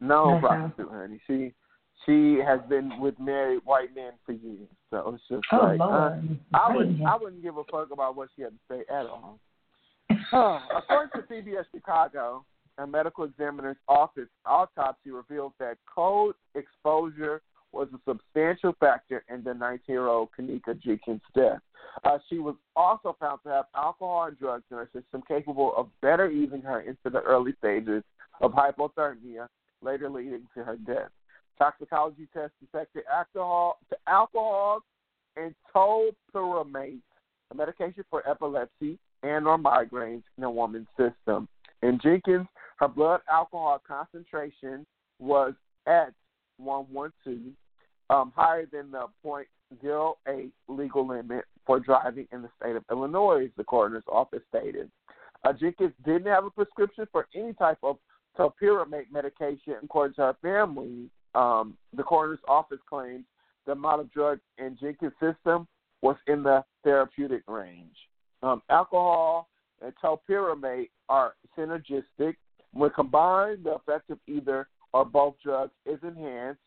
No 0.00 0.34
Okay. 0.34 0.40
prostitute, 0.40 0.90
honey. 0.90 1.20
She 1.26 1.54
she 2.06 2.38
has 2.46 2.60
been 2.68 3.00
with 3.00 3.18
married 3.18 3.60
white 3.64 3.94
men 3.94 4.12
for 4.24 4.32
years. 4.32 4.68
So 4.90 5.14
it's 5.14 5.22
just 5.28 5.44
Oh, 5.52 5.66
like 5.66 5.80
uh, 5.80 6.16
I 6.54 6.74
wouldn't 6.74 7.02
I 7.02 7.16
wouldn't 7.16 7.42
give 7.42 7.56
a 7.56 7.64
fuck 7.64 7.90
about 7.92 8.16
what 8.16 8.28
she 8.36 8.42
had 8.42 8.52
to 8.52 8.58
say 8.70 8.80
at 8.88 9.06
all. 9.06 9.38
Uh, 10.32 10.58
according 10.76 11.10
to 11.14 11.26
CBS 11.28 11.64
Chicago, 11.74 12.44
a 12.78 12.86
medical 12.86 13.24
examiner's 13.24 13.76
office 13.88 14.28
autopsy 14.44 15.10
revealed 15.10 15.52
that 15.58 15.76
cold 15.92 16.34
exposure 16.54 17.42
was 17.72 17.88
a 17.92 17.98
substantial 18.08 18.74
factor 18.80 19.24
in 19.28 19.42
the 19.42 19.50
19-year-old 19.50 20.28
Kenneka 20.38 20.80
Jenkins' 20.80 21.20
death. 21.34 21.58
Uh, 22.04 22.18
she 22.28 22.38
was 22.38 22.54
also 22.74 23.16
found 23.20 23.40
to 23.42 23.50
have 23.50 23.64
alcohol 23.74 24.24
and 24.24 24.38
drugs 24.38 24.64
in 24.70 24.76
her 24.76 24.88
system 24.94 25.22
capable 25.26 25.74
of 25.76 25.88
better 26.00 26.30
easing 26.30 26.62
her 26.62 26.80
into 26.80 27.10
the 27.10 27.20
early 27.20 27.54
stages 27.58 28.02
of 28.40 28.52
hypothermia, 28.52 29.48
later 29.82 30.08
leading 30.08 30.46
to 30.54 30.62
her 30.62 30.76
death. 30.86 31.10
Toxicology 31.58 32.28
tests 32.34 32.54
detected 32.60 33.04
alcohol, 33.12 33.78
alcohol 34.06 34.80
and 35.36 35.54
topiramate, 35.74 37.00
a 37.50 37.54
medication 37.54 38.04
for 38.10 38.28
epilepsy 38.28 38.98
and 39.22 39.46
or 39.46 39.58
migraines 39.58 40.22
in 40.36 40.44
a 40.44 40.50
woman's 40.50 40.88
system. 40.96 41.48
In 41.82 41.98
Jenkins, 42.02 42.46
her 42.78 42.88
blood 42.88 43.20
alcohol 43.30 43.80
concentration 43.86 44.84
was 45.18 45.54
at 45.86 46.12
112, 46.58 47.38
um, 48.10 48.32
higher 48.34 48.66
than 48.70 48.90
the 48.90 49.06
.08 49.24 50.50
legal 50.68 51.06
limit 51.06 51.44
for 51.66 51.80
driving 51.80 52.26
in 52.32 52.42
the 52.42 52.50
state 52.60 52.76
of 52.76 52.84
Illinois, 52.90 53.50
the 53.56 53.64
coroner's 53.64 54.04
office 54.08 54.42
stated. 54.48 54.90
Uh, 55.44 55.52
Jenkins 55.52 55.92
didn't 56.04 56.26
have 56.26 56.44
a 56.44 56.50
prescription 56.50 57.06
for 57.12 57.26
any 57.34 57.52
type 57.54 57.78
of 57.82 57.98
topiramate 58.38 59.10
medication, 59.12 59.74
according 59.82 60.14
to 60.14 60.22
her 60.22 60.36
family. 60.42 61.08
Um, 61.34 61.76
the 61.94 62.02
coroner's 62.02 62.38
office 62.48 62.78
claims 62.88 63.24
the 63.66 63.72
amount 63.72 64.00
of 64.00 64.12
drug 64.12 64.38
in 64.58 64.76
Jenkins' 64.80 65.12
system 65.20 65.66
was 66.02 66.16
in 66.26 66.42
the 66.42 66.64
therapeutic 66.84 67.42
range. 67.48 67.96
Um, 68.42 68.62
alcohol 68.70 69.48
and 69.82 69.92
topiramate 70.02 70.90
are 71.08 71.34
synergistic. 71.58 72.36
When 72.72 72.90
combined, 72.90 73.64
the 73.64 73.74
effect 73.74 74.10
of 74.10 74.18
either 74.26 74.68
or 74.92 75.04
both 75.04 75.34
drugs 75.42 75.72
is 75.84 75.98
enhanced. 76.02 76.60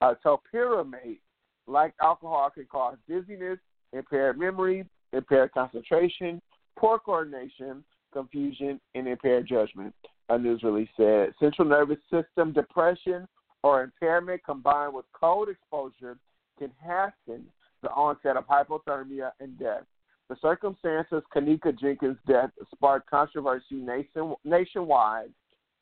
Uh, 0.00 0.14
topiramate, 0.24 1.20
like 1.66 1.94
alcohol, 2.00 2.50
can 2.50 2.66
cause 2.66 2.96
dizziness, 3.08 3.58
impaired 3.92 4.38
memory, 4.38 4.84
impaired 5.12 5.52
concentration, 5.52 6.40
poor 6.78 6.98
coordination, 6.98 7.84
confusion, 8.12 8.80
and 8.94 9.08
impaired 9.08 9.46
judgment. 9.46 9.94
A 10.28 10.38
news 10.38 10.62
release 10.62 10.88
said 10.96 11.32
central 11.38 11.68
nervous 11.68 11.98
system 12.10 12.52
depression 12.52 13.26
or 13.64 13.82
impairment 13.82 14.44
combined 14.44 14.92
with 14.92 15.06
cold 15.18 15.48
exposure 15.48 16.18
can 16.58 16.70
hasten 16.82 17.46
the 17.82 17.88
onset 17.90 18.36
of 18.36 18.46
hypothermia 18.46 19.30
and 19.40 19.58
death. 19.58 19.84
The 20.28 20.36
circumstances 20.42 21.22
Kenneka 21.34 21.78
Jenkins' 21.80 22.18
death 22.28 22.50
sparked 22.74 23.08
controversy 23.08 23.76
nation, 23.76 24.34
nationwide. 24.44 25.30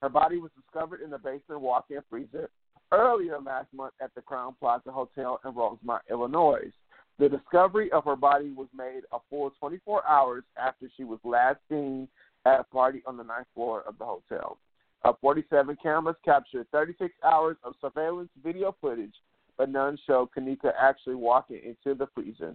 Her 0.00 0.08
body 0.08 0.38
was 0.38 0.52
discovered 0.56 1.00
in 1.02 1.10
the 1.10 1.18
basement 1.18 1.60
walk-in 1.60 2.00
freezer 2.08 2.50
earlier 2.92 3.40
last 3.40 3.66
month 3.74 3.94
at 4.00 4.14
the 4.14 4.20
Crowne 4.20 4.54
Plaza 4.60 4.92
Hotel 4.92 5.40
in 5.44 5.52
Rosemont, 5.52 6.02
Illinois. 6.08 6.70
The 7.18 7.28
discovery 7.28 7.90
of 7.90 8.04
her 8.04 8.16
body 8.16 8.52
was 8.52 8.68
made 8.76 9.02
a 9.12 9.18
full 9.28 9.50
24 9.58 10.06
hours 10.06 10.44
after 10.56 10.88
she 10.96 11.02
was 11.02 11.18
last 11.24 11.58
seen 11.68 12.06
at 12.46 12.60
a 12.60 12.64
party 12.64 13.02
on 13.06 13.16
the 13.16 13.24
ninth 13.24 13.48
floor 13.54 13.82
of 13.88 13.98
the 13.98 14.04
hotel. 14.04 14.58
Uh, 15.04 15.12
47 15.20 15.76
cameras 15.82 16.16
captured 16.24 16.66
36 16.70 17.12
hours 17.24 17.56
of 17.64 17.74
surveillance 17.80 18.30
video 18.42 18.74
footage, 18.80 19.14
but 19.58 19.68
none 19.68 19.98
show 20.06 20.30
Kenneka 20.36 20.72
actually 20.80 21.16
walking 21.16 21.60
into 21.64 21.96
the 21.98 22.06
freezer, 22.14 22.54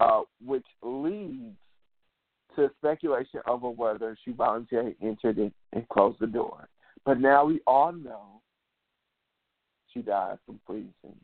uh, 0.00 0.20
which 0.44 0.66
leads 0.82 1.56
to 2.54 2.70
speculation 2.78 3.40
over 3.48 3.70
whether 3.70 4.16
she 4.24 4.32
voluntarily 4.32 4.94
entered 5.02 5.38
it 5.38 5.52
and 5.72 5.88
closed 5.88 6.18
the 6.20 6.26
door. 6.26 6.68
But 7.04 7.20
now 7.20 7.44
we 7.46 7.60
all 7.66 7.92
know 7.92 8.40
she 9.92 10.02
died 10.02 10.38
from 10.44 10.60
freezing 10.66 11.16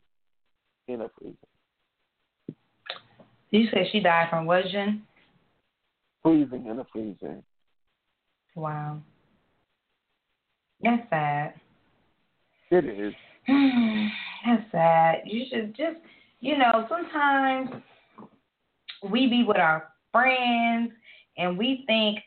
in 0.87 1.01
a 1.01 1.09
freezer. 1.19 1.37
You 3.51 3.67
said 3.71 3.85
she 3.91 3.99
died 3.99 4.29
from 4.31 4.47
what, 4.47 4.65
Jen? 4.71 5.03
Freezing 6.23 6.65
in 6.65 6.79
a 6.79 6.85
freezer. 6.91 7.43
Wow. 8.55 9.01
That's 10.83 11.09
sad. 11.09 11.53
It 12.71 12.85
is. 12.85 13.13
That's 14.45 14.71
sad. 14.71 15.15
You 15.25 15.45
should 15.49 15.75
just, 15.75 15.97
you 16.41 16.57
know, 16.57 16.85
sometimes 16.89 17.81
we 19.09 19.27
be 19.27 19.43
with 19.47 19.57
our 19.57 19.89
friends 20.11 20.91
and 21.37 21.57
we 21.57 21.83
think, 21.87 22.19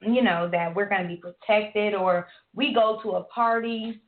you 0.00 0.22
know, 0.22 0.48
that 0.50 0.74
we're 0.74 0.88
going 0.88 1.02
to 1.02 1.08
be 1.08 1.16
protected 1.16 1.94
or 1.94 2.28
we 2.54 2.74
go 2.74 3.00
to 3.02 3.12
a 3.12 3.24
party 3.24 4.00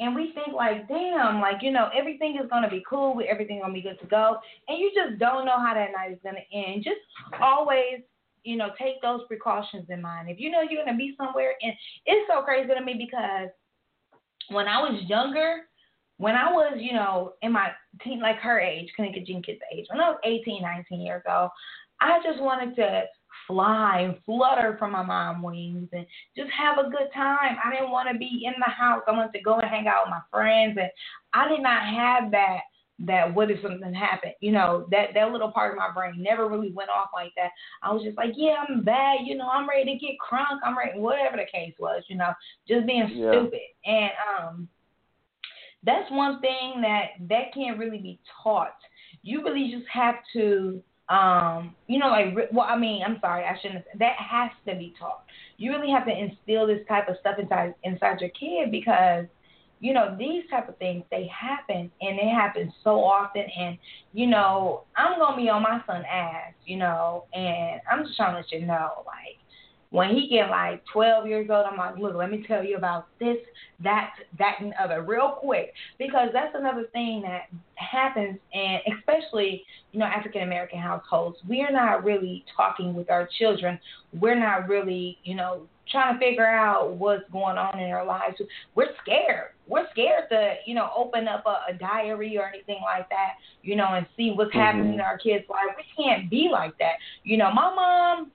and 0.00 0.14
we 0.14 0.32
think 0.34 0.54
like, 0.54 0.86
damn, 0.86 1.40
like, 1.40 1.56
you 1.60 1.72
know, 1.72 1.88
everything 1.98 2.38
is 2.42 2.48
going 2.48 2.62
to 2.62 2.70
be 2.70 2.82
cool, 2.88 3.16
we 3.16 3.24
everything 3.24 3.58
going 3.58 3.72
to 3.72 3.74
be 3.74 3.82
good 3.82 3.98
to 4.00 4.06
go. 4.06 4.36
And 4.68 4.78
you 4.78 4.92
just 4.94 5.18
don't 5.18 5.44
know 5.44 5.58
how 5.58 5.74
that 5.74 5.90
night 5.96 6.12
is 6.12 6.18
going 6.22 6.36
to 6.36 6.56
end. 6.56 6.84
Just 6.84 7.00
always 7.42 8.02
you 8.44 8.56
know, 8.56 8.70
take 8.78 9.00
those 9.02 9.20
precautions 9.26 9.86
in 9.88 10.02
mind. 10.02 10.28
If 10.30 10.38
you 10.38 10.50
know 10.50 10.62
you're 10.62 10.84
going 10.84 10.94
to 10.94 10.98
be 10.98 11.14
somewhere, 11.16 11.54
and 11.62 11.72
it's 12.06 12.30
so 12.32 12.42
crazy 12.42 12.72
to 12.72 12.84
me 12.84 12.94
because 12.98 13.48
when 14.50 14.66
I 14.66 14.80
was 14.80 15.02
younger, 15.06 15.62
when 16.18 16.34
I 16.34 16.52
was, 16.52 16.78
you 16.78 16.92
know, 16.92 17.34
in 17.42 17.52
my 17.52 17.70
teen, 18.02 18.20
like 18.20 18.38
her 18.38 18.58
age, 18.58 18.90
Kenneka 18.98 19.24
Jenkins' 19.26 19.58
age, 19.72 19.86
when 19.88 20.00
I 20.00 20.10
was 20.10 20.18
18, 20.24 20.62
19 20.62 21.00
years 21.00 21.22
old, 21.30 21.50
I 22.00 22.18
just 22.24 22.40
wanted 22.40 22.74
to 22.76 23.04
fly 23.46 24.00
and 24.00 24.16
flutter 24.26 24.76
from 24.78 24.92
my 24.92 25.02
mom 25.02 25.42
wings 25.42 25.88
and 25.92 26.06
just 26.36 26.50
have 26.50 26.78
a 26.78 26.90
good 26.90 27.08
time. 27.14 27.56
I 27.64 27.72
didn't 27.72 27.90
want 27.90 28.08
to 28.12 28.18
be 28.18 28.44
in 28.44 28.54
the 28.58 28.70
house. 28.70 29.02
I 29.06 29.12
wanted 29.12 29.32
to 29.32 29.42
go 29.42 29.58
and 29.58 29.68
hang 29.68 29.86
out 29.86 30.06
with 30.06 30.10
my 30.10 30.20
friends, 30.30 30.76
and 30.78 30.90
I 31.34 31.48
did 31.48 31.62
not 31.62 31.82
have 31.84 32.30
that 32.32 32.60
that 33.00 33.32
what 33.32 33.50
if 33.50 33.62
something 33.62 33.94
happened? 33.94 34.34
You 34.40 34.52
know, 34.52 34.86
that 34.90 35.08
that 35.14 35.30
little 35.30 35.52
part 35.52 35.72
of 35.72 35.78
my 35.78 35.90
brain 35.92 36.14
never 36.18 36.48
really 36.48 36.72
went 36.72 36.90
off 36.90 37.08
like 37.14 37.32
that. 37.36 37.50
I 37.82 37.92
was 37.92 38.02
just 38.02 38.16
like, 38.16 38.32
yeah, 38.36 38.56
I'm 38.68 38.82
bad. 38.82 39.20
You 39.24 39.36
know, 39.36 39.48
I'm 39.48 39.68
ready 39.68 39.92
to 39.92 39.98
get 39.98 40.16
crunk. 40.18 40.58
I'm 40.64 40.76
ready, 40.76 40.98
whatever 40.98 41.36
the 41.36 41.46
case 41.50 41.74
was. 41.78 42.02
You 42.08 42.16
know, 42.16 42.32
just 42.66 42.86
being 42.86 43.08
yeah. 43.12 43.30
stupid. 43.30 43.60
And 43.84 44.10
um, 44.28 44.68
that's 45.84 46.10
one 46.10 46.40
thing 46.40 46.80
that 46.82 47.10
that 47.28 47.54
can't 47.54 47.78
really 47.78 47.98
be 47.98 48.18
taught. 48.42 48.76
You 49.22 49.44
really 49.44 49.70
just 49.70 49.88
have 49.92 50.16
to, 50.32 50.82
um, 51.08 51.74
you 51.86 51.98
know, 51.98 52.08
like 52.08 52.34
well, 52.52 52.66
I 52.68 52.76
mean, 52.76 53.02
I'm 53.06 53.18
sorry, 53.20 53.44
I 53.44 53.56
shouldn't. 53.60 53.84
Have, 53.90 53.98
that 54.00 54.16
has 54.16 54.50
to 54.66 54.74
be 54.74 54.92
taught. 54.98 55.22
You 55.56 55.70
really 55.70 55.90
have 55.90 56.06
to 56.06 56.12
instill 56.12 56.66
this 56.66 56.80
type 56.88 57.08
of 57.08 57.16
stuff 57.20 57.38
inside 57.38 57.74
inside 57.84 58.20
your 58.20 58.30
kid 58.30 58.72
because 58.72 59.26
you 59.80 59.92
know 59.94 60.14
these 60.18 60.44
type 60.50 60.68
of 60.68 60.76
things 60.78 61.04
they 61.10 61.28
happen 61.28 61.90
and 62.00 62.18
they 62.18 62.28
happen 62.28 62.72
so 62.82 63.02
often 63.02 63.44
and 63.58 63.78
you 64.12 64.26
know 64.26 64.82
i'm 64.96 65.18
gonna 65.18 65.36
be 65.36 65.48
on 65.48 65.62
my 65.62 65.80
son 65.86 66.04
ass 66.04 66.52
you 66.64 66.76
know 66.76 67.24
and 67.32 67.80
i'm 67.90 68.04
just 68.04 68.16
trying 68.16 68.32
to 68.32 68.38
let 68.38 68.52
you 68.52 68.66
know 68.66 69.04
like 69.06 69.38
when 69.90 70.10
he 70.10 70.28
get 70.28 70.50
like 70.50 70.82
12 70.92 71.26
years 71.26 71.48
old, 71.50 71.64
I'm 71.64 71.78
like, 71.78 71.96
look, 71.98 72.14
let 72.14 72.30
me 72.30 72.44
tell 72.46 72.62
you 72.62 72.76
about 72.76 73.06
this, 73.18 73.38
that, 73.82 74.10
that, 74.38 74.56
and 74.60 74.74
other 74.74 75.02
real 75.02 75.36
quick, 75.40 75.72
because 75.98 76.28
that's 76.32 76.54
another 76.54 76.84
thing 76.92 77.22
that 77.22 77.48
happens, 77.76 78.38
and 78.52 78.80
especially, 78.98 79.64
you 79.92 80.00
know, 80.00 80.06
African 80.06 80.42
American 80.42 80.78
households, 80.78 81.38
we're 81.48 81.72
not 81.72 82.04
really 82.04 82.44
talking 82.54 82.94
with 82.94 83.10
our 83.10 83.28
children. 83.38 83.78
We're 84.12 84.38
not 84.38 84.68
really, 84.68 85.18
you 85.24 85.34
know, 85.34 85.62
trying 85.90 86.18
to 86.18 86.20
figure 86.20 86.46
out 86.46 86.96
what's 86.96 87.24
going 87.32 87.56
on 87.56 87.78
in 87.78 87.88
their 87.88 88.04
lives. 88.04 88.36
We're 88.74 88.90
scared. 89.02 89.52
We're 89.66 89.86
scared 89.92 90.24
to, 90.30 90.56
you 90.66 90.74
know, 90.74 90.90
open 90.94 91.28
up 91.28 91.44
a, 91.46 91.72
a 91.72 91.74
diary 91.74 92.36
or 92.36 92.46
anything 92.46 92.80
like 92.82 93.08
that, 93.08 93.34
you 93.62 93.76
know, 93.76 93.88
and 93.94 94.06
see 94.16 94.32
what's 94.32 94.50
mm-hmm. 94.50 94.58
happening 94.58 94.94
in 94.94 95.00
our 95.00 95.16
kids' 95.18 95.44
life. 95.48 95.74
We 95.76 96.04
can't 96.04 96.28
be 96.28 96.48
like 96.50 96.76
that. 96.78 96.94
You 97.24 97.38
know, 97.38 97.50
my 97.52 97.74
mom 97.74 98.32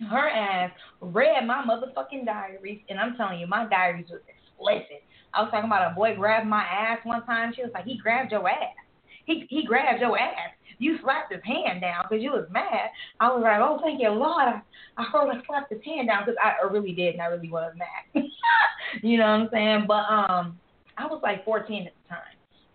her 0.00 0.28
ass 0.28 0.70
read 1.00 1.46
my 1.46 1.64
motherfucking 1.64 2.26
diaries, 2.26 2.80
and 2.88 2.98
I'm 2.98 3.16
telling 3.16 3.40
you, 3.40 3.46
my 3.46 3.66
diaries 3.66 4.06
was 4.10 4.20
explicit. 4.28 5.02
I 5.32 5.42
was 5.42 5.50
talking 5.50 5.68
about 5.68 5.92
a 5.92 5.94
boy 5.94 6.14
grabbed 6.16 6.46
my 6.46 6.62
ass 6.62 6.98
one 7.04 7.24
time. 7.26 7.52
She 7.54 7.62
was 7.62 7.70
like, 7.74 7.84
he 7.84 7.98
grabbed 7.98 8.32
your 8.32 8.48
ass. 8.48 8.74
He 9.26 9.46
he 9.48 9.64
grabbed 9.64 10.00
your 10.00 10.18
ass. 10.18 10.50
You 10.78 10.98
slapped 11.02 11.32
his 11.32 11.42
hand 11.44 11.80
down 11.80 12.04
because 12.08 12.22
you 12.22 12.32
was 12.32 12.46
mad. 12.50 12.90
I 13.20 13.28
was 13.28 13.42
like, 13.42 13.60
oh, 13.60 13.80
thank 13.82 14.00
you, 14.00 14.10
Lord. 14.10 14.42
I, 14.42 14.60
I 14.96 15.04
heard 15.04 15.30
I 15.30 15.40
slapped 15.46 15.72
his 15.72 15.82
hand 15.84 16.08
down 16.08 16.24
because 16.24 16.36
I 16.42 16.66
really 16.66 16.92
did, 16.92 17.14
and 17.14 17.22
I 17.22 17.26
really 17.26 17.50
was 17.50 17.72
mad. 17.76 18.24
you 19.02 19.16
know 19.16 19.24
what 19.24 19.30
I'm 19.30 19.48
saying? 19.52 19.84
But 19.86 20.04
um, 20.10 20.58
I 20.98 21.06
was 21.06 21.20
like 21.22 21.44
14 21.44 21.86
at 21.86 21.92
the 21.94 22.08
time. 22.08 22.20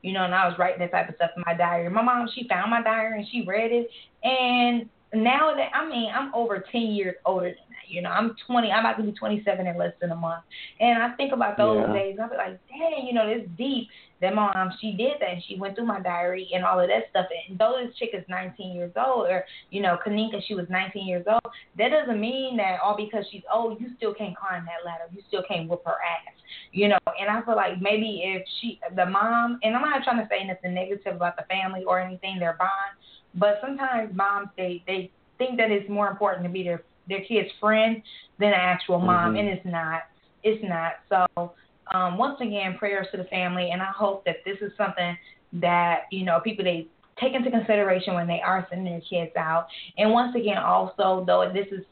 You 0.01 0.13
know, 0.13 0.23
and 0.23 0.33
I 0.33 0.47
was 0.47 0.57
writing 0.57 0.79
that 0.79 0.91
type 0.91 1.09
of 1.09 1.15
stuff 1.15 1.31
in 1.35 1.43
my 1.45 1.53
diary. 1.53 1.89
My 1.89 2.01
mom, 2.01 2.29
she 2.33 2.47
found 2.47 2.71
my 2.71 2.81
diary 2.81 3.19
and 3.19 3.27
she 3.29 3.43
read 3.45 3.71
it, 3.71 3.89
and 4.23 4.89
now 5.13 5.53
that 5.55 5.69
I 5.73 5.87
mean 5.87 6.11
I'm 6.13 6.33
over 6.33 6.63
ten 6.71 6.81
years 6.81 7.15
older 7.25 7.47
than 7.47 7.55
that. 7.55 7.89
You 7.89 8.01
know, 8.01 8.09
I'm 8.09 8.35
twenty. 8.45 8.71
I'm 8.71 8.85
about 8.85 8.97
to 8.97 9.03
be 9.03 9.11
twenty 9.13 9.41
seven 9.43 9.67
in 9.67 9.77
less 9.77 9.93
than 9.99 10.11
a 10.11 10.15
month. 10.15 10.43
And 10.79 11.01
I 11.01 11.15
think 11.15 11.33
about 11.33 11.57
those 11.57 11.83
yeah. 11.87 11.93
days. 11.93 12.17
I'll 12.21 12.29
be 12.29 12.37
like, 12.37 12.59
dang, 12.67 13.05
you 13.05 13.13
know, 13.13 13.27
this 13.27 13.47
deep. 13.57 13.87
That 14.21 14.35
mom, 14.35 14.73
she 14.81 14.91
did 14.91 15.13
that. 15.21 15.29
and 15.29 15.43
She 15.47 15.57
went 15.57 15.75
through 15.75 15.85
my 15.85 16.01
diary 16.01 16.49
and 16.53 16.65
all 16.65 16.77
of 16.77 16.89
that 16.89 17.09
stuff. 17.09 17.27
And 17.47 17.57
though 17.57 17.79
this 17.81 17.95
chick 17.95 18.09
is 18.11 18.25
19 18.27 18.75
years 18.75 18.91
old, 18.97 19.27
or 19.27 19.45
you 19.69 19.81
know, 19.81 19.97
Kenneka, 20.05 20.41
she 20.45 20.55
was 20.55 20.65
19 20.69 21.07
years 21.07 21.25
old. 21.25 21.53
That 21.77 21.89
doesn't 21.89 22.19
mean 22.19 22.57
that 22.57 22.79
all 22.83 22.97
because 22.97 23.23
she's 23.31 23.43
old, 23.53 23.79
you 23.79 23.87
still 23.95 24.13
can't 24.13 24.35
climb 24.35 24.65
that 24.65 24.85
ladder. 24.85 25.05
You 25.13 25.21
still 25.29 25.43
can't 25.47 25.69
whoop 25.69 25.83
her 25.85 25.93
ass. 25.93 26.35
You 26.73 26.89
know. 26.89 26.97
And 27.19 27.29
I 27.29 27.41
feel 27.45 27.55
like 27.55 27.81
maybe 27.81 28.21
if 28.25 28.43
she, 28.59 28.79
the 28.95 29.05
mom, 29.05 29.59
and 29.63 29.73
I'm 29.75 29.81
not 29.81 30.03
trying 30.03 30.21
to 30.21 30.27
say 30.29 30.45
nothing 30.45 30.73
negative 30.73 31.15
about 31.15 31.37
the 31.37 31.43
family 31.43 31.83
or 31.85 31.99
anything, 31.99 32.39
their 32.39 32.57
bond 32.59 32.99
but 33.35 33.59
sometimes 33.61 34.15
moms 34.15 34.49
they 34.57 34.83
they 34.87 35.11
think 35.37 35.57
that 35.57 35.71
it's 35.71 35.89
more 35.89 36.09
important 36.09 36.43
to 36.43 36.49
be 36.49 36.63
their 36.63 36.83
their 37.07 37.23
kid's 37.25 37.49
friend 37.59 38.01
than 38.39 38.49
an 38.49 38.53
actual 38.55 38.99
mom, 38.99 39.33
mm-hmm. 39.33 39.37
and 39.37 39.49
it's 39.49 39.65
not. 39.65 40.03
It's 40.43 40.63
not. 40.63 40.93
So 41.09 41.53
um, 41.93 42.17
once 42.17 42.39
again, 42.39 42.77
prayers 42.77 43.07
to 43.11 43.17
the 43.17 43.23
family, 43.25 43.71
and 43.71 43.81
I 43.81 43.91
hope 43.95 44.23
that 44.25 44.37
this 44.45 44.57
is 44.61 44.71
something 44.77 45.17
that 45.53 46.03
you 46.11 46.23
know 46.23 46.39
people 46.39 46.63
they 46.63 46.87
take 47.19 47.33
into 47.33 47.51
consideration 47.51 48.13
when 48.13 48.27
they 48.27 48.41
are 48.41 48.65
sending 48.69 48.93
their 48.93 49.01
kids 49.01 49.35
out. 49.35 49.67
And 49.97 50.11
once 50.11 50.35
again, 50.35 50.57
also 50.57 51.23
though 51.25 51.51
this 51.53 51.67
is 51.71 51.83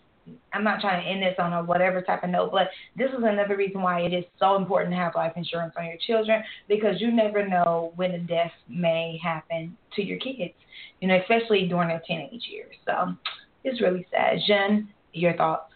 I'm 0.54 0.64
not 0.64 0.82
trying 0.82 1.04
to 1.04 1.10
end 1.10 1.22
this 1.22 1.36
on 1.40 1.54
a 1.54 1.64
whatever 1.64 2.02
type 2.02 2.24
of 2.24 2.30
note, 2.30 2.52
but 2.52 2.70
this 2.96 3.10
is 3.10 3.24
another 3.24 3.56
reason 3.56 3.82
why 3.82 4.02
it 4.02 4.14
is 4.14 4.26
so 4.40 4.56
important 4.56 4.92
to 4.92 4.98
have 4.98 5.16
life 5.16 5.34
insurance 5.36 5.74
on 5.78 5.86
your 5.86 5.98
children 6.06 6.44
because 6.68 7.00
you 7.00 7.12
never 7.12 7.48
know 7.48 7.94
when 7.96 8.12
a 8.12 8.20
death 8.20 8.52
may 8.68 9.20
happen 9.22 9.78
to 9.96 10.04
your 10.04 10.18
kids, 10.20 10.54
you 11.02 11.08
know, 11.08 11.18
especially 11.20 11.68
during 11.68 11.90
their 11.90 12.02
teenage 12.08 12.46
years. 12.50 12.76
So 12.86 13.16
it's 13.64 13.82
really 13.82 14.06
sad. 14.12 14.40
Jen, 14.48 14.90
your 15.14 15.36
thoughts? 15.36 15.72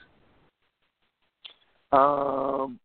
Um, 1.92 2.80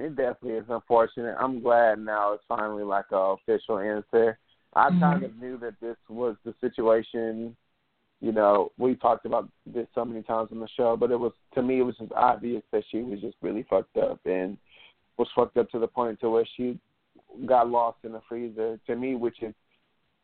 it 0.00 0.16
definitely 0.16 0.58
is 0.58 0.64
unfortunate. 0.68 1.36
I'm 1.38 1.60
glad 1.60 1.98
now 1.98 2.32
it's 2.32 2.44
finally 2.48 2.84
like 2.84 3.06
a 3.12 3.16
official 3.16 3.78
answer. 3.78 4.38
I 4.74 4.90
mm-hmm. 4.90 5.00
kind 5.00 5.22
of 5.22 5.36
knew 5.36 5.58
that 5.58 5.74
this 5.80 5.96
was 6.08 6.36
the 6.44 6.54
situation 6.60 7.56
you 8.24 8.32
know, 8.32 8.72
we 8.78 8.94
talked 8.94 9.26
about 9.26 9.50
this 9.66 9.86
so 9.94 10.02
many 10.02 10.22
times 10.22 10.48
on 10.50 10.58
the 10.58 10.68
show, 10.78 10.96
but 10.96 11.10
it 11.10 11.20
was 11.20 11.32
to 11.52 11.62
me 11.62 11.80
it 11.80 11.82
was 11.82 11.94
just 11.98 12.10
obvious 12.12 12.62
that 12.72 12.82
she 12.90 13.02
was 13.02 13.20
just 13.20 13.36
really 13.42 13.66
fucked 13.68 13.98
up 13.98 14.18
and 14.24 14.56
was 15.18 15.28
fucked 15.36 15.58
up 15.58 15.70
to 15.72 15.78
the 15.78 15.86
point 15.86 16.18
to 16.20 16.30
where 16.30 16.48
she 16.56 16.78
got 17.44 17.68
lost 17.68 17.98
in 18.02 18.12
the 18.12 18.22
freezer. 18.26 18.80
To 18.86 18.96
me, 18.96 19.14
which 19.14 19.42
is 19.42 19.52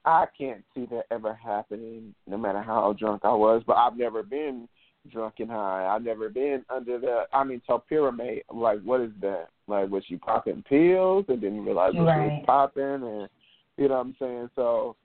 I 0.07 0.25
can't 0.37 0.65
see 0.75 0.87
that 0.87 1.05
ever 1.11 1.35
happening, 1.35 2.15
no 2.27 2.39
matter 2.39 2.63
how 2.63 2.97
drunk 2.99 3.21
I 3.23 3.35
was. 3.35 3.63
But 3.67 3.77
I've 3.77 3.99
never 3.99 4.23
been 4.23 4.67
drunk 5.13 5.35
and 5.41 5.51
high. 5.51 5.85
I've 5.85 6.03
never 6.03 6.31
been 6.31 6.65
under 6.75 6.99
the. 6.99 7.25
I 7.35 7.45
mean, 7.45 7.61
pyramid. 7.87 8.45
Like, 8.51 8.81
what 8.81 9.03
is 9.03 9.11
that? 9.21 9.49
Like, 9.67 9.91
was 9.91 10.05
she 10.09 10.17
popping 10.17 10.65
pills 10.67 11.27
and 11.29 11.39
didn't 11.43 11.67
realize 11.67 11.93
what 11.93 12.05
right. 12.05 12.29
she 12.31 12.35
was 12.37 12.45
popping? 12.47 12.83
And 12.83 13.29
you 13.77 13.89
know 13.89 13.97
what 13.97 14.07
I'm 14.07 14.17
saying? 14.19 14.51
So, 14.57 14.97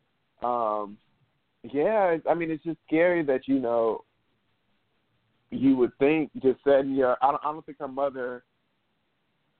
um, 0.41 0.97
yeah. 1.73 2.17
I 2.29 2.33
mean, 2.33 2.51
it's 2.51 2.63
just 2.63 2.77
scary 2.87 3.23
that 3.23 3.47
you 3.47 3.59
know. 3.59 4.03
You 5.51 5.77
would 5.77 5.91
think 5.99 6.31
just 6.41 6.59
setting 6.63 6.95
your. 6.95 7.17
I 7.21 7.31
don't. 7.31 7.41
I 7.43 7.51
don't 7.51 7.65
think 7.65 7.79
her 7.79 7.87
mother 7.87 8.43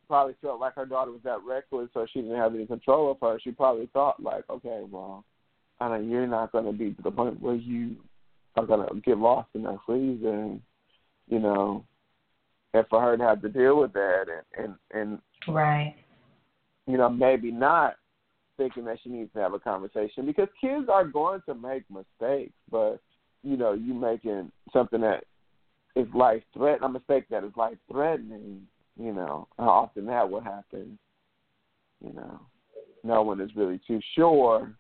probably 0.08 0.36
felt 0.41 0.60
like 0.60 0.76
her 0.76 0.86
daughter 0.86 1.12
was 1.12 1.22
that 1.24 1.39
reckless, 1.47 1.89
so 1.93 2.06
she 2.12 2.22
didn't 2.22 2.38
have 2.38 2.53
any 2.53 2.66
control 2.66 3.12
of 3.12 3.18
her. 3.22 3.39
She 3.43 3.51
probably 3.51 3.88
thought 3.93 4.22
like, 4.22 4.43
okay, 4.49 4.82
well, 4.89 5.24
I 5.80 5.89
know 5.89 5.99
you're 5.99 6.28
not 6.28 6.51
going 6.51 6.66
to 6.66 6.72
be 6.72 6.91
to 6.93 7.01
the 7.01 7.12
point 7.12 7.41
where 7.41 7.56
you 7.56 7.95
are 8.56 8.66
going 8.66 8.88
to 8.88 9.01
get 9.01 9.18
lost 9.18 9.49
in 9.53 9.64
that 9.64 9.80
freeze, 9.86 10.22
and 10.24 10.62
you 11.28 11.39
know, 11.39 11.84
and 12.74 12.86
for 12.89 13.01
her 13.01 13.18
to 13.18 13.24
have 13.24 13.41
to 13.41 13.49
deal 13.49 13.80
with 13.80 13.93
that, 13.93 14.26
and 14.58 14.76
and 14.91 15.20
and 15.47 15.56
right, 15.56 15.95
you 16.88 16.97
know, 16.97 17.10
maybe 17.10 17.51
not 17.51 17.95
thinking 18.58 18.86
that 18.86 18.97
she 19.03 19.10
needs 19.10 19.32
to 19.34 19.39
have 19.39 19.53
a 19.53 19.60
conversation 19.60 20.26
because 20.26 20.47
kids 20.60 20.88
are 20.91 21.06
going 21.06 21.41
to 21.47 21.56
make 21.56 21.84
mistakes, 21.89 22.53
but 22.72 22.99
you 23.43 23.58
know, 23.58 23.74
you 23.74 23.93
making 23.93 24.51
something 24.74 25.01
that 25.01 25.26
is 25.95 26.08
life 26.14 26.43
threatening, 26.53 26.89
a 26.89 26.89
mistake 26.89 27.26
that 27.30 27.43
is 27.43 27.51
life 27.56 27.78
threatening 27.91 28.68
you 28.97 29.14
know, 29.14 29.47
how 29.58 29.70
often 29.70 30.06
that 30.06 30.30
will 30.30 30.41
happen. 30.41 30.97
You 32.03 32.14
know, 32.14 32.39
no 33.03 33.22
one 33.24 33.41
is 33.41 33.56
really 33.56 33.80
too 33.86 33.99
sure 34.16 34.76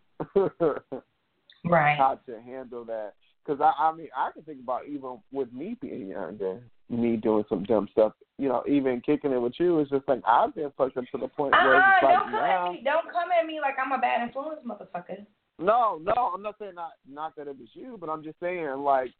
right 1.65 1.97
how 1.97 2.19
to 2.25 2.41
handle 2.41 2.85
that. 2.85 3.13
Because 3.45 3.61
I, 3.61 3.89
I 3.89 3.95
mean, 3.95 4.07
I 4.15 4.31
can 4.31 4.43
think 4.43 4.59
about 4.61 4.87
even 4.87 5.19
with 5.31 5.51
me 5.53 5.77
being 5.79 6.07
younger, 6.07 6.61
me 6.89 7.17
doing 7.17 7.43
some 7.49 7.63
dumb 7.63 7.87
stuff. 7.91 8.13
You 8.37 8.49
know, 8.49 8.63
even 8.67 9.01
kicking 9.01 9.31
it 9.31 9.41
with 9.41 9.53
you 9.59 9.79
is 9.79 9.89
just 9.89 10.07
like 10.07 10.21
I've 10.27 10.53
been 10.53 10.71
fucking 10.77 11.07
to 11.11 11.17
the 11.17 11.27
point 11.27 11.53
uh-uh, 11.53 11.65
where 11.65 11.75
uh-uh, 11.75 11.91
it's 11.95 12.03
like 12.03 12.17
don't 12.17 12.23
come 12.23 12.31
now. 12.31 12.67
at 12.67 12.71
me. 12.71 12.81
Don't 12.83 13.11
come 13.11 13.29
at 13.39 13.45
me 13.45 13.59
like 13.61 13.75
I'm 13.83 13.91
a 13.91 13.97
bad 13.97 14.27
influence, 14.27 14.59
motherfucker. 14.65 15.25
No, 15.57 16.01
no, 16.03 16.31
I'm 16.33 16.41
not 16.41 16.55
saying 16.59 16.75
not 16.75 16.91
not 17.09 17.35
that 17.37 17.47
it 17.47 17.57
was 17.57 17.69
you, 17.73 17.97
but 17.99 18.09
I'm 18.09 18.23
just 18.23 18.39
saying 18.41 18.67
like 18.79 19.11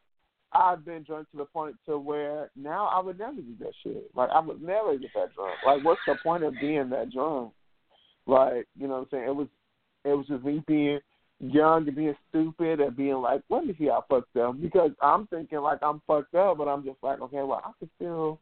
I've 0.51 0.86
been 0.86 1.03
drunk 1.03 1.30
to 1.32 1.38
the 1.38 1.45
point 1.45 1.76
to 1.86 1.97
where 1.97 2.49
now 2.55 2.88
I 2.88 2.99
would 2.99 3.20
never 3.20 3.36
do 3.36 3.55
that 3.59 3.74
shit. 3.84 4.09
Like 4.16 4.30
I 4.32 4.39
would 4.39 4.61
never 4.61 4.97
get 4.97 5.11
that 5.16 5.34
drunk. 5.34 5.55
Like 5.66 5.84
what's 5.84 6.01
the 6.07 6.16
point 6.22 6.43
of 6.43 6.53
being 6.59 6.89
that 6.89 7.11
drunk? 7.11 7.53
Like, 8.28 8.68
you 8.78 8.88
know 8.88 8.95
what 8.95 9.01
I'm 9.01 9.07
saying? 9.11 9.28
It 9.28 9.36
was 9.36 9.47
it 10.03 10.09
was 10.09 10.28
just 10.28 10.43
me 10.43 10.63
being 10.68 10.99
young 11.40 11.88
and 11.88 11.96
being 11.96 12.16
stupid 12.30 12.80
and 12.80 12.96
being 12.96 13.16
like, 13.16 13.42
let 13.50 13.66
me 13.66 13.76
see 13.78 13.86
how 13.86 14.06
fucked 14.10 14.36
up 14.38 14.60
because 14.62 14.92
I'm 15.02 15.28
thinking 15.28 15.60
like 15.60 15.80
I'm 15.82 16.02
fucked 16.08 16.36
up 16.36 16.58
but 16.58 16.68
I'm 16.68 16.84
just 16.84 16.98
like, 17.04 17.20
okay, 17.22 17.44
well 17.44 17.62
I 17.64 17.72
can 17.80 17.90
still 17.96 18.40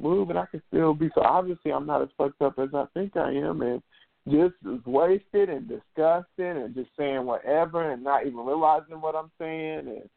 move 0.00 0.30
and 0.30 0.38
I 0.38 0.46
can 0.46 0.62
still 0.68 0.94
be 0.94 1.10
so 1.14 1.22
obviously 1.22 1.72
I'm 1.72 1.86
not 1.86 2.02
as 2.02 2.08
fucked 2.16 2.42
up 2.42 2.58
as 2.58 2.68
I 2.74 2.84
think 2.94 3.16
I 3.16 3.32
am 3.32 3.62
and 3.62 3.82
just 4.28 4.54
as 4.66 4.84
wasted 4.86 5.48
and 5.48 5.68
disgusting 5.68 6.62
and 6.62 6.74
just 6.74 6.90
saying 6.98 7.24
whatever 7.24 7.92
and 7.92 8.04
not 8.04 8.26
even 8.26 8.44
realizing 8.44 9.00
what 9.00 9.14
I'm 9.14 9.30
saying 9.38 9.88
and 9.88 10.08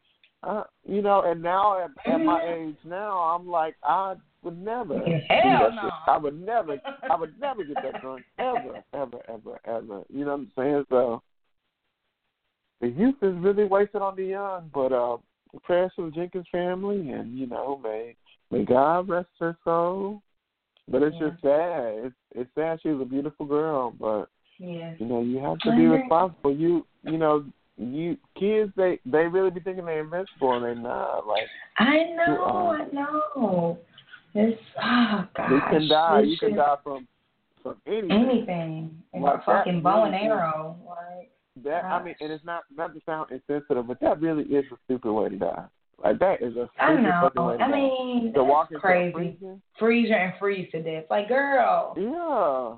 uh, 0.42 0.62
you 0.88 1.02
know, 1.02 1.22
and 1.26 1.42
now 1.42 1.84
at, 1.84 1.90
at 2.10 2.18
my 2.18 2.42
age 2.42 2.76
now, 2.84 3.18
I'm 3.18 3.46
like, 3.46 3.76
I 3.84 4.14
would 4.42 4.58
never 4.58 4.94
Hell 5.28 5.70
no. 5.70 5.82
shit. 5.82 5.92
I 6.06 6.16
would 6.16 6.40
never, 6.40 6.80
I 7.10 7.16
would 7.16 7.38
never 7.38 7.62
get 7.62 7.76
that 7.82 8.00
drunk 8.00 8.22
ever, 8.38 8.82
ever, 8.94 9.18
ever, 9.28 9.60
ever. 9.66 10.02
You 10.08 10.24
know 10.24 10.30
what 10.30 10.40
I'm 10.40 10.52
saying? 10.56 10.84
So 10.88 11.22
the 12.80 12.88
youth 12.88 13.16
is 13.22 13.34
really 13.36 13.64
wasted 13.64 14.02
on 14.02 14.16
the 14.16 14.24
young. 14.24 14.70
But 14.72 14.92
uh, 14.92 15.18
prayers 15.64 15.92
for 15.96 16.06
the 16.06 16.10
Jenkins 16.10 16.46
family, 16.50 17.10
and 17.10 17.38
you 17.38 17.46
know, 17.46 17.80
may 17.82 18.14
may 18.50 18.64
God 18.64 19.08
rest 19.08 19.28
her 19.38 19.56
soul. 19.64 20.22
But 20.88 21.02
it's 21.02 21.16
Yeah. 21.20 21.30
just 21.30 21.42
sad. 21.42 21.94
It's 22.04 22.16
it's 22.34 22.54
sad. 22.54 22.80
She 22.82 22.88
was 22.88 23.00
a 23.02 23.04
beautiful 23.04 23.46
girl, 23.46 23.92
but 23.98 24.28
Yes. 24.58 24.96
you 24.98 25.06
know, 25.06 25.22
you 25.22 25.38
have 25.38 25.58
to 25.60 25.74
be 25.76 25.86
responsible. 25.86 26.52
You 26.52 26.86
you 27.02 27.16
know, 27.18 27.44
you 27.76 28.16
kids 28.34 28.72
they 28.76 28.98
they 29.06 29.26
really 29.26 29.50
be 29.50 29.60
thinking 29.60 29.84
they're 29.84 30.00
invincible 30.00 30.54
and 30.54 30.64
they're 30.64 30.74
not. 30.74 31.26
Like 31.26 31.48
I 31.78 32.04
know, 32.16 32.44
uh, 32.44 32.70
I 32.70 32.86
know. 32.92 33.78
It's 34.34 34.60
oh 34.82 35.28
gosh. 35.36 35.50
you 35.50 35.60
can 35.70 35.88
die. 35.88 36.20
You 36.20 36.36
can 36.38 36.56
die 36.56 36.76
from 36.82 37.06
from 37.62 37.76
anything. 37.86 38.12
anything. 38.12 39.02
Like 39.14 39.40
a 39.40 39.42
fucking 39.44 39.82
bow 39.82 40.04
and 40.04 40.14
arrow. 40.14 40.76
Like 40.86 41.30
That 41.64 41.84
I 41.84 42.02
mean, 42.02 42.14
and 42.20 42.32
it's 42.32 42.44
not 42.44 42.62
not 42.74 42.94
to 42.94 43.00
sound 43.04 43.30
insensitive, 43.30 43.86
but 43.86 44.00
that 44.00 44.20
really 44.20 44.44
is 44.44 44.64
a 44.72 44.76
stupid 44.84 45.12
way 45.12 45.28
to 45.30 45.36
die. 45.36 45.64
Like 46.02 46.18
that 46.20 46.40
is 46.42 46.56
a 46.56 46.68
stupid 46.72 46.80
I 46.80 46.94
know. 47.02 47.20
fucking 47.22 47.44
way 47.44 47.56
to 47.58 47.62
I 47.64 47.68
die. 47.68 47.74
mean, 47.76 48.32
to 48.34 48.44
walk 48.44 48.68
that's 48.70 48.76
into 48.82 48.86
a 48.86 49.10
crazy. 49.10 49.12
freezer? 49.12 49.56
Freezer 49.78 50.14
and 50.14 50.32
freeze 50.38 50.70
to 50.72 50.82
death. 50.82 51.04
Like, 51.10 51.28
girl, 51.28 51.94
Yeah. 51.98 52.76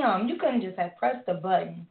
damn, 0.00 0.28
you 0.28 0.36
couldn't 0.36 0.62
just 0.62 0.78
have 0.78 0.96
pressed 0.96 1.26
the 1.26 1.34
button. 1.34 1.86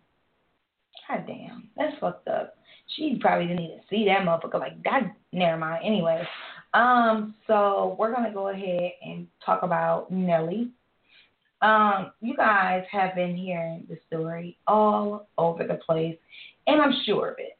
God 1.07 1.23
damn, 1.27 1.69
that's 1.77 1.97
fucked 1.99 2.27
up. 2.27 2.55
She 2.95 3.17
probably 3.21 3.47
didn't 3.47 3.63
even 3.63 3.79
see 3.89 4.05
that 4.05 4.25
motherfucker. 4.25 4.59
Like, 4.59 4.81
God, 4.83 5.11
never 5.31 5.57
mind. 5.57 5.83
Anyway, 5.85 6.27
um, 6.73 7.35
so 7.45 7.95
we're 7.99 8.13
gonna 8.13 8.33
go 8.33 8.49
ahead 8.49 8.91
and 9.05 9.27
talk 9.45 9.63
about 9.63 10.11
Nelly. 10.11 10.71
Um, 11.61 12.11
you 12.21 12.35
guys 12.35 12.83
have 12.91 13.15
been 13.15 13.35
hearing 13.35 13.87
the 13.89 13.97
story 14.07 14.57
all 14.67 15.27
over 15.37 15.65
the 15.65 15.75
place, 15.75 16.17
and 16.67 16.81
I'm 16.81 16.93
sure 17.05 17.29
of 17.29 17.35
it. 17.39 17.57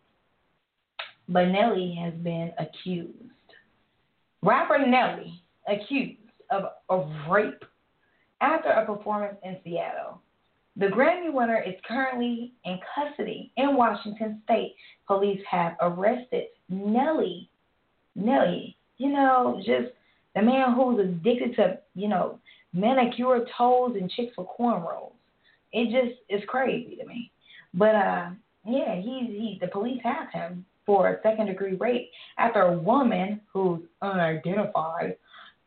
But 1.28 1.46
Nelly 1.46 1.98
has 2.02 2.14
been 2.14 2.52
accused. 2.60 3.14
Rapper 4.42 4.86
Nelly 4.86 5.42
accused 5.68 6.20
of, 6.52 6.66
of 6.90 7.10
rape 7.30 7.64
after 8.40 8.70
a 8.70 8.86
performance 8.86 9.38
in 9.44 9.58
Seattle. 9.64 10.22
The 10.78 10.86
Grammy 10.86 11.34
winner 11.34 11.62
is 11.62 11.74
currently 11.88 12.54
in 12.64 12.80
custody 12.94 13.52
in 13.58 13.76
Washington 13.76 14.42
State. 14.44 14.76
Police 15.08 15.42
have 15.50 15.76
arrested 15.82 16.46
Nelly. 16.70 17.50
Nelly, 18.16 18.78
you 18.98 19.10
know, 19.10 19.60
just 19.66 19.92
the 20.36 20.42
man 20.44 20.76
who's 20.76 21.00
addicted 21.00 21.56
to, 21.56 21.80
you 21.96 22.08
know, 22.08 22.40
manicure 22.74 23.46
toes 23.58 23.96
and 24.00 24.10
chicks 24.12 24.38
with 24.38 24.48
cornrows. 24.60 25.12
It 25.74 25.86
just 25.92 26.20
is 26.30 26.48
crazy 26.48 26.96
to 26.96 27.06
me. 27.06 27.32
But 27.74 27.96
uh 27.96 28.30
yeah, 28.66 28.96
he's 28.96 29.30
he 29.30 29.58
the 29.62 29.68
police 29.68 30.02
have 30.04 30.32
him 30.32 30.66
for 30.86 31.10
a 31.10 31.22
second 31.22 31.48
degree 31.48 31.76
rape 31.76 32.10
after 32.38 32.62
a 32.62 32.78
woman 32.78 33.42
who's 33.52 33.82
unidentified 34.02 35.18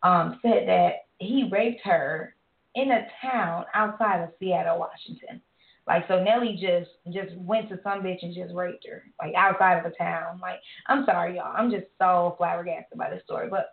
um 0.02 0.38
said 0.42 0.66
that 0.66 1.06
he 1.18 1.48
raped 1.50 1.80
her 1.84 2.34
in 2.74 2.90
a 2.90 3.06
town 3.20 3.64
outside 3.74 4.22
of 4.22 4.30
Seattle, 4.38 4.78
Washington. 4.78 5.40
Like 5.86 6.06
so 6.08 6.22
Nelly 6.22 6.52
just 6.60 6.90
just 7.12 7.36
went 7.38 7.68
to 7.68 7.80
some 7.82 8.02
bitch 8.02 8.22
and 8.22 8.34
just 8.34 8.54
raped 8.54 8.86
her. 8.86 9.02
Like 9.18 9.34
outside 9.34 9.78
of 9.78 9.86
a 9.86 9.96
town. 9.96 10.38
Like 10.40 10.60
I'm 10.86 11.04
sorry 11.04 11.36
y'all. 11.36 11.52
I'm 11.56 11.70
just 11.70 11.86
so 11.98 12.34
flabbergasted 12.38 12.96
by 12.96 13.10
this 13.10 13.22
story. 13.24 13.48
But 13.50 13.72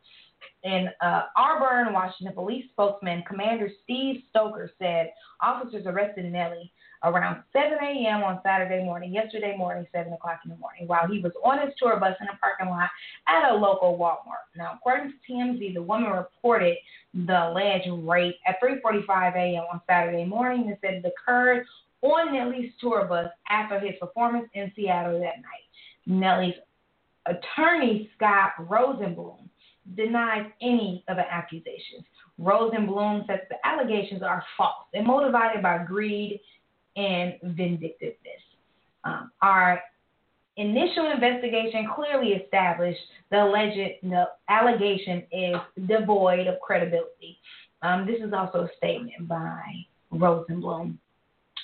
in 0.63 0.89
uh, 1.01 1.23
Auburn, 1.35 1.93
Washington, 1.93 2.33
police 2.33 2.65
spokesman 2.71 3.23
Commander 3.27 3.69
Steve 3.83 4.23
Stocker 4.33 4.69
said 4.79 5.11
officers 5.41 5.85
arrested 5.85 6.31
Nelly 6.31 6.71
around 7.03 7.43
7 7.53 7.77
a.m. 7.81 8.23
on 8.23 8.39
Saturday 8.43 8.83
morning, 8.83 9.13
yesterday 9.13 9.55
morning, 9.55 9.85
7 9.93 10.11
o'clock 10.13 10.39
in 10.43 10.49
the 10.49 10.57
morning, 10.57 10.87
while 10.87 11.07
he 11.07 11.19
was 11.19 11.31
on 11.43 11.59
his 11.59 11.73
tour 11.77 11.99
bus 11.99 12.15
in 12.19 12.27
a 12.27 12.37
parking 12.37 12.69
lot 12.69 12.89
at 13.27 13.51
a 13.51 13.55
local 13.55 13.97
Walmart. 13.97 14.49
Now, 14.55 14.73
according 14.75 15.13
to 15.13 15.31
TMZ, 15.31 15.73
the 15.73 15.81
woman 15.81 16.11
reported 16.11 16.77
the 17.13 17.49
alleged 17.49 17.89
rape 18.07 18.35
at 18.47 18.61
3:45 18.61 19.35
a.m. 19.35 19.63
on 19.71 19.81
Saturday 19.87 20.25
morning 20.25 20.67
and 20.67 20.77
said 20.81 20.95
it 20.95 21.05
occurred 21.05 21.65
on 22.01 22.33
Nelly's 22.33 22.71
tour 22.79 23.05
bus 23.05 23.29
after 23.49 23.79
his 23.79 23.95
performance 23.99 24.47
in 24.53 24.71
Seattle 24.75 25.19
that 25.19 25.37
night. 25.37 25.65
Nelly's 26.05 26.55
attorney, 27.25 28.09
Scott 28.15 28.51
Rosenblum, 28.59 29.49
denies 29.95 30.47
any 30.61 31.03
of 31.07 31.17
the 31.17 31.31
accusations. 31.31 32.03
Rosenblum 32.39 33.25
says 33.27 33.39
the 33.49 33.55
allegations 33.65 34.21
are 34.21 34.43
false 34.57 34.87
and 34.93 35.07
motivated 35.07 35.63
by 35.63 35.79
greed 35.79 36.39
and 36.95 37.35
vindictiveness. 37.43 38.41
Um, 39.03 39.31
our 39.41 39.81
initial 40.57 41.11
investigation 41.11 41.87
clearly 41.95 42.33
established 42.33 42.99
the 43.31 43.43
alleged 43.43 44.01
the 44.03 44.25
allegation 44.49 45.23
is 45.31 45.55
devoid 45.87 46.47
of 46.47 46.59
credibility. 46.59 47.39
Um, 47.81 48.05
this 48.05 48.19
is 48.21 48.33
also 48.33 48.63
a 48.63 48.69
statement 48.77 49.27
by 49.27 49.61
Rosenblum. 50.13 50.97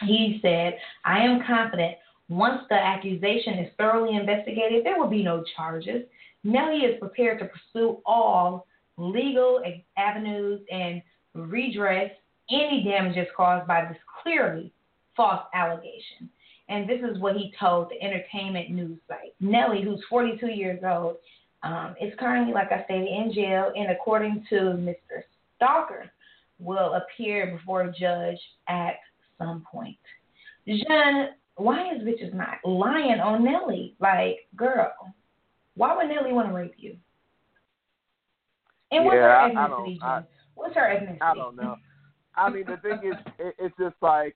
He 0.01 0.39
said, 0.41 0.77
I 1.05 1.19
am 1.19 1.43
confident 1.45 1.97
once 2.29 2.61
the 2.69 2.75
accusation 2.75 3.59
is 3.59 3.71
thoroughly 3.77 4.15
investigated, 4.15 4.85
there 4.85 4.99
will 4.99 5.09
be 5.09 5.23
no 5.23 5.43
charges. 5.55 6.03
Nelly 6.43 6.79
is 6.79 6.99
prepared 6.99 7.39
to 7.39 7.45
pursue 7.45 8.01
all 8.05 8.67
legal 8.97 9.61
avenues 9.97 10.61
and 10.71 11.01
redress 11.33 12.11
any 12.49 12.83
damages 12.83 13.27
caused 13.35 13.67
by 13.67 13.85
this 13.85 13.97
clearly 14.21 14.71
false 15.15 15.43
allegation. 15.53 16.29
and 16.69 16.89
this 16.89 17.01
is 17.01 17.19
what 17.19 17.35
he 17.35 17.53
told 17.59 17.89
the 17.89 18.01
entertainment 18.01 18.69
news 18.69 18.97
site. 19.07 19.33
Nelly, 19.41 19.81
who's 19.83 20.01
42 20.09 20.47
years 20.47 20.79
old, 20.83 21.17
um, 21.61 21.93
is 22.01 22.13
currently, 22.17 22.53
like 22.53 22.71
I 22.71 22.83
stated, 22.85 23.07
in 23.07 23.33
jail, 23.33 23.71
and 23.75 23.91
according 23.91 24.45
to 24.49 24.55
Mr. 24.55 25.23
Stocker, 25.59 26.09
will 26.59 26.93
appear 26.93 27.57
before 27.57 27.81
a 27.81 27.91
judge 27.91 28.39
at 28.69 28.95
some 29.37 29.65
point. 29.69 29.97
Jean, 30.65 31.29
why 31.55 31.93
is 31.93 32.01
bitches 32.01 32.33
not 32.33 32.57
lying 32.63 33.19
on 33.19 33.43
Nelly? 33.43 33.95
Like, 33.99 34.47
girl, 34.55 34.93
why 35.75 35.95
would 35.95 36.07
Nelly 36.07 36.33
want 36.33 36.49
to 36.49 36.53
rape 36.53 36.73
you? 36.77 36.97
And 38.91 39.05
what's 39.05 39.15
Yeah, 39.15 39.21
her 39.21 39.29
I- 39.59 39.65
I 39.65 39.67
don't- 39.67 40.03
I- 40.03 40.23
what's 40.55 40.75
her 40.75 40.81
ethnicity? 40.81 41.17
I 41.21 41.33
don't 41.33 41.55
know. 41.55 41.77
I 42.35 42.49
mean, 42.49 42.65
the 42.65 42.77
thing 42.77 42.99
is, 43.03 43.15
it, 43.39 43.55
it's 43.59 43.75
just 43.77 43.95
like 44.01 44.35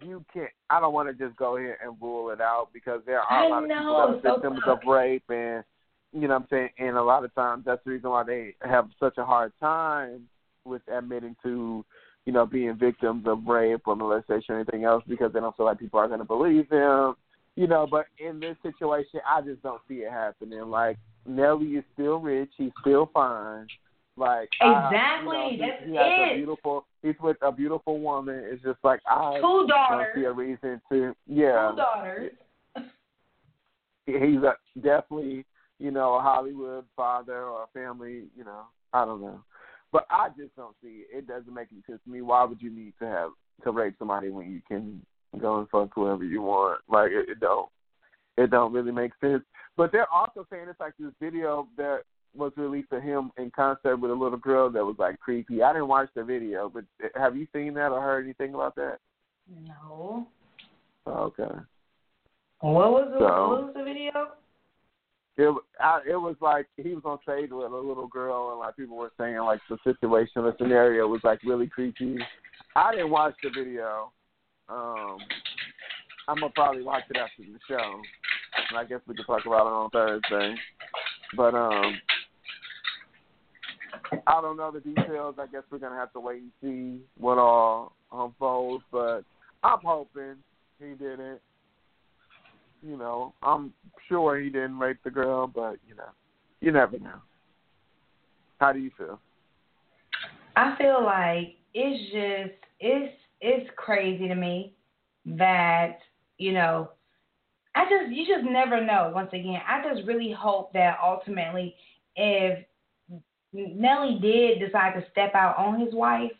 you 0.00 0.24
can't. 0.32 0.50
I 0.70 0.80
don't 0.80 0.92
want 0.94 1.08
to 1.08 1.26
just 1.26 1.36
go 1.36 1.56
here 1.56 1.76
and 1.82 1.96
rule 2.00 2.30
it 2.30 2.40
out 2.40 2.68
because 2.72 3.02
there 3.04 3.20
are 3.20 3.44
a 3.44 3.48
lot 3.48 3.62
of 3.64 3.68
know, 3.68 3.76
people 3.78 3.96
that 3.96 4.00
are 4.08 4.14
it's 4.14 4.22
so 4.24 4.34
victims 4.34 4.60
of 4.66 4.78
rape, 4.86 5.28
and 5.28 5.64
you 6.12 6.28
know 6.28 6.34
what 6.34 6.42
I'm 6.42 6.46
saying. 6.50 6.68
And 6.78 6.96
a 6.96 7.02
lot 7.02 7.24
of 7.24 7.34
times, 7.34 7.64
that's 7.64 7.82
the 7.84 7.90
reason 7.90 8.10
why 8.10 8.22
they 8.22 8.54
have 8.62 8.88
such 9.00 9.18
a 9.18 9.24
hard 9.24 9.52
time 9.58 10.28
with 10.64 10.82
admitting 10.86 11.34
to, 11.42 11.84
you 12.26 12.32
know, 12.32 12.46
being 12.46 12.76
victims 12.76 13.26
of 13.26 13.44
rape 13.46 13.80
or 13.86 13.96
molestation 13.96 14.54
or 14.54 14.60
anything 14.60 14.84
else 14.84 15.02
because 15.08 15.32
they 15.32 15.40
don't 15.40 15.56
feel 15.56 15.66
like 15.66 15.80
people 15.80 15.98
are 15.98 16.06
going 16.06 16.20
to 16.20 16.24
believe 16.24 16.68
them. 16.70 17.16
You 17.56 17.66
know, 17.66 17.86
but 17.90 18.06
in 18.18 18.40
this 18.40 18.56
situation, 18.62 19.20
I 19.28 19.42
just 19.42 19.62
don't 19.62 19.80
see 19.88 19.96
it 19.96 20.10
happening. 20.10 20.62
Like 20.70 20.96
Nelly 21.26 21.66
is 21.76 21.84
still 21.92 22.16
rich, 22.18 22.50
he's 22.56 22.70
still 22.80 23.10
fine. 23.12 23.66
Like 24.16 24.48
I- 24.60 24.86
Exactly, 24.88 25.36
you 25.52 25.58
know, 25.58 25.66
that's 25.68 25.84
he, 25.84 25.90
he 25.90 25.96
has 25.96 26.06
it. 26.06 26.32
a 26.32 26.36
beautiful. 26.36 26.86
He's 27.02 27.14
with 27.20 27.36
a 27.42 27.50
beautiful 27.52 27.98
woman. 28.00 28.40
It's 28.44 28.62
just 28.62 28.78
like 28.84 29.00
I 29.06 29.36
Two 29.40 29.66
daughters. 29.68 30.06
don't 30.14 30.22
see 30.22 30.26
a 30.26 30.32
reason 30.32 30.80
to. 30.90 31.14
Yeah, 31.26 31.70
Two 31.72 31.76
daughters. 31.76 32.32
he's 34.06 34.42
a, 34.42 34.54
definitely 34.80 35.44
you 35.78 35.90
know 35.90 36.14
a 36.14 36.20
Hollywood 36.20 36.84
father 36.96 37.44
or 37.44 37.64
a 37.64 37.66
family. 37.78 38.24
You 38.36 38.44
know, 38.44 38.62
I 38.92 39.04
don't 39.04 39.20
know, 39.20 39.40
but 39.92 40.06
I 40.10 40.28
just 40.38 40.54
don't 40.56 40.76
see 40.82 41.02
it. 41.10 41.18
It 41.18 41.26
doesn't 41.28 41.52
make 41.52 41.68
any 41.72 41.82
sense 41.86 42.00
to 42.04 42.10
me. 42.10 42.22
Why 42.22 42.44
would 42.44 42.62
you 42.62 42.70
need 42.70 42.94
to 43.00 43.06
have 43.06 43.30
to 43.64 43.70
rape 43.70 43.94
somebody 43.98 44.28
when 44.30 44.50
you 44.50 44.60
can 44.68 45.00
go 45.40 45.58
and 45.58 45.68
fuck 45.68 45.90
whoever 45.94 46.24
you 46.24 46.42
want? 46.42 46.80
Like 46.88 47.10
it, 47.10 47.28
it 47.28 47.40
don't. 47.40 47.68
It 48.36 48.50
don't 48.50 48.72
really 48.72 48.92
make 48.92 49.12
sense. 49.20 49.42
But 49.76 49.92
they're 49.92 50.10
also 50.12 50.46
saying 50.50 50.66
it's 50.68 50.80
like 50.80 50.94
this 50.98 51.12
video 51.20 51.68
that 51.76 52.00
was 52.34 52.52
released 52.56 52.92
of 52.92 53.02
him 53.02 53.30
in 53.36 53.50
concert 53.50 53.96
with 53.98 54.10
a 54.10 54.14
little 54.14 54.38
girl 54.38 54.70
that 54.70 54.84
was 54.84 54.96
like 54.98 55.18
creepy. 55.20 55.62
I 55.62 55.72
didn't 55.72 55.88
watch 55.88 56.08
the 56.14 56.24
video, 56.24 56.70
but 56.72 56.84
have 57.14 57.36
you 57.36 57.46
seen 57.54 57.74
that 57.74 57.92
or 57.92 58.00
heard 58.00 58.24
anything 58.24 58.54
about 58.54 58.74
that? 58.76 58.98
No. 59.66 60.26
Okay. 61.06 61.54
What 62.60 62.92
was 62.92 63.08
the 63.12 63.18
So- 63.18 63.48
what 63.48 63.64
was 63.64 63.74
the 63.74 63.84
video? 63.84 64.28
It 65.38 65.54
I, 65.80 66.00
it 66.06 66.16
was 66.16 66.36
like 66.42 66.66
he 66.76 66.94
was 66.94 67.04
on 67.06 67.18
stage 67.22 67.50
with 67.50 67.72
a 67.72 67.74
little 67.74 68.06
girl, 68.06 68.50
and 68.50 68.58
like 68.58 68.76
people 68.76 68.98
were 68.98 69.12
saying 69.18 69.38
like 69.38 69.60
the 69.70 69.78
situation, 69.82 70.42
the 70.42 70.54
scenario 70.58 71.06
was 71.08 71.22
like 71.24 71.42
really 71.42 71.66
creepy. 71.66 72.18
I 72.76 72.92
didn't 72.94 73.10
watch 73.10 73.34
the 73.42 73.48
video. 73.48 74.12
Um, 74.68 75.18
I'm 76.28 76.36
gonna 76.36 76.52
probably 76.54 76.82
watch 76.82 77.02
it 77.10 77.16
after 77.16 77.42
the 77.42 77.58
show, 77.68 78.00
and 78.70 78.78
I 78.78 78.84
guess 78.84 79.00
we 79.06 79.14
can 79.14 79.24
talk 79.24 79.44
about 79.46 79.66
it 79.66 79.72
on 79.72 79.90
Thursday. 79.90 80.54
But 81.36 81.54
um, 81.54 81.98
I 84.26 84.40
don't 84.40 84.56
know 84.56 84.70
the 84.70 84.80
details. 84.80 85.36
I 85.38 85.46
guess 85.46 85.62
we're 85.70 85.78
gonna 85.78 85.96
have 85.96 86.12
to 86.12 86.20
wait 86.20 86.42
and 86.42 86.52
see 86.62 87.02
what 87.18 87.38
all 87.38 87.94
unfolds. 88.12 88.84
But 88.92 89.22
I'm 89.62 89.80
hoping 89.84 90.36
he 90.78 90.90
didn't. 90.94 91.40
You 92.82 92.96
know, 92.96 93.32
I'm 93.42 93.72
sure 94.08 94.38
he 94.40 94.48
didn't 94.48 94.78
rape 94.78 94.98
the 95.04 95.10
girl, 95.10 95.46
but 95.46 95.76
you 95.88 95.94
know, 95.94 96.10
you 96.60 96.72
never 96.72 96.98
know. 96.98 97.20
How 98.58 98.72
do 98.72 98.78
you 98.78 98.90
feel? 98.96 99.18
I 100.56 100.76
feel 100.76 101.04
like 101.04 101.56
it's 101.74 102.12
just 102.12 102.58
it's 102.80 103.14
it's 103.42 103.68
crazy 103.76 104.28
to 104.28 104.34
me 104.34 104.72
that 105.26 105.98
you 106.38 106.52
know 106.52 106.88
I 107.74 107.84
just 107.84 108.12
you 108.14 108.26
just 108.26 108.44
never 108.50 108.82
know. 108.84 109.12
Once 109.14 109.30
again, 109.32 109.60
I 109.68 109.82
just 109.92 110.06
really 110.06 110.32
hope 110.32 110.72
that 110.72 110.98
ultimately, 111.02 111.74
if 112.16 112.64
Nelly 113.52 114.18
did 114.20 114.60
decide 114.60 114.94
to 114.94 115.04
step 115.10 115.34
out 115.34 115.56
on 115.58 115.80
his 115.80 115.92
wife, 115.92 116.32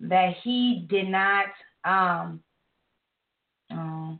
that 0.00 0.34
he 0.42 0.86
did 0.88 1.08
not 1.08 1.46
um 1.84 2.40
um 3.70 4.18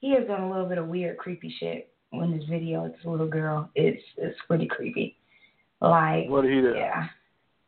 he 0.00 0.14
has 0.14 0.26
done 0.26 0.42
a 0.42 0.50
little 0.50 0.66
bit 0.66 0.78
of 0.78 0.86
weird 0.88 1.16
creepy 1.18 1.54
shit 1.58 1.92
in 2.12 2.36
this 2.36 2.48
video. 2.48 2.84
It's 2.84 3.04
a 3.04 3.08
little 3.10 3.28
girl. 3.28 3.70
It's 3.74 4.02
it's 4.16 4.38
pretty 4.46 4.66
creepy. 4.66 5.16
Like 5.80 6.28
What 6.28 6.42
did 6.42 6.52
he 6.52 6.60
do? 6.60 6.74
yeah. 6.76 7.06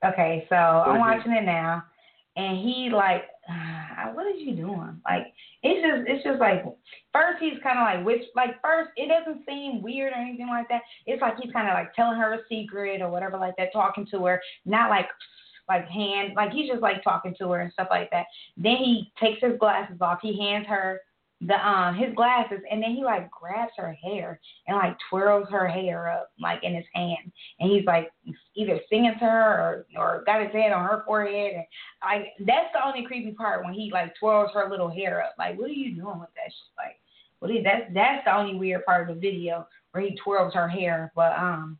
Okay, 0.05 0.47
so 0.51 0.55
I'm 0.55 0.95
did 0.95 0.95
he- 0.97 1.01
watching 1.01 1.33
it 1.33 1.45
now, 1.47 1.83
and 2.37 2.59
he 2.59 2.91
like, 2.93 3.23
Ah, 3.49 4.11
what 4.15 4.27
is 4.27 4.41
you 4.41 4.55
doing? 4.55 5.01
Like, 5.05 5.33
it's 5.63 5.87
just, 5.87 6.09
it's 6.09 6.25
just 6.25 6.41
like, 6.41 6.65
first 7.13 7.43
he's 7.43 7.63
kind 7.63 7.79
of 7.79 7.85
like, 7.85 8.07
which, 8.07 8.23
like, 8.35 8.61
first 8.63 8.91
it 8.97 9.09
doesn't 9.09 9.45
seem 9.47 9.83
weird 9.83 10.13
or 10.13 10.17
anything 10.17 10.49
like 10.49 10.69
that. 10.69 10.83
It's 11.07 11.21
like 11.21 11.35
he's 11.41 11.53
kind 11.53 11.69
of 11.69 11.75
like 11.75 11.95
telling 11.95 12.19
her 12.19 12.35
a 12.35 12.39
secret 12.49 13.03
or 13.03 13.11
whatever 13.11 13.37
like 13.37 13.57
that, 13.59 13.73
talking 13.73 14.07
to 14.13 14.25
her, 14.25 14.41
not 14.65 14.91
like, 14.91 15.09
like 15.69 15.89
hand, 15.89 16.33
like 16.37 16.53
he's 16.53 16.69
just 16.69 16.83
like 16.83 17.03
talking 17.03 17.35
to 17.39 17.51
her 17.51 17.61
and 17.61 17.73
stuff 17.73 17.89
like 17.91 18.11
that. 18.11 18.27
Then 18.57 18.77
he 18.77 19.13
takes 19.21 19.41
his 19.41 19.59
glasses 19.59 19.97
off. 20.01 20.19
He 20.23 20.39
hands 20.39 20.67
her 20.69 21.01
the 21.41 21.69
um 21.69 21.95
his 21.95 22.15
glasses, 22.15 22.61
and 22.71 22.83
then 22.83 22.93
he 22.93 23.05
like 23.05 23.31
grabs 23.31 23.73
her 23.77 23.93
hair 23.93 24.41
and 24.67 24.77
like 24.77 24.97
twirls 25.11 25.49
her 25.51 25.67
hair 25.67 26.09
up 26.09 26.31
like 26.41 26.63
in 26.63 26.75
his 26.75 26.85
hand 26.95 27.33
and 27.61 27.71
he's 27.71 27.85
like 27.85 28.11
either 28.55 28.79
singing 28.89 29.15
to 29.19 29.25
her 29.25 29.53
or 29.53 29.87
or 29.99 30.23
got 30.25 30.43
his 30.43 30.53
hand 30.53 30.73
on 30.73 30.85
her 30.85 31.03
forehead 31.07 31.53
and 31.55 31.65
like 32.05 32.29
that's 32.47 32.73
the 32.73 32.87
only 32.87 33.05
creepy 33.05 33.33
part 33.33 33.65
when 33.65 33.75
he 33.75 33.91
like 33.93 34.15
twirls 34.19 34.51
her 34.55 34.71
little 34.71 34.91
hair 34.91 35.23
up. 35.23 35.35
Like 35.39 35.59
what 35.59 35.71
are 35.71 35.75
you 35.75 35.95
doing 35.95 36.21
with 36.21 36.31
that 36.37 36.47
shit? 36.47 36.77
Like 36.79 37.01
what 37.41 37.51
is 37.51 37.65
that's 37.65 37.93
that's 37.93 38.25
the 38.25 38.35
only 38.35 38.55
weird 38.55 38.85
part 38.85 39.09
of 39.09 39.15
the 39.15 39.21
video 39.21 39.67
where 39.91 40.05
he 40.05 40.17
twirls 40.23 40.55
her 40.55 40.69
hair. 40.69 41.13
But 41.15 41.37
um 41.37 41.79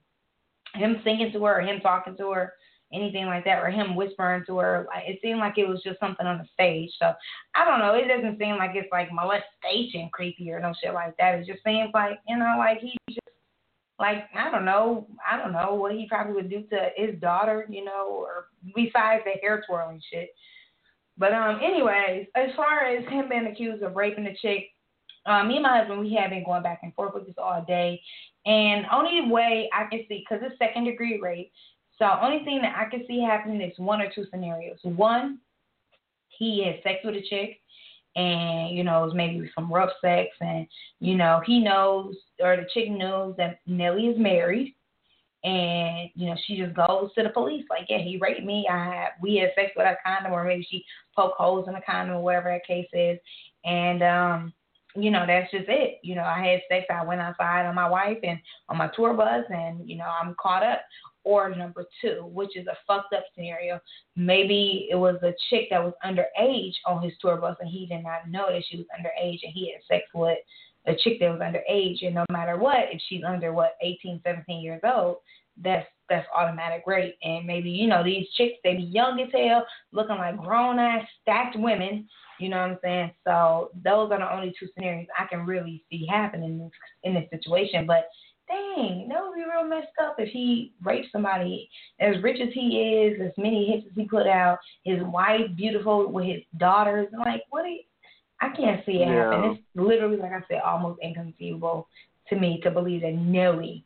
him 0.75 1.01
singing 1.05 1.33
to 1.33 1.45
her 1.45 1.61
him 1.61 1.81
talking 1.81 2.17
to 2.17 2.33
her, 2.33 2.53
anything 2.95 3.27
like 3.27 3.45
that, 3.45 3.63
or 3.63 3.71
him 3.71 3.97
whispering 3.97 4.45
to 4.47 4.59
her, 4.59 4.87
like 4.89 5.05
it 5.07 5.19
seemed 5.23 5.41
like 5.41 5.59
it 5.59 5.69
was 5.69 5.83
just 5.83 6.01
something 6.01 6.27
on 6.27 6.39
the 6.39 6.49
stage. 6.53 6.91
So 6.99 7.13
I 7.55 7.65
don't 7.65 7.81
know, 7.81 7.95
it 7.95 8.09
doesn't 8.09 8.39
seem 8.39 8.57
like 8.57 8.73
it's 8.75 8.93
like 8.93 9.13
molestation 9.13 10.09
creepy 10.13 10.51
or 10.51 10.61
no 10.61 10.73
shit 10.83 10.95
like 10.95 11.17
that. 11.19 11.37
It 11.37 11.47
just 11.47 11.65
seems 11.65 11.91
like, 11.93 12.21
you 12.29 12.37
know, 12.37 12.57
like 12.59 12.79
he 12.81 12.97
just 13.11 13.21
like 13.99 14.25
I 14.37 14.51
don't 14.51 14.65
know, 14.65 15.07
I 15.31 15.37
don't 15.37 15.53
know 15.53 15.75
what 15.75 15.93
he 15.93 16.07
probably 16.09 16.35
would 16.35 16.51
do 16.51 16.63
to 16.71 16.89
his 16.97 17.21
daughter, 17.21 17.67
you 17.69 17.85
know, 17.85 18.09
or 18.09 18.47
besides 18.75 19.23
the 19.25 19.41
hair 19.43 19.63
twirling 19.67 20.01
shit. 20.13 20.31
But 21.17 21.33
um, 21.33 21.61
anyways, 21.63 22.27
as 22.35 22.51
far 22.57 22.85
as 22.85 23.05
him 23.09 23.29
being 23.29 23.47
accused 23.47 23.83
of 23.83 23.95
raping 23.95 24.25
the 24.25 24.35
chick, 24.43 24.71
uh, 25.27 25.45
me 25.45 25.55
and 25.55 25.63
my 25.63 25.79
husband 25.79 26.01
we 26.01 26.15
have 26.15 26.31
been 26.31 26.45
going 26.45 26.63
back 26.63 26.81
and 26.83 26.95
forth 26.95 27.15
with 27.15 27.27
this 27.27 27.37
all 27.39 27.65
day, 27.67 28.01
and 28.47 28.85
only 28.93 29.31
way 29.31 29.71
I 29.73 29.85
can 29.85 30.01
see 30.09 30.25
because 30.29 30.45
it's 30.45 30.59
second 30.59 30.85
degree 30.85 31.21
rape. 31.21 31.53
So 31.99 32.07
only 32.23 32.45
thing 32.45 32.61
that 32.63 32.77
I 32.77 32.91
can 32.91 33.07
see 33.07 33.21
happening 33.21 33.61
is 33.61 33.79
one 33.79 34.01
or 34.01 34.11
two 34.13 34.25
scenarios. 34.31 34.79
One, 34.83 35.39
he 36.29 36.65
had 36.65 36.83
sex 36.83 37.01
with 37.05 37.15
a 37.15 37.23
chick 37.23 37.61
and 38.17 38.77
you 38.77 38.85
know, 38.85 39.03
it 39.03 39.07
was 39.07 39.15
maybe 39.15 39.51
some 39.55 39.73
rough 39.73 39.91
sex, 40.01 40.31
and 40.41 40.67
you 41.01 41.17
know, 41.17 41.43
he 41.45 41.61
knows 41.61 42.15
or 42.41 42.57
the 42.57 42.67
chick 42.73 42.91
knows 42.91 43.35
that 43.37 43.61
Nelly 43.67 44.07
is 44.07 44.19
married, 44.19 44.75
and 45.43 46.11
you 46.15 46.27
know, 46.27 46.37
she 46.47 46.57
just 46.57 46.75
goes 46.75 47.13
to 47.15 47.23
the 47.23 47.31
police 47.31 47.65
like, 47.69 47.87
yeah, 47.89 47.99
he 47.99 48.19
raped 48.21 48.45
me. 48.45 48.67
I 48.71 48.85
had 48.85 49.09
we 49.21 49.37
had 49.37 49.51
sex 49.57 49.73
with 49.77 49.87
a 49.87 49.97
condom, 50.05 50.33
or 50.33 50.45
maybe 50.45 50.67
she 50.71 50.85
poked 51.17 51.39
holes 51.39 51.67
in 51.67 51.75
the 51.75 51.81
condom, 51.81 52.17
or 52.17 52.23
whatever 52.23 52.51
that 52.51 52.67
case 52.67 52.89
is, 52.93 53.19
and 53.65 54.03
um, 54.03 54.53
you 54.95 55.11
know, 55.11 55.25
that's 55.27 55.51
just 55.51 55.67
it. 55.69 55.99
You 56.03 56.15
know, 56.15 56.25
I 56.25 56.39
had 56.39 56.61
sex. 56.69 56.87
I 56.91 57.05
went 57.05 57.21
outside 57.21 57.67
on 57.67 57.75
my 57.75 57.89
wife 57.89 58.19
and 58.23 58.39
on 58.69 58.77
my 58.77 58.91
tour 58.95 59.13
bus, 59.13 59.45
and 59.49 59.89
you 59.89 59.97
know, 59.97 60.07
I'm 60.07 60.37
caught 60.41 60.63
up. 60.63 60.83
Or 61.25 61.55
number 61.55 61.87
two, 62.01 62.31
which 62.33 62.57
is 62.57 62.67
a 62.67 62.77
fucked 62.87 63.15
up 63.15 63.25
scenario. 63.35 63.81
Maybe 64.15 64.89
it 64.91 64.95
was 64.95 65.17
a 65.23 65.33
chick 65.49 65.69
that 65.71 65.83
was 65.83 65.95
underage 66.05 66.75
on 66.87 67.03
his 67.03 67.13
tour 67.21 67.37
bus 67.37 67.57
and 67.61 67.69
he 67.69 67.87
did 67.87 68.03
not 68.03 68.29
know 68.29 68.47
that 68.51 68.63
she 68.69 68.77
was 68.77 68.87
underage 68.99 69.41
and 69.43 69.53
he 69.53 69.73
had 69.73 69.83
sex 69.89 70.05
with 70.15 70.39
a 70.87 70.95
chick 70.95 71.19
that 71.21 71.31
was 71.31 71.41
underage. 71.41 72.05
And 72.05 72.15
no 72.15 72.25
matter 72.31 72.59
what, 72.59 72.91
if 72.93 73.01
she's 73.09 73.25
under 73.27 73.53
what, 73.53 73.77
18, 73.83 74.21
17 74.23 74.61
years 74.63 74.81
old, 74.85 75.17
that's 75.63 75.87
that's 76.09 76.27
automatic 76.35 76.83
rape. 76.87 77.17
And 77.23 77.47
maybe, 77.47 77.71
you 77.71 77.87
know, 77.87 78.05
these 78.05 78.27
chicks, 78.37 78.59
they 78.63 78.75
be 78.75 78.83
young 78.83 79.21
as 79.21 79.29
hell, 79.33 79.67
looking 79.93 80.17
like 80.17 80.37
grown 80.37 80.79
ass 80.79 81.07
stacked 81.23 81.57
women. 81.59 82.07
You 82.39 82.49
know 82.51 82.59
what 82.59 82.71
I'm 82.73 82.79
saying? 82.83 83.13
So 83.25 83.71
those 83.83 84.11
are 84.11 84.19
the 84.19 84.35
only 84.35 84.55
two 84.59 84.67
scenarios 84.75 85.07
I 85.19 85.27
can 85.27 85.47
really 85.47 85.83
see 85.91 86.07
happening 86.11 86.51
in 86.51 86.59
this, 86.59 86.71
in 87.05 87.15
this 87.15 87.31
situation. 87.31 87.87
But 87.87 88.09
dang, 88.49 89.09
that 89.09 89.23
would 89.23 89.35
be 89.35 89.45
real 89.45 89.67
messed 89.67 89.89
up 90.03 90.17
if 90.19 90.29
he 90.31 90.73
raped 90.83 91.09
somebody 91.13 91.69
as 92.01 92.23
rich 92.23 92.41
as 92.41 92.53
he 92.53 92.81
is, 92.81 93.21
as 93.21 93.33
many 93.37 93.67
hits 93.67 93.87
as 93.87 93.93
he 93.97 94.07
put 94.07 94.27
out, 94.27 94.59
his 94.85 95.03
wife 95.05 95.43
beautiful 95.57 96.11
with 96.11 96.27
his 96.27 96.43
daughters. 96.59 97.09
Like, 97.19 97.43
what? 97.51 97.63
Do 97.63 97.71
you, 97.71 97.81
I 98.41 98.49
can't 98.55 98.85
see 98.85 98.97
it 98.97 99.09
Yeah. 99.09 99.31
happen. 99.31 99.45
It's 99.53 99.61
literally, 99.75 100.17
like 100.17 100.33
I 100.33 100.41
said, 100.49 100.61
almost 100.65 101.01
inconceivable 101.03 101.89
to 102.29 102.37
me 102.37 102.61
to 102.63 102.71
believe 102.71 103.03
that 103.03 103.15
Nelly 103.15 103.85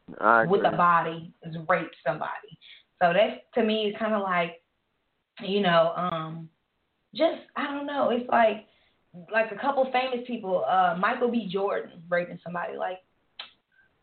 with 0.48 0.64
a 0.64 0.76
body 0.76 1.32
has 1.44 1.54
raped 1.68 1.96
somebody. 2.06 2.58
So 3.00 3.12
that's 3.12 3.40
to 3.54 3.62
me 3.62 3.86
is 3.86 3.96
kind 3.98 4.14
of 4.14 4.22
like, 4.22 4.62
you 5.40 5.60
know, 5.60 5.92
um, 5.96 6.48
just 7.14 7.40
I 7.56 7.64
don't 7.66 7.86
know. 7.86 8.10
It's 8.10 8.28
like 8.28 8.66
like 9.32 9.50
a 9.52 9.56
couple 9.56 9.90
famous 9.92 10.26
people, 10.26 10.64
uh, 10.68 10.96
Michael 10.98 11.30
B. 11.30 11.48
Jordan 11.50 12.02
raping 12.08 12.38
somebody. 12.44 12.76
Like, 12.76 12.98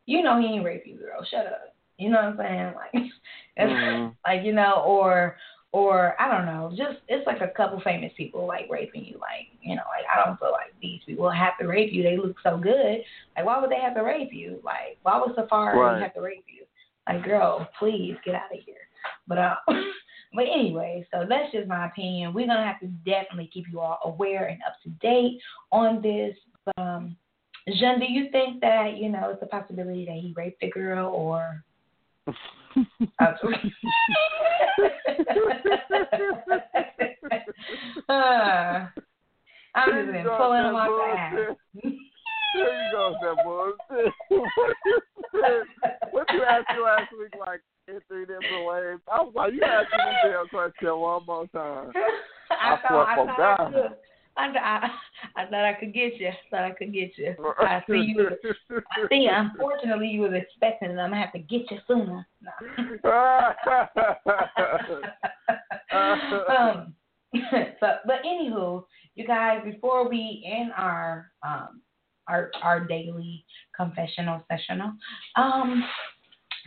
you 0.06 0.22
know, 0.24 0.40
he 0.40 0.48
ain't 0.48 0.66
rape 0.66 0.84
you, 0.86 0.98
girl. 0.98 1.26
Shut 1.30 1.46
up. 1.48 1.76
You 1.98 2.10
know 2.10 2.18
what 2.18 2.26
I'm 2.26 2.38
saying? 2.38 2.74
Like, 2.76 3.12
Mhm. 3.60 4.16
like 4.26 4.44
you 4.44 4.54
know, 4.54 4.84
or 4.86 5.38
or 5.72 6.16
I 6.22 6.30
don't 6.32 6.46
know. 6.46 6.72
Just 6.76 7.00
it's 7.08 7.26
like 7.28 7.42
a 7.42 7.50
couple 7.50 7.80
famous 7.82 8.12
people 8.16 8.46
like 8.46 8.68
raping 8.70 9.06
you. 9.06 9.18
Like, 9.20 9.48
you 9.62 9.76
know, 9.76 9.84
like 9.90 10.06
I 10.14 10.26
don't 10.26 10.40
feel 10.40 10.52
like 10.52 10.74
these 10.82 11.02
people 11.06 11.30
have 11.30 11.58
to 11.60 11.68
rape 11.68 11.92
you. 11.92 12.04
They 12.04 12.18
look 12.18 12.36
so 12.44 12.58
good. 12.58 13.02
Like, 13.36 13.46
why 13.46 13.60
would 13.60 13.70
they 13.72 13.80
have 13.80 13.96
to 13.96 14.02
rape 14.04 14.32
you? 14.34 14.60
Like, 14.64 14.98
why 15.04 15.20
would 15.20 15.36
Safari 15.36 15.78
Right. 15.78 16.02
have 16.02 16.14
to 16.14 16.22
rape 16.22 16.46
you? 16.48 16.66
Like, 17.08 17.24
girl, 17.24 17.68
please 17.80 18.16
get 18.26 18.36
out 18.36 18.54
of 18.54 18.60
here. 18.66 18.76
But 19.28 19.38
uh, 19.38 19.56
but 20.34 20.44
anyway, 20.44 21.06
so 21.12 21.26
that's 21.28 21.52
just 21.52 21.68
my 21.68 21.86
opinion. 21.88 22.34
We're 22.34 22.48
gonna 22.48 22.66
have 22.66 22.80
to 22.82 22.88
definitely 23.06 23.50
keep 23.54 23.66
you 23.72 23.80
all 23.80 24.00
aware 24.04 24.46
and 24.48 24.62
up 24.68 24.76
to 24.84 24.90
date 25.06 25.40
on 25.72 26.02
this. 26.02 26.36
But, 26.66 26.78
um, 26.82 27.16
Jean, 27.74 28.00
do 28.00 28.06
you 28.08 28.30
think 28.32 28.62
that 28.62 28.98
you 28.98 29.10
know 29.10 29.32
it's 29.32 29.42
a 29.42 29.48
possibility 29.48 30.06
that 30.06 30.18
he 30.18 30.34
raped 30.36 30.62
the 30.62 30.70
girl 30.70 31.08
or? 31.08 31.64
uh, 38.10 38.88
I'm 39.76 39.92
just 39.92 40.12
been 40.12 40.26
pulling 40.38 40.66
him 40.66 40.76
off 40.76 40.90
the 40.90 41.20
ass. 41.20 41.34
There 42.56 42.86
you 42.86 42.92
go, 42.94 43.16
that 43.22 43.44
bullshit. 43.44 44.14
what 44.30 44.72
you 44.86 45.00
said, 45.34 45.64
what 46.12 46.28
you 46.34 46.44
asked 46.44 46.70
me 46.76 46.84
last 46.84 47.12
week, 47.20 47.34
like 47.40 47.62
in 47.88 48.00
three 48.08 48.26
different 48.26 48.66
ways. 48.66 49.00
I 49.12 49.22
was 49.22 49.34
like, 49.36 49.54
you 49.54 49.62
asked 49.64 49.92
me 49.92 49.98
the 50.24 50.30
damn 50.30 50.48
question 50.48 50.98
one 50.98 51.26
more 51.26 51.48
time. 51.48 51.92
I 52.52 52.76
I 52.76 52.80
thought 52.88 53.08
I 53.08 53.16
thought 53.16 53.60
I 53.60 53.72
could. 53.72 53.98
I, 54.38 54.48
I, 54.48 54.90
I 55.42 55.46
thought 55.46 55.66
I 55.66 55.74
could 55.74 55.94
get 55.94 56.20
you. 56.20 56.28
I 56.28 56.38
Thought 56.50 56.64
I 56.64 56.72
could 56.72 56.94
get 56.94 57.18
you. 57.18 57.36
I 57.60 57.84
see 57.88 58.14
you. 58.16 58.30
I 58.70 59.08
see. 59.10 59.28
Unfortunately, 59.32 60.08
you 60.08 60.22
was 60.22 60.34
expecting 60.34 60.90
it. 60.90 61.00
I'm 61.00 61.12
gonna 61.12 61.22
have 61.22 61.34
to 61.34 61.40
get 61.40 61.70
you 61.72 61.78
sooner. 61.88 62.28
Um, 66.50 66.94
so, 67.80 67.88
but 68.06 68.22
anywho, 68.26 68.84
you 69.16 69.26
guys, 69.26 69.62
before 69.64 70.10
we 70.10 70.46
end 70.46 70.72
our 70.76 71.32
um 71.46 71.82
our 72.28 72.52
our 72.62 72.82
daily 72.82 73.46
confessional 73.76 74.44
sessional, 74.52 74.94
um, 75.36 75.84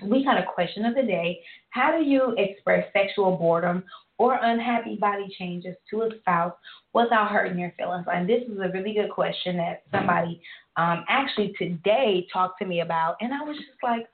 we 0.05 0.25
got 0.25 0.39
a 0.39 0.47
question 0.47 0.85
of 0.85 0.95
the 0.95 1.03
day. 1.03 1.41
How 1.71 1.97
do 1.97 2.05
you 2.05 2.35
express 2.39 2.87
sexual 2.93 3.37
boredom 3.37 3.85
or 4.19 4.39
unhappy 4.43 4.97
body 4.97 5.35
changes 5.39 5.77
to 5.91 6.03
a 6.03 6.11
spouse 6.19 6.53
without 6.93 7.31
hurting 7.31 7.59
your 7.59 7.73
feelings? 7.79 8.07
And 8.13 8.29
this 8.29 8.43
is 8.43 8.59
a 8.59 8.71
really 8.73 8.95
good 8.95 9.11
question 9.11 9.57
that 9.57 9.83
somebody 9.93 10.41
um, 10.77 11.05
actually 11.09 11.55
today 11.59 12.27
talked 12.33 12.59
to 12.61 12.67
me 12.67 12.81
about, 12.81 13.17
and 13.21 13.33
I 13.33 13.43
was 13.43 13.57
just 13.57 13.83
like, 13.83 14.07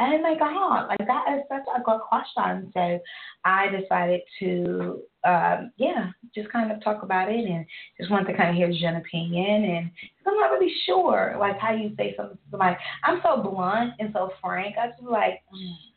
oh 0.00 0.18
my 0.22 0.36
god, 0.38 0.86
like 0.86 1.06
that 1.06 1.24
is 1.36 1.42
such 1.48 1.66
a 1.76 1.82
good 1.82 2.00
question. 2.08 2.70
So 2.72 3.00
I 3.44 3.68
decided 3.68 4.20
to, 4.38 5.02
um, 5.24 5.72
yeah, 5.76 6.10
just 6.34 6.50
kind 6.50 6.70
of 6.70 6.82
talk 6.82 7.02
about 7.02 7.30
it 7.30 7.44
and 7.44 7.66
just 7.98 8.10
wanted 8.10 8.30
to 8.30 8.36
kind 8.36 8.50
of 8.50 8.54
hear 8.54 8.70
Jen's 8.70 9.04
opinion. 9.04 9.64
And 9.64 9.90
I'm 10.26 10.36
not 10.36 10.52
really 10.52 10.72
sure, 10.86 11.36
like 11.38 11.58
how 11.58 11.72
you 11.72 11.94
say 11.96 12.14
something 12.16 12.36
to 12.36 12.42
somebody. 12.50 12.76
I'm 13.04 13.20
so 13.24 13.42
blunt 13.42 13.94
and 13.98 14.10
so 14.12 14.30
frank. 14.40 14.76
I 14.78 14.88
just 14.88 15.02
like. 15.02 15.42
Mm 15.52 15.87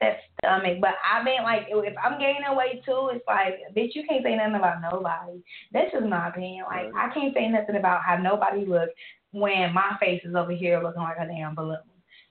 that 0.00 0.18
stomach. 0.38 0.78
But 0.80 0.94
I 1.02 1.22
mean, 1.22 1.42
like, 1.42 1.66
if 1.68 1.94
I'm 2.02 2.18
gaining 2.18 2.56
weight 2.56 2.84
too, 2.84 3.10
it's 3.12 3.24
like, 3.26 3.54
bitch, 3.76 3.94
you 3.94 4.04
can't 4.08 4.24
say 4.24 4.36
nothing 4.36 4.56
about 4.56 4.82
nobody. 4.82 5.42
That's 5.72 5.92
just 5.92 6.06
my 6.06 6.28
opinion. 6.28 6.64
Like, 6.66 6.92
I 6.96 7.12
can't 7.12 7.34
say 7.34 7.48
nothing 7.48 7.76
about 7.76 8.02
how 8.02 8.16
nobody 8.16 8.64
looks 8.64 8.92
when 9.32 9.72
my 9.74 9.96
face 10.00 10.22
is 10.24 10.34
over 10.34 10.52
here 10.52 10.82
looking 10.82 11.02
like 11.02 11.18
a 11.18 11.26
damn 11.26 11.54
balloon. 11.54 11.78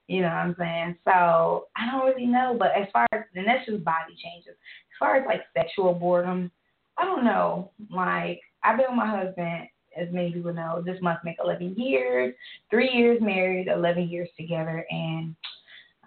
You 0.07 0.22
know 0.22 0.30
what 0.30 0.36
I'm 0.36 0.55
saying? 0.57 0.97
So 1.05 1.68
I 1.76 1.91
don't 1.91 2.05
really 2.05 2.26
know. 2.26 2.55
But 2.57 2.72
as 2.76 2.88
far 2.93 3.05
as, 3.11 3.22
and 3.36 3.47
that's 3.47 3.65
just 3.65 3.84
body 3.84 4.15
changes. 4.24 4.51
As 4.53 4.97
far 4.99 5.18
as 5.18 5.26
like 5.26 5.41
sexual 5.55 5.93
boredom, 5.93 6.49
I 6.97 7.05
don't 7.05 7.26
know. 7.26 7.72
Like, 7.91 8.39
I've 8.63 8.78
been 8.78 8.88
with 8.89 8.97
my 8.97 9.09
husband 9.09 9.68
as 9.97 10.07
many 10.11 10.32
people 10.32 10.53
know, 10.53 10.82
this 10.86 11.01
month 11.01 11.20
make 11.24 11.38
11 11.43 11.76
years, 11.78 12.34
three 12.70 12.91
years 12.91 13.20
married, 13.22 13.68
11 13.68 14.07
years 14.07 14.30
together, 14.38 14.86
and 14.89 15.36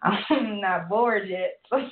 I'm 0.30 0.60
not 0.60 0.88
bored 0.88 1.28
yet. 1.28 1.60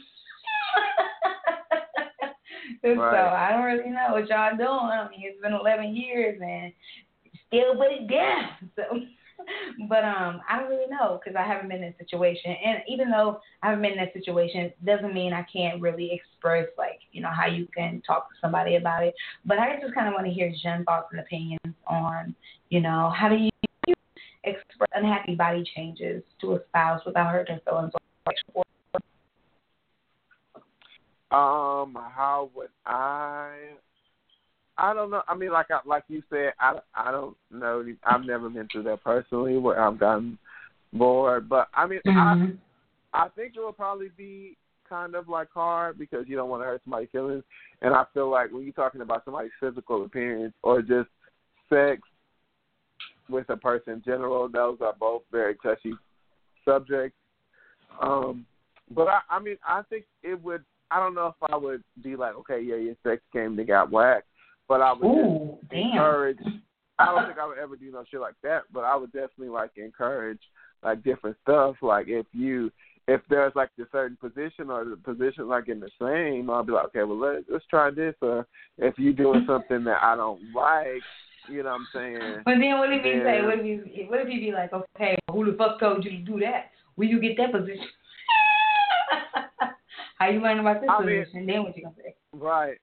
So 2.82 2.94
Right. 2.94 3.48
I 3.48 3.52
don't 3.52 3.64
really 3.64 3.90
know 3.90 4.08
what 4.12 4.28
y'all 4.28 4.56
doing. 4.56 4.68
I 4.68 5.08
mean, 5.10 5.22
it's 5.24 5.40
been 5.40 5.52
11 5.52 5.96
years 5.96 6.40
and 6.42 6.72
still 7.46 7.74
put 7.74 7.90
it 7.90 8.08
down. 8.08 8.70
So, 8.76 8.82
but 9.88 10.04
um, 10.04 10.40
I 10.48 10.58
don't 10.58 10.68
really 10.68 10.90
know 10.90 11.18
because 11.18 11.36
I 11.36 11.46
haven't 11.46 11.68
been 11.68 11.82
in 11.82 11.92
a 11.92 11.98
situation. 11.98 12.54
And 12.64 12.80
even 12.88 13.10
though 13.10 13.40
I 13.62 13.70
haven't 13.70 13.82
been 13.82 13.92
in 13.92 13.98
that 13.98 14.12
situation, 14.12 14.72
doesn't 14.84 15.14
mean 15.14 15.32
I 15.32 15.46
can't 15.52 15.80
really 15.80 16.12
express 16.12 16.68
like 16.76 17.00
you 17.12 17.22
know 17.22 17.30
how 17.30 17.46
you 17.46 17.66
can 17.76 18.02
talk 18.06 18.28
to 18.28 18.34
somebody 18.40 18.76
about 18.76 19.02
it. 19.02 19.14
But 19.44 19.58
I 19.58 19.78
just 19.80 19.94
kind 19.94 20.08
of 20.08 20.14
want 20.14 20.26
to 20.26 20.32
hear 20.32 20.52
Jen's 20.62 20.84
thoughts 20.84 21.08
and 21.10 21.20
opinions 21.20 21.74
on 21.86 22.34
you 22.70 22.80
know 22.80 23.12
how 23.16 23.28
do 23.28 23.36
you 23.36 23.50
express 24.48 24.88
unhappy 24.94 25.34
body 25.34 25.64
changes 25.74 26.22
to 26.40 26.54
a 26.54 26.60
spouse 26.68 27.02
without 27.06 27.32
hurting 27.32 27.60
their 27.64 27.72
feelings. 27.72 27.92
Or 28.54 28.64
Um, 31.30 31.94
how 31.94 32.50
would 32.54 32.70
I? 32.86 33.72
I 34.78 34.94
don't 34.94 35.10
know. 35.10 35.22
I 35.28 35.34
mean, 35.34 35.50
like 35.50 35.70
I, 35.70 35.80
like 35.84 36.04
you 36.08 36.22
said, 36.30 36.52
I 36.58 36.80
I 36.94 37.10
don't 37.10 37.36
know. 37.50 37.84
I've 38.04 38.24
never 38.24 38.48
been 38.48 38.68
through 38.68 38.84
that 38.84 39.04
personally, 39.04 39.58
where 39.58 39.80
I've 39.80 39.98
gotten 39.98 40.38
bored. 40.92 41.48
But 41.48 41.68
I 41.74 41.86
mean, 41.86 42.00
Mhm. 42.06 42.58
I 43.12 43.24
I 43.24 43.28
think 43.30 43.56
it 43.56 43.60
will 43.60 43.72
probably 43.72 44.08
be 44.10 44.56
kind 44.88 45.14
of 45.14 45.28
like 45.28 45.50
hard 45.50 45.98
because 45.98 46.26
you 46.28 46.36
don't 46.36 46.48
want 46.48 46.62
to 46.62 46.66
hurt 46.66 46.82
somebody's 46.84 47.10
feelings. 47.10 47.44
And 47.82 47.94
I 47.94 48.04
feel 48.14 48.30
like 48.30 48.50
when 48.50 48.62
you're 48.62 48.72
talking 48.72 49.02
about 49.02 49.24
somebody's 49.24 49.52
physical 49.60 50.04
appearance 50.04 50.54
or 50.62 50.80
just 50.80 51.10
sex 51.68 52.00
with 53.28 53.48
a 53.50 53.56
person 53.56 53.94
in 53.94 54.02
general, 54.04 54.48
those 54.48 54.78
are 54.80 54.94
both 54.98 55.22
very 55.30 55.56
touchy 55.62 55.94
subjects. 56.64 57.16
Um, 58.00 58.46
but 58.94 59.08
I, 59.08 59.20
I 59.30 59.38
mean, 59.38 59.56
I 59.66 59.82
think 59.88 60.04
it 60.22 60.42
would. 60.42 60.64
I 60.90 60.98
don't 61.00 61.14
know 61.14 61.26
if 61.26 61.50
I 61.50 61.56
would 61.56 61.82
be 62.02 62.16
like, 62.16 62.34
okay, 62.36 62.60
yeah, 62.60 62.76
your 62.76 62.94
sex 63.02 63.20
game 63.32 63.56
they 63.56 63.64
got 63.64 63.90
whacked, 63.90 64.26
but 64.68 64.80
I 64.80 64.92
would 64.92 65.04
Ooh, 65.04 65.58
encourage. 65.70 66.38
I 66.98 67.06
don't 67.06 67.26
think 67.26 67.38
I 67.38 67.46
would 67.46 67.58
ever 67.58 67.76
do 67.76 67.92
no 67.92 68.04
shit 68.10 68.20
like 68.20 68.34
that, 68.42 68.62
but 68.72 68.84
I 68.84 68.96
would 68.96 69.12
definitely 69.12 69.50
like 69.50 69.72
encourage 69.76 70.40
like 70.82 71.04
different 71.04 71.36
stuff. 71.42 71.76
Like 71.82 72.08
if 72.08 72.26
you 72.32 72.70
if 73.06 73.22
there's 73.30 73.54
like 73.54 73.70
a 73.80 73.84
certain 73.90 74.16
position 74.16 74.70
or 74.70 74.84
the 74.84 74.96
position 74.96 75.48
like 75.48 75.68
in 75.68 75.80
the 75.80 75.90
same, 76.00 76.50
I'll 76.50 76.62
be 76.62 76.72
like, 76.72 76.86
okay, 76.86 77.04
well 77.04 77.18
let's 77.18 77.44
let's 77.50 77.64
try 77.66 77.90
this. 77.90 78.14
Or 78.20 78.46
if 78.76 78.98
you're 78.98 79.12
doing 79.12 79.44
something 79.46 79.84
that 79.84 80.02
I 80.02 80.16
don't 80.16 80.40
like, 80.54 81.02
you 81.50 81.62
know 81.62 81.70
what 81.70 81.80
I'm 81.80 81.88
saying? 81.94 82.42
But 82.44 82.54
then 82.60 82.78
what 82.78 82.92
if 82.92 83.04
you 83.04 83.22
say, 83.24 83.42
what 83.42 83.58
if 83.60 83.64
you, 83.66 84.06
what 84.08 84.20
if 84.20 84.28
you 84.28 84.40
be 84.40 84.52
like, 84.52 84.72
okay, 84.72 85.16
who 85.30 85.50
the 85.50 85.56
fuck 85.56 85.80
told 85.80 86.04
you 86.04 86.10
to 86.10 86.18
do 86.18 86.38
that? 86.40 86.70
Where 86.96 87.08
you 87.08 87.20
get 87.20 87.36
that 87.38 87.52
position? 87.52 87.86
How 90.18 90.28
you 90.30 90.40
learn 90.40 90.58
about 90.58 90.80
this 90.80 90.90
I 90.90 91.04
mean- 91.04 91.20
position? 91.24 91.46
then 91.46 91.62
what 91.62 91.76
you 91.76 91.82
gonna 91.84 91.94
say? 92.02 92.14
Right. 92.32 92.78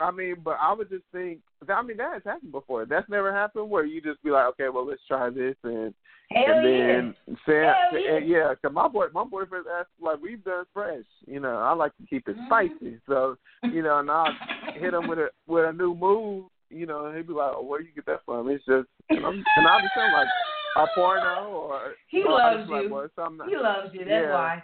I 0.00 0.10
mean, 0.12 0.36
but 0.44 0.56
I 0.60 0.72
would 0.72 0.88
just 0.90 1.02
think. 1.12 1.40
I 1.68 1.82
mean, 1.82 1.96
that 1.96 2.12
has 2.14 2.22
happened 2.24 2.52
before. 2.52 2.86
That's 2.86 3.08
never 3.08 3.32
happened 3.34 3.68
where 3.68 3.84
you 3.84 4.00
just 4.00 4.22
be 4.22 4.30
like, 4.30 4.46
okay, 4.50 4.68
well, 4.68 4.86
let's 4.86 5.00
try 5.08 5.28
this, 5.28 5.56
and 5.64 5.92
Hell 6.30 6.44
and 6.58 6.64
yeah. 6.70 6.86
then 6.86 7.14
say, 7.44 7.62
Hell 7.64 7.98
yeah. 8.00 8.16
and 8.16 8.28
yeah, 8.28 8.54
cause 8.62 8.72
my 8.72 8.86
boy, 8.86 9.06
my 9.12 9.24
boyfriend 9.24 9.64
asked 9.80 9.88
like 10.00 10.20
we've 10.22 10.44
done 10.44 10.64
fresh. 10.72 11.02
You 11.26 11.40
know, 11.40 11.56
I 11.56 11.72
like 11.72 11.96
to 11.96 12.06
keep 12.06 12.28
it 12.28 12.36
Mhm. 12.36 12.46
spicy. 12.46 13.00
So 13.08 13.36
you 13.64 13.82
know, 13.82 13.98
and 13.98 14.08
I 14.10 14.28
hit 14.74 14.94
him 14.94 15.08
with 15.08 15.18
a 15.18 15.30
with 15.48 15.64
a 15.68 15.72
new 15.72 15.94
move. 15.96 16.44
You 16.70 16.86
know, 16.86 17.12
he'd 17.14 17.26
be 17.26 17.32
like, 17.32 17.52
oh, 17.56 17.62
where 17.62 17.80
you 17.80 17.88
get 17.94 18.06
that 18.06 18.20
from? 18.26 18.48
It's 18.50 18.64
just, 18.66 18.88
and, 19.10 19.24
I'm, 19.24 19.34
and 19.56 19.66
I'll 19.66 19.80
be 19.80 19.88
saying 19.96 20.12
like 20.12 20.28
a 20.76 20.86
porno 20.94 21.46
or 21.50 21.80
He 22.08 22.22
or 22.22 22.40
I 22.40 22.50
loves 22.54 22.60
just 22.62 22.70
like, 22.70 22.84
you. 22.84 22.90
well, 22.94 23.08
He 23.48 23.56
loves 23.56 23.88
you. 23.94 24.00
That's 24.00 24.10
Yeah. 24.10 24.32
why. 24.32 24.62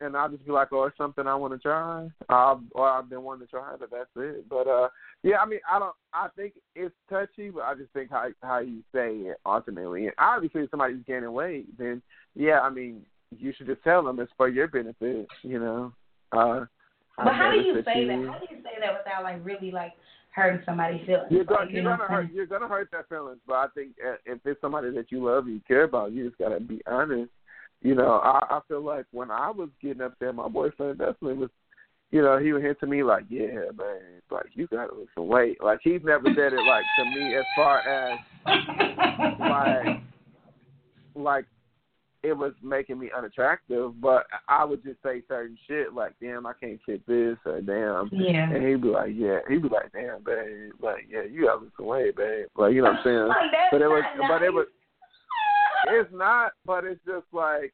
and 0.00 0.16
I'll 0.16 0.28
just 0.30 0.46
be 0.46 0.52
like, 0.52 0.68
oh, 0.72 0.84
it's 0.84 0.96
something 0.96 1.26
I 1.26 1.34
want 1.34 1.52
to 1.52 1.58
try, 1.58 2.08
uh, 2.28 2.56
or 2.72 2.88
I've 2.88 3.10
been 3.10 3.22
wanting 3.22 3.46
to 3.46 3.50
try, 3.50 3.74
but 3.78 3.90
that's 3.90 4.08
it. 4.16 4.48
But 4.48 4.66
uh, 4.66 4.88
yeah, 5.22 5.36
I 5.38 5.46
mean, 5.46 5.60
I 5.70 5.78
don't. 5.78 5.94
I 6.14 6.28
think 6.36 6.54
it's 6.74 6.94
touchy, 7.10 7.50
but 7.50 7.64
I 7.64 7.74
just 7.74 7.92
think 7.92 8.10
how 8.10 8.28
how 8.42 8.58
you 8.60 8.82
say 8.94 9.10
it 9.16 9.36
ultimately. 9.44 10.06
And 10.06 10.14
obviously, 10.18 10.62
if 10.62 10.70
somebody's 10.70 11.04
gaining 11.06 11.32
weight, 11.32 11.66
then 11.78 12.00
yeah, 12.34 12.60
I 12.60 12.70
mean, 12.70 13.02
you 13.36 13.52
should 13.56 13.66
just 13.66 13.82
tell 13.84 14.02
them 14.02 14.18
it's 14.20 14.32
for 14.38 14.48
your 14.48 14.68
benefit, 14.68 15.26
you 15.42 15.58
know. 15.58 15.92
Uh, 16.32 16.64
But 17.18 17.34
how 17.34 17.50
do 17.52 17.58
you 17.60 17.74
say 17.84 18.06
that? 18.06 18.26
How 18.32 18.38
do 18.38 18.46
you 18.54 18.62
say 18.62 18.80
that 18.80 18.96
without 18.96 19.22
like 19.24 19.44
really 19.44 19.70
like 19.70 19.92
hurting 20.30 20.62
somebody's 20.64 21.04
feelings. 21.06 21.26
You're 21.30 21.44
gonna, 21.44 21.60
like, 21.60 21.70
you're 21.70 21.78
you 21.78 21.84
know 21.84 21.96
gonna 21.96 22.08
hurt. 22.08 22.32
You're 22.32 22.46
gonna 22.46 22.68
hurt 22.68 22.90
their 22.90 23.04
feelings, 23.08 23.40
but 23.46 23.54
I 23.54 23.66
think 23.74 23.92
if 24.24 24.38
it's 24.44 24.60
somebody 24.60 24.90
that 24.92 25.10
you 25.10 25.24
love, 25.24 25.48
you 25.48 25.60
care 25.66 25.84
about, 25.84 26.12
you 26.12 26.26
just 26.26 26.38
gotta 26.38 26.60
be 26.60 26.80
honest. 26.86 27.30
You 27.82 27.94
know, 27.94 28.20
I, 28.22 28.46
I 28.50 28.60
feel 28.68 28.84
like 28.84 29.06
when 29.10 29.30
I 29.30 29.50
was 29.50 29.70
getting 29.80 30.02
up 30.02 30.14
there, 30.20 30.32
my 30.32 30.48
boyfriend 30.48 30.98
definitely 30.98 31.34
was. 31.34 31.50
You 32.12 32.22
know, 32.22 32.38
he 32.38 32.52
would 32.52 32.64
hint 32.64 32.80
to 32.80 32.86
me 32.88 33.04
like, 33.04 33.24
"Yeah, 33.28 33.70
man, 33.78 34.20
like 34.32 34.46
you 34.54 34.66
gotta 34.66 34.92
lose 34.92 35.08
some 35.14 35.28
weight." 35.28 35.62
Like 35.62 35.78
he's 35.82 36.00
never 36.02 36.24
said 36.34 36.52
it 36.52 36.60
like 36.66 36.84
to 36.98 37.04
me 37.04 37.36
as 37.36 37.44
far 37.54 37.78
as 37.78 38.18
like 39.38 40.00
like 41.14 41.44
it 42.22 42.36
was 42.36 42.52
making 42.62 42.98
me 42.98 43.10
unattractive, 43.16 44.00
but 44.00 44.26
I 44.48 44.64
would 44.64 44.82
just 44.84 45.02
say 45.02 45.22
certain 45.26 45.56
shit 45.66 45.94
like, 45.94 46.12
"Damn, 46.20 46.46
I 46.46 46.52
can't 46.52 46.84
kick 46.84 47.04
this," 47.06 47.36
or 47.46 47.60
"Damn," 47.60 48.10
yeah. 48.12 48.50
and 48.50 48.62
he'd 48.66 48.82
be 48.82 48.88
like, 48.88 49.12
"Yeah," 49.14 49.38
he'd 49.48 49.62
be 49.62 49.68
like, 49.68 49.92
"Damn, 49.92 50.22
babe, 50.22 50.72
like, 50.80 51.06
yeah, 51.08 51.22
you 51.22 51.50
lose 51.60 51.72
some 51.76 51.86
weight, 51.86 52.16
babe." 52.16 52.46
Like, 52.56 52.74
you 52.74 52.82
know 52.82 52.90
what 52.90 52.98
I'm 52.98 53.04
saying? 53.04 53.28
Like, 53.28 53.70
but 53.70 53.82
it 53.82 53.88
was, 53.88 54.04
but 54.28 54.42
it 54.42 54.52
was, 54.52 54.66
it's 55.88 56.12
not, 56.12 56.52
but 56.66 56.84
it's 56.84 57.00
just 57.06 57.26
like, 57.32 57.72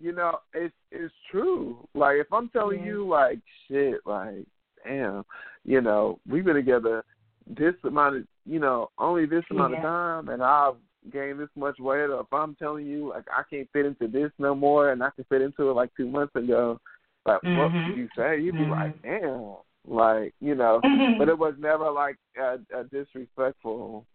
you 0.00 0.12
know, 0.12 0.38
it's 0.54 0.74
it's 0.92 1.14
true. 1.30 1.86
Like, 1.94 2.16
if 2.18 2.32
I'm 2.32 2.48
telling 2.50 2.80
Yeah. 2.80 2.86
you, 2.86 3.08
like, 3.08 3.40
shit, 3.66 4.00
like, 4.06 4.46
damn, 4.84 5.24
you 5.64 5.80
know, 5.80 6.20
we've 6.28 6.44
been 6.44 6.54
together 6.54 7.04
this 7.48 7.74
amount 7.82 8.16
of, 8.16 8.26
you 8.46 8.60
know, 8.60 8.90
only 8.98 9.26
this 9.26 9.44
amount 9.50 9.74
of 9.74 9.82
time, 9.82 10.28
and 10.28 10.40
I've 10.40 10.76
gained 11.10 11.40
this 11.40 11.48
much 11.56 11.78
weight. 11.78 12.10
Or 12.10 12.20
if 12.20 12.32
I'm 12.32 12.54
telling 12.56 12.86
you, 12.86 13.10
like, 13.10 13.24
I 13.30 13.42
can't 13.48 13.68
fit 13.72 13.86
into 13.86 14.08
this 14.08 14.30
no 14.38 14.54
more, 14.54 14.92
and 14.92 15.02
I 15.02 15.10
could 15.10 15.26
fit 15.28 15.42
into 15.42 15.70
it 15.70 15.74
like 15.74 15.90
two 15.96 16.06
months 16.08 16.34
ago, 16.36 16.80
like, 17.24 17.42
what 17.42 17.70
Mhm. 17.72 17.86
would 17.88 17.96
you 17.96 18.08
say? 18.16 18.38
You'd 18.40 18.56
be 18.56 18.64
Mhm. 18.64 18.70
like, 18.70 19.02
damn, 19.02 19.56
like, 19.86 20.34
you 20.40 20.54
know. 20.54 20.80
But 21.18 21.28
it 21.28 21.38
was 21.38 21.56
never 21.58 21.90
like 21.90 22.16
a, 22.36 22.58
a 22.74 22.84
disrespectful. 22.84 24.06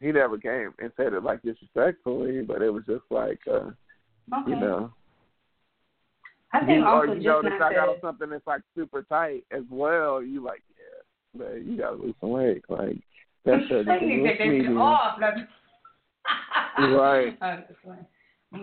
He 0.00 0.12
never 0.12 0.38
came 0.38 0.74
and 0.78 0.92
said 0.96 1.12
it 1.12 1.22
like 1.22 1.42
disrespectfully, 1.42 2.42
but 2.42 2.62
it 2.62 2.70
was 2.70 2.84
just 2.84 3.04
like, 3.10 3.40
uh, 3.46 3.70
okay. 4.32 4.50
you 4.50 4.56
know, 4.56 4.92
I 6.52 6.60
think 6.60 6.78
you, 6.78 6.84
or 6.84 7.06
also 7.06 7.12
you 7.12 7.14
just 7.16 7.26
notice 7.26 7.52
not 7.58 7.72
I 7.72 7.74
got 7.74 7.88
on 7.88 8.00
something 8.00 8.30
that's 8.30 8.46
like 8.46 8.62
super 8.76 9.02
tight 9.02 9.44
as 9.50 9.64
well. 9.70 10.22
You 10.22 10.40
like, 10.42 10.62
yeah, 10.78 11.44
man, 11.44 11.64
you 11.66 11.76
gotta 11.76 11.96
lose 11.96 12.14
some 12.20 12.30
weight. 12.30 12.64
Like 12.68 12.98
that 13.44 13.60
shirt 13.68 13.80
is 13.80 13.86
Take 13.86 14.02
a 14.02 14.06
me 14.06 14.22
take 14.24 14.66
that 14.66 14.76
off. 14.76 15.18
Like, 15.20 15.34
Right. 16.78 17.36
I'm 17.40 17.64
just 17.68 17.82
playing. 17.82 18.06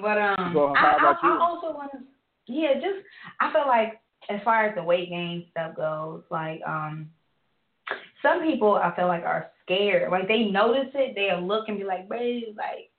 But 0.01 0.18
um, 0.18 0.51
So, 0.53 0.74
I, 0.76 0.97
I? 0.99 1.16
I 1.22 1.39
also 1.41 1.76
want 1.76 1.91
to, 1.91 1.99
yeah, 2.47 2.76
just 2.76 3.05
I 3.39 3.51
feel 3.51 3.68
like 3.68 3.99
as 4.30 4.39
far 4.43 4.66
as 4.66 4.76
the 4.76 4.84
weight 4.84 5.09
gain 5.09 5.45
stuff 5.51 5.76
goes, 5.76 6.24
like 6.30 6.62
um, 6.68 7.09
some 8.22 8.41
people 8.41 8.76
I 8.76 8.95
feel 8.95 9.07
like 9.07 9.24
are 9.24 9.51
scared. 9.64 10.12
Like 10.12 10.28
they 10.28 10.43
notice 10.43 10.91
it, 10.93 11.16
they'll 11.16 11.45
look 11.45 11.68
and 11.68 11.78
be 11.78 11.84
like, 11.84 12.07
babe, 12.09 12.55
like 12.57 12.89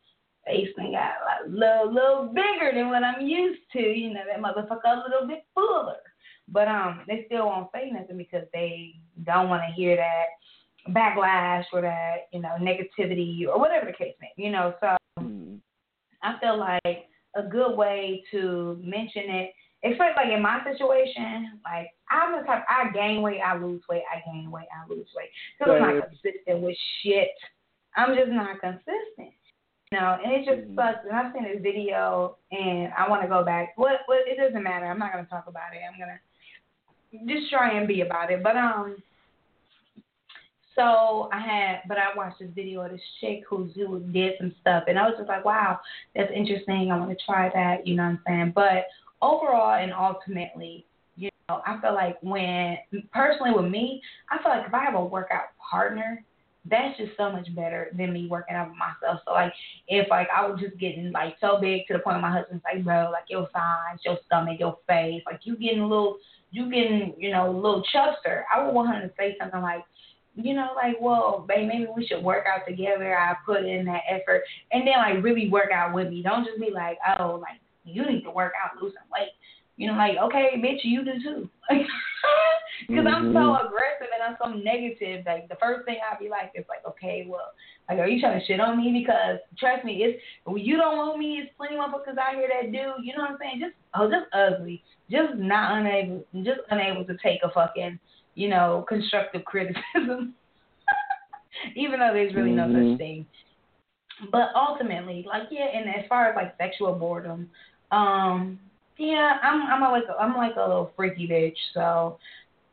face 0.46 0.68
thing 0.76 0.92
got 0.92 1.14
like 1.24 1.46
a 1.46 1.48
little, 1.48 1.92
little 1.92 2.32
bigger 2.34 2.72
than 2.74 2.88
what 2.90 3.04
I'm 3.04 3.26
used 3.26 3.62
to. 3.72 3.80
You 3.80 4.14
know, 4.14 4.22
that 4.26 4.42
motherfucker 4.42 4.80
a 4.84 5.08
little 5.08 5.26
bit 5.26 5.44
fuller. 5.54 5.96
But 6.48 6.68
um, 6.68 7.02
they 7.06 7.24
still 7.26 7.46
won't 7.46 7.70
say 7.72 7.90
nothing 7.90 8.18
because 8.18 8.44
they 8.52 8.96
don't 9.24 9.48
want 9.48 9.62
to 9.66 9.74
hear 9.74 9.96
that 9.96 10.24
backlash 10.90 11.64
or 11.72 11.80
that 11.80 12.28
you 12.32 12.40
know 12.40 12.56
negativity 12.60 13.46
or 13.46 13.58
whatever 13.58 13.86
the 13.86 13.92
case 13.92 14.14
may. 14.20 14.32
be, 14.36 14.44
You 14.44 14.50
know, 14.50 14.74
so 14.80 14.96
Mm. 15.20 15.60
I 16.22 16.38
feel 16.40 16.56
like 16.56 17.08
a 17.34 17.42
good 17.42 17.76
way 17.76 18.24
to 18.30 18.80
mention 18.82 19.28
it, 19.28 19.52
especially 19.84 20.14
like 20.16 20.32
in 20.32 20.42
my 20.42 20.62
situation, 20.64 21.60
like 21.64 21.90
I'm 22.10 22.38
the 22.38 22.46
type 22.46 22.64
I 22.68 22.90
gain 22.92 23.22
weight, 23.22 23.40
I 23.40 23.56
lose 23.56 23.82
weight, 23.88 24.04
I 24.12 24.20
gain 24.30 24.50
weight, 24.50 24.68
I 24.72 24.88
lose 24.88 25.08
weight. 25.14 25.30
Because 25.58 25.74
I'm 25.74 25.80
not 25.96 26.08
consistent 26.08 26.60
with 26.60 26.76
shit. 27.02 27.30
I'm 27.96 28.14
just 28.14 28.30
not 28.30 28.60
consistent. 28.60 29.34
You 29.90 30.00
know, 30.00 30.18
and 30.24 30.32
it 30.32 30.44
just 30.46 30.68
Mhm. 30.70 30.74
sucks. 30.74 31.04
And 31.04 31.14
I've 31.14 31.32
seen 31.34 31.44
this 31.44 31.60
video 31.60 32.38
and 32.50 32.92
I 32.94 33.08
want 33.08 33.20
to 33.22 33.28
go 33.28 33.44
back. 33.44 33.76
What? 33.76 34.00
What? 34.06 34.26
It 34.26 34.36
doesn't 34.36 34.62
matter. 34.62 34.86
I'm 34.86 34.98
not 34.98 35.12
gonna 35.12 35.26
talk 35.26 35.46
about 35.46 35.74
it. 35.74 35.82
I'm 35.86 35.98
gonna 35.98 36.18
just 37.26 37.50
try 37.50 37.72
and 37.72 37.86
be 37.86 38.00
about 38.00 38.30
it. 38.30 38.42
But 38.42 38.56
um, 38.56 39.02
so 40.74 41.28
I 41.32 41.40
had, 41.40 41.80
but 41.88 41.98
I 41.98 42.16
watched 42.16 42.40
this 42.40 42.50
video 42.54 42.80
of 42.82 42.92
this 42.92 43.00
chick 43.20 43.42
who 43.48 43.68
did 44.12 44.34
some 44.38 44.54
stuff, 44.60 44.84
and 44.88 44.98
I 44.98 45.02
was 45.02 45.14
just 45.18 45.28
like, 45.28 45.44
wow, 45.44 45.78
that's 46.14 46.32
interesting. 46.34 46.90
I 46.90 46.98
want 46.98 47.10
to 47.10 47.24
try 47.24 47.50
that. 47.54 47.86
You 47.86 47.96
know 47.96 48.04
what 48.04 48.08
I'm 48.10 48.20
saying? 48.26 48.52
But 48.54 48.86
overall 49.20 49.82
and 49.82 49.92
ultimately, 49.92 50.86
you 51.16 51.30
know, 51.48 51.60
I 51.66 51.80
feel 51.80 51.94
like 51.94 52.18
when 52.22 52.78
personally 53.12 53.52
with 53.54 53.70
me, 53.70 54.00
I 54.30 54.42
feel 54.42 54.50
like 54.50 54.66
if 54.66 54.74
I 54.74 54.84
have 54.84 54.94
a 54.94 55.04
workout 55.04 55.56
partner, 55.70 56.24
that's 56.70 56.96
just 56.96 57.12
so 57.16 57.30
much 57.30 57.52
better 57.56 57.90
than 57.96 58.12
me 58.12 58.28
working 58.28 58.54
out 58.54 58.68
myself. 58.68 59.20
So 59.24 59.32
like 59.32 59.52
if 59.88 60.08
like 60.10 60.28
I 60.34 60.46
was 60.46 60.60
just 60.60 60.78
getting 60.78 61.10
like 61.10 61.34
so 61.40 61.58
big 61.60 61.86
to 61.88 61.94
the 61.94 61.98
point 61.98 62.14
where 62.14 62.30
my 62.30 62.32
husband's 62.32 62.62
like, 62.64 62.84
bro, 62.84 63.10
like 63.10 63.24
your 63.28 63.48
thighs, 63.52 63.98
your 64.04 64.18
stomach, 64.26 64.60
your 64.60 64.78
face, 64.86 65.22
like 65.26 65.40
you 65.42 65.56
getting 65.56 65.80
a 65.80 65.88
little 65.88 66.18
you 66.52 66.70
getting, 66.70 67.14
you 67.18 67.30
know, 67.30 67.50
a 67.50 67.50
little 67.50 67.82
chubster, 67.94 68.42
I 68.54 68.62
would 68.62 68.74
want 68.74 68.94
him 68.94 69.08
to 69.08 69.14
say 69.18 69.34
something 69.40 69.62
like, 69.62 69.82
you 70.34 70.54
know, 70.54 70.70
like, 70.74 70.96
well, 71.00 71.44
babe, 71.46 71.68
maybe 71.68 71.86
we 71.94 72.06
should 72.06 72.22
work 72.22 72.46
out 72.46 72.66
together. 72.66 73.16
I 73.16 73.34
put 73.44 73.64
in 73.64 73.84
that 73.86 74.02
effort, 74.08 74.42
and 74.70 74.86
then 74.86 74.94
like 74.96 75.22
really 75.22 75.48
work 75.50 75.70
out 75.72 75.92
with 75.92 76.08
me. 76.08 76.22
Don't 76.22 76.44
just 76.44 76.60
be 76.60 76.70
like, 76.70 76.98
oh, 77.18 77.36
like 77.40 77.60
you 77.84 78.04
need 78.06 78.22
to 78.22 78.30
work 78.30 78.52
out, 78.62 78.80
lose 78.82 78.94
some 78.94 79.08
weight. 79.12 79.32
You 79.76 79.88
know, 79.88 79.94
like, 79.94 80.16
okay, 80.18 80.50
bitch, 80.56 80.80
you 80.84 81.04
do 81.04 81.12
too. 81.22 81.50
Because 82.88 83.06
I'm 83.06 83.32
so 83.32 83.38
Mhm. 83.38 83.66
aggressive 83.66 84.08
and 84.12 84.22
I'm 84.22 84.36
so 84.42 84.58
negative. 84.58 85.24
Like 85.24 85.48
the 85.48 85.56
first 85.56 85.84
thing 85.84 85.98
I'd 86.02 86.18
be 86.18 86.28
like 86.28 86.50
is 86.54 86.64
like, 86.68 86.84
okay, 86.86 87.26
well, 87.28 87.52
like, 87.88 87.98
are 87.98 88.08
you 88.08 88.20
trying 88.20 88.40
to 88.40 88.44
shit 88.46 88.60
on 88.60 88.76
me? 88.76 88.92
Because 88.92 89.38
trust 89.58 89.84
me, 89.84 90.02
it's 90.02 90.22
you 90.56 90.76
don't 90.76 90.96
want 90.96 91.18
me, 91.18 91.38
it's 91.38 91.52
plenty 91.56 91.76
of 91.76 91.90
motherfuckers 91.90 92.18
out 92.18 92.34
here 92.34 92.48
that 92.48 92.72
do. 92.72 92.94
You 93.02 93.14
know 93.16 93.22
what 93.22 93.32
I'm 93.32 93.38
saying? 93.40 93.60
Just 93.60 93.74
oh, 93.94 94.10
just 94.10 94.26
ugly, 94.32 94.82
just 95.10 95.34
not 95.36 95.78
unable, 95.78 96.24
just 96.42 96.60
unable 96.70 97.04
to 97.04 97.16
take 97.22 97.40
a 97.44 97.50
fucking, 97.50 97.98
you 98.34 98.48
know, 98.48 98.84
constructive 98.88 99.44
criticism. 99.44 100.34
Even 101.76 102.00
though 102.00 102.12
there's 102.12 102.34
really 102.34 102.52
no 102.52 102.66
Mhm. 102.66 102.90
such 102.92 102.98
thing. 102.98 103.26
But 104.30 104.50
ultimately, 104.54 105.24
like 105.26 105.48
yeah, 105.50 105.66
and 105.66 105.88
as 105.88 106.06
far 106.08 106.26
as 106.26 106.36
like 106.36 106.56
sexual 106.56 106.94
boredom, 106.94 107.50
um, 107.90 108.58
yeah, 108.96 109.38
I'm 109.42 109.62
I'm 109.62 109.82
a, 109.82 109.90
like 109.90 110.04
a, 110.08 110.20
I'm 110.20 110.36
like 110.36 110.54
a 110.56 110.60
little 110.60 110.92
freaky 110.96 111.26
bitch, 111.26 111.56
so 111.74 112.18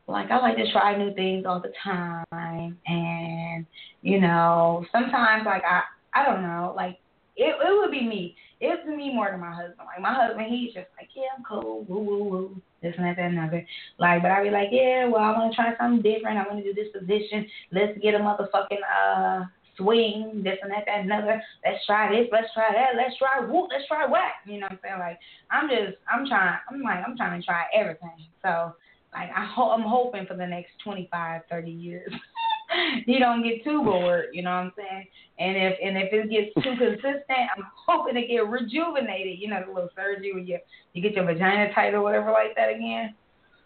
like 0.08 0.30
I 0.32 0.38
like 0.40 0.58
to 0.58 0.72
try 0.72 0.96
new 0.96 1.14
things 1.14 1.46
all 1.46 1.60
the 1.60 1.74
time, 1.84 2.78
and 2.86 3.66
you 4.02 4.20
know 4.22 4.86
sometimes 4.92 5.46
like 5.46 5.64
I 5.64 5.82
I 6.14 6.26
don't 6.26 6.42
know 6.42 6.74
like 6.76 7.00
it 7.36 7.56
it 7.60 7.78
would 7.80 7.92
be 7.92 8.08
me. 8.08 8.36
It's 8.62 8.86
me 8.88 9.14
more 9.14 9.32
than 9.32 9.40
my 9.40 9.54
husband. 9.54 9.88
Like 9.88 10.02
my 10.02 10.14
husband, 10.14 10.48
he's 10.50 10.74
just 10.74 10.88
like 10.98 11.10
yeah 11.16 11.32
I'm 11.38 11.44
cool, 11.44 11.86
woo 11.88 12.00
woo 12.00 12.24
woo, 12.24 12.62
this 12.82 12.94
and 12.98 13.06
that, 13.06 13.16
that 13.16 13.26
and 13.26 13.38
another. 13.38 13.66
Like 13.98 14.22
but 14.22 14.32
I 14.32 14.44
be 14.44 14.50
like 14.50 14.70
yeah 14.72 15.08
well 15.08 15.24
I 15.24 15.32
want 15.32 15.52
to 15.52 15.56
try 15.56 15.76
something 15.78 16.02
different. 16.02 16.38
I 16.38 16.48
want 16.48 16.64
to 16.64 16.74
do 16.74 16.74
this 16.74 16.92
position. 16.92 17.48
Let's 17.72 17.98
get 18.00 18.16
a 18.16 18.20
motherfucking 18.20 18.84
uh 18.84 19.46
swing, 19.78 20.42
this 20.44 20.58
and 20.62 20.72
that, 20.72 20.84
that, 20.86 21.00
and 21.00 21.12
another. 21.12 21.42
Let's 21.66 21.86
try 21.86 22.12
this, 22.12 22.28
let's 22.32 22.54
try 22.54 22.72
that, 22.74 22.98
let's 22.98 23.18
try 23.18 23.40
whoop, 23.40 23.70
let's 23.72 23.88
try 23.88 24.06
whack. 24.06 24.44
You 24.46 24.60
know 24.60 24.68
what 24.70 24.74
I'm 24.74 24.80
saying? 24.84 25.00
Like 25.00 25.20
I'm 25.50 25.70
just, 25.70 25.98
I'm 26.12 26.28
trying, 26.28 26.60
I'm 26.70 26.82
like, 26.82 27.00
I'm 27.08 27.16
trying 27.16 27.40
to 27.40 27.46
try 27.46 27.64
everything. 27.74 28.28
So 28.44 28.74
like 29.14 29.30
I 29.36 29.46
ho- 29.46 29.72
I'm 29.72 29.82
hoping 29.88 30.26
for 30.28 30.36
the 30.36 30.46
next 30.46 30.72
25, 30.84 31.42
30 31.50 31.72
years. 31.72 32.12
you 33.06 33.20
don't 33.20 33.44
get 33.44 33.64
too 33.64 33.84
bored, 33.84 34.28
you 34.34 34.44
know 34.44 34.52
what 34.52 34.58
I'm 34.58 34.72
saying? 34.78 35.08
And 35.40 35.58
if 35.58 35.78
and 35.84 35.98
if 35.98 36.14
it 36.14 36.30
gets 36.30 36.54
too 36.64 36.76
consistent, 36.78 37.26
I'm 37.30 37.64
hoping 37.88 38.16
to 38.16 38.28
get 38.28 38.48
rejuvenated. 38.48 39.40
You 39.40 39.50
know, 39.50 39.64
the 39.66 39.74
little 39.74 39.90
surgery 39.96 40.34
where 40.34 40.44
you 40.44 40.60
you 40.94 41.02
get 41.02 41.14
your 41.14 41.26
vagina 41.26 41.74
tight 41.74 41.94
or 41.94 42.02
whatever 42.02 42.32
like 42.32 42.56
that 42.56 42.70
again. 42.70 43.16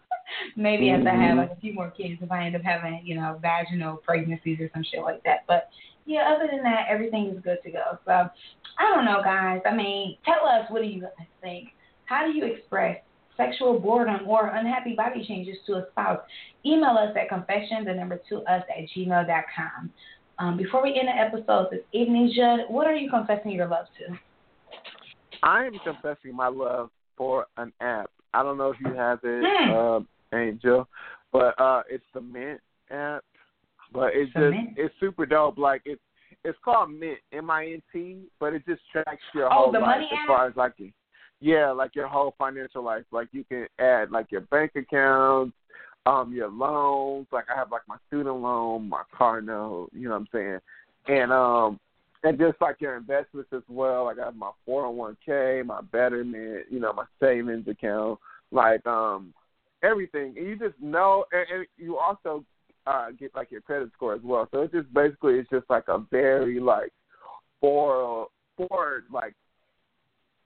Maybe 0.56 0.90
as 0.90 1.04
I 1.06 1.14
have 1.14 1.36
like 1.36 1.50
a 1.50 1.60
few 1.60 1.74
more 1.74 1.90
kids, 1.90 2.20
if 2.22 2.30
I 2.30 2.46
end 2.46 2.56
up 2.56 2.62
having 2.62 3.02
you 3.04 3.16
know 3.16 3.38
vaginal 3.42 3.96
pregnancies 3.98 4.60
or 4.60 4.70
some 4.72 4.84
shit 4.90 5.02
like 5.02 5.22
that. 5.24 5.44
But 5.46 5.68
yeah, 6.06 6.34
other 6.34 6.48
than 6.50 6.62
that, 6.62 6.86
everything 6.88 7.26
is 7.26 7.42
good 7.42 7.58
to 7.64 7.70
go. 7.70 7.98
So 8.04 8.12
I 8.12 8.94
don't 8.94 9.04
know, 9.04 9.22
guys. 9.22 9.60
I 9.66 9.74
mean, 9.74 10.16
tell 10.24 10.46
us 10.46 10.70
what 10.70 10.82
do 10.82 10.88
you 10.88 11.02
guys 11.02 11.26
think? 11.42 11.70
How 12.06 12.26
do 12.26 12.32
you 12.32 12.44
express 12.44 12.98
sexual 13.36 13.78
boredom 13.78 14.26
or 14.28 14.48
unhappy 14.48 14.94
body 14.94 15.24
changes 15.26 15.56
to 15.66 15.74
a 15.74 15.86
spouse? 15.92 16.20
Email 16.64 16.96
us 16.98 17.14
at 17.20 17.28
confession, 17.28 17.84
the 17.84 17.94
number 17.94 18.20
two 18.28 18.38
us 18.42 18.62
at 18.68 18.84
gmail.com. 18.96 19.90
Um, 20.38 20.56
before 20.56 20.82
we 20.82 20.98
end 20.98 21.08
the 21.08 21.12
episode 21.16 21.68
this 21.70 21.82
evening, 21.92 22.32
Judd, 22.34 22.60
what 22.68 22.86
are 22.86 22.94
you 22.96 23.08
confessing 23.10 23.52
your 23.52 23.68
love 23.68 23.86
to? 23.98 24.16
I 25.42 25.64
am 25.64 25.74
confessing 25.84 26.34
my 26.34 26.48
love 26.48 26.90
for 27.16 27.46
an 27.56 27.72
app. 27.80 28.10
I 28.32 28.42
don't 28.42 28.58
know 28.58 28.70
if 28.70 28.76
you 28.80 28.94
have 28.94 29.20
it, 29.22 29.70
uh, 29.72 30.00
Angel, 30.36 30.88
but 31.32 31.58
uh, 31.60 31.82
it's 31.88 32.04
the 32.14 32.20
Mint 32.20 32.60
app. 32.90 33.22
But 33.92 34.10
it's 34.14 34.32
The 34.34 34.40
just 34.40 34.50
Mint? 34.50 34.74
it's 34.76 34.94
super 34.98 35.24
dope. 35.26 35.56
Like 35.58 35.82
it's 35.84 36.00
it's 36.42 36.58
called 36.64 36.90
Mint 36.90 37.18
M 37.32 37.48
I 37.50 37.66
N 37.66 37.82
T, 37.92 38.22
but 38.40 38.52
it 38.54 38.64
just 38.66 38.80
tracks 38.90 39.22
your 39.34 39.46
Oh, 39.52 39.64
whole 39.64 39.72
the 39.72 39.78
life 39.78 40.00
as 40.00 40.18
far 40.26 40.46
as 40.48 40.54
I 40.56 40.60
like 40.62 40.72
yeah, 41.44 41.70
like 41.72 41.94
your 41.94 42.08
whole 42.08 42.34
financial 42.38 42.82
life. 42.82 43.04
Like 43.12 43.28
you 43.32 43.44
can 43.44 43.66
add 43.78 44.10
like 44.10 44.32
your 44.32 44.40
bank 44.40 44.72
accounts, 44.76 45.54
um 46.06 46.32
your 46.32 46.48
loans. 46.48 47.26
Like 47.30 47.44
I 47.54 47.58
have 47.58 47.70
like 47.70 47.82
my 47.86 47.98
student 48.08 48.36
loan, 48.36 48.88
my 48.88 49.02
car 49.14 49.42
note. 49.42 49.90
You 49.92 50.08
know 50.08 50.18
what 50.18 50.20
I'm 50.20 50.28
saying? 50.32 50.58
And 51.06 51.30
um 51.30 51.78
and 52.22 52.38
just 52.38 52.58
like 52.62 52.80
your 52.80 52.96
investments 52.96 53.50
as 53.52 53.60
well. 53.68 54.06
Like 54.06 54.18
I 54.18 54.24
have 54.24 54.36
my 54.36 54.52
401k, 54.66 55.66
my 55.66 55.82
Betterment, 55.82 56.64
you 56.70 56.80
know, 56.80 56.94
my 56.94 57.04
savings 57.20 57.68
account, 57.68 58.18
like 58.50 58.84
um 58.86 59.34
everything. 59.82 60.32
And 60.38 60.46
you 60.46 60.56
just 60.56 60.80
know, 60.80 61.26
and, 61.30 61.44
and 61.58 61.66
you 61.76 61.98
also 61.98 62.42
uh 62.86 63.08
get 63.10 63.34
like 63.34 63.50
your 63.50 63.60
credit 63.60 63.90
score 63.94 64.14
as 64.14 64.22
well. 64.24 64.48
So 64.50 64.62
it's 64.62 64.72
just 64.72 64.94
basically 64.94 65.34
it's 65.34 65.50
just 65.50 65.68
like 65.68 65.88
a 65.88 65.98
very 66.10 66.58
like 66.58 66.92
for 67.60 68.28
for 68.56 69.04
like 69.12 69.34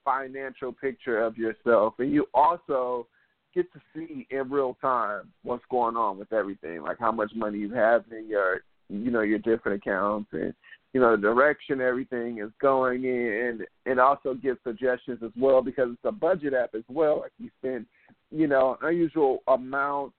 financial 0.05 0.73
picture 0.73 1.21
of 1.23 1.37
yourself, 1.37 1.95
and 1.99 2.13
you 2.13 2.27
also 2.35 3.07
get 3.55 3.73
to 3.73 3.81
see 3.95 4.27
in 4.31 4.51
real 4.51 4.77
time 4.81 5.33
what's 5.43 5.65
going 5.71 5.97
on 5.97 6.19
with 6.19 6.33
everything, 6.33 6.83
like 6.83 6.99
how 6.99 7.13
much 7.13 7.33
money 7.35 7.59
you 7.59 7.73
have 7.73 8.05
in 8.11 8.29
your 8.29 8.63
you 8.89 9.11
know 9.11 9.21
your 9.21 9.39
different 9.39 9.83
accounts 9.83 10.31
and 10.33 10.55
you 10.95 11.01
know 11.01 11.17
the 11.17 11.23
direction 11.23 11.81
everything 11.81 12.39
is 12.39 12.51
going 12.61 13.05
in, 13.05 13.61
and 13.87 14.01
also 14.01 14.35
give 14.35 14.57
suggestions 14.65 15.19
as 15.23 15.31
well 15.39 15.63
because 15.63 15.89
it's 15.91 16.05
a 16.05 16.13
budget 16.13 16.55
app 16.55 16.71
as 16.75 16.85
well. 16.89 17.21
Like 17.21 17.33
you 17.39 17.51
spend 17.59 17.87
you 18.31 18.47
know 18.47 18.79
unusual 18.83 19.43
amount 19.49 20.13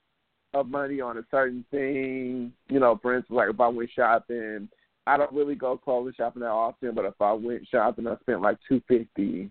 of 0.54 0.68
money 0.68 1.02
on 1.02 1.18
a 1.18 1.26
certain 1.32 1.66
thing. 1.72 2.52
You 2.68 2.80
know, 2.80 3.00
for 3.02 3.16
instance, 3.16 3.36
like 3.36 3.50
if 3.50 3.60
I 3.60 3.68
went 3.68 3.90
shopping, 3.96 4.70
I 5.08 5.18
don't 5.18 5.34
really 5.34 5.56
go 5.56 5.78
clothing 5.78 6.14
shopping 6.16 6.42
that 6.42 6.50
often, 6.50 6.94
but 6.94 7.06
if 7.06 7.20
I 7.20 7.34
went 7.34 7.68
shopping, 7.68 8.08
I 8.08 8.16
spent 8.22 8.42
like 8.42 8.58
two 8.68 8.82
fifty, 8.88 9.50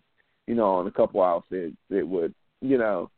you 0.49 0.55
know, 0.55 0.77
on 0.77 0.87
a 0.87 0.91
couple 0.91 1.23
outfits. 1.23 1.77
It 1.91 2.09
would, 2.09 2.35
you 2.63 2.79
know, 2.79 3.11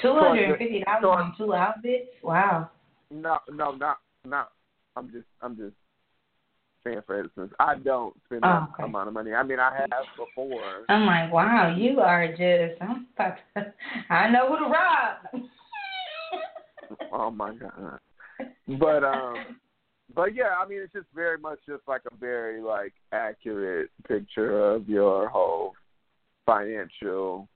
two 0.00 0.14
hundred 0.14 0.50
and 0.50 0.58
fifty 0.58 0.84
dollars 0.84 1.04
on 1.04 1.34
two 1.36 1.52
outfits. 1.52 2.10
Wow. 2.22 2.70
No, 3.10 3.38
no, 3.50 3.72
not 3.72 3.98
not. 4.24 4.52
I'm 4.96 5.10
just, 5.10 5.26
I'm 5.42 5.56
just 5.56 5.74
saying 6.84 7.00
for 7.06 7.20
instance, 7.20 7.52
I 7.58 7.74
don't 7.76 8.14
spend 8.26 8.44
Oh, 8.44 8.48
that 8.48 8.68
okay. 8.74 8.84
amount 8.84 9.08
of 9.08 9.14
money. 9.14 9.34
I 9.34 9.42
mean, 9.42 9.58
I 9.58 9.74
have 9.74 10.06
before. 10.16 10.84
I'm 10.88 11.06
like, 11.06 11.32
wow, 11.32 11.74
you 11.76 11.98
are 12.00 12.28
just. 12.28 12.80
I'm 12.80 13.08
about 13.16 13.38
to, 13.56 13.74
I 14.10 14.30
know 14.30 14.48
who 14.48 14.64
to 14.64 14.70
rob. 14.70 15.42
Oh 17.12 17.30
my 17.32 17.52
god. 17.54 17.98
But 18.78 19.02
um 19.02 19.56
but 20.14 20.36
yeah, 20.36 20.54
I 20.62 20.68
mean 20.68 20.78
it's 20.82 20.92
just 20.92 21.06
very 21.14 21.36
much 21.36 21.58
just 21.66 21.82
like 21.88 22.02
a 22.10 22.16
very 22.16 22.62
like 22.62 22.92
accurate 23.12 23.90
picture 24.06 24.72
of 24.72 24.88
your 24.88 25.28
whole 25.28 25.74
financial 26.48 27.46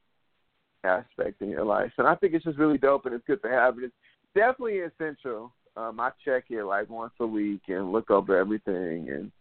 aspect 0.85 1.41
in 1.41 1.49
your 1.49 1.65
life. 1.65 1.93
And 1.97 2.07
I 2.07 2.15
think 2.15 2.35
it's 2.35 2.45
just 2.45 2.59
really 2.59 2.79
dope 2.79 3.07
and 3.07 3.15
it's 3.15 3.27
good 3.27 3.43
to 3.43 3.49
have 3.49 3.79
it. 3.79 3.85
It's 3.85 3.95
definitely 4.35 4.81
essential. 4.81 5.55
Um 5.77 5.99
I 5.99 6.11
check 6.25 6.45
it 6.51 6.65
like 6.65 6.91
once 6.91 7.15
a 7.21 7.27
week 7.27 7.63
and 7.69 7.93
look 7.93 8.11
over 8.11 8.37
everything 8.37 9.09
and 9.11 9.33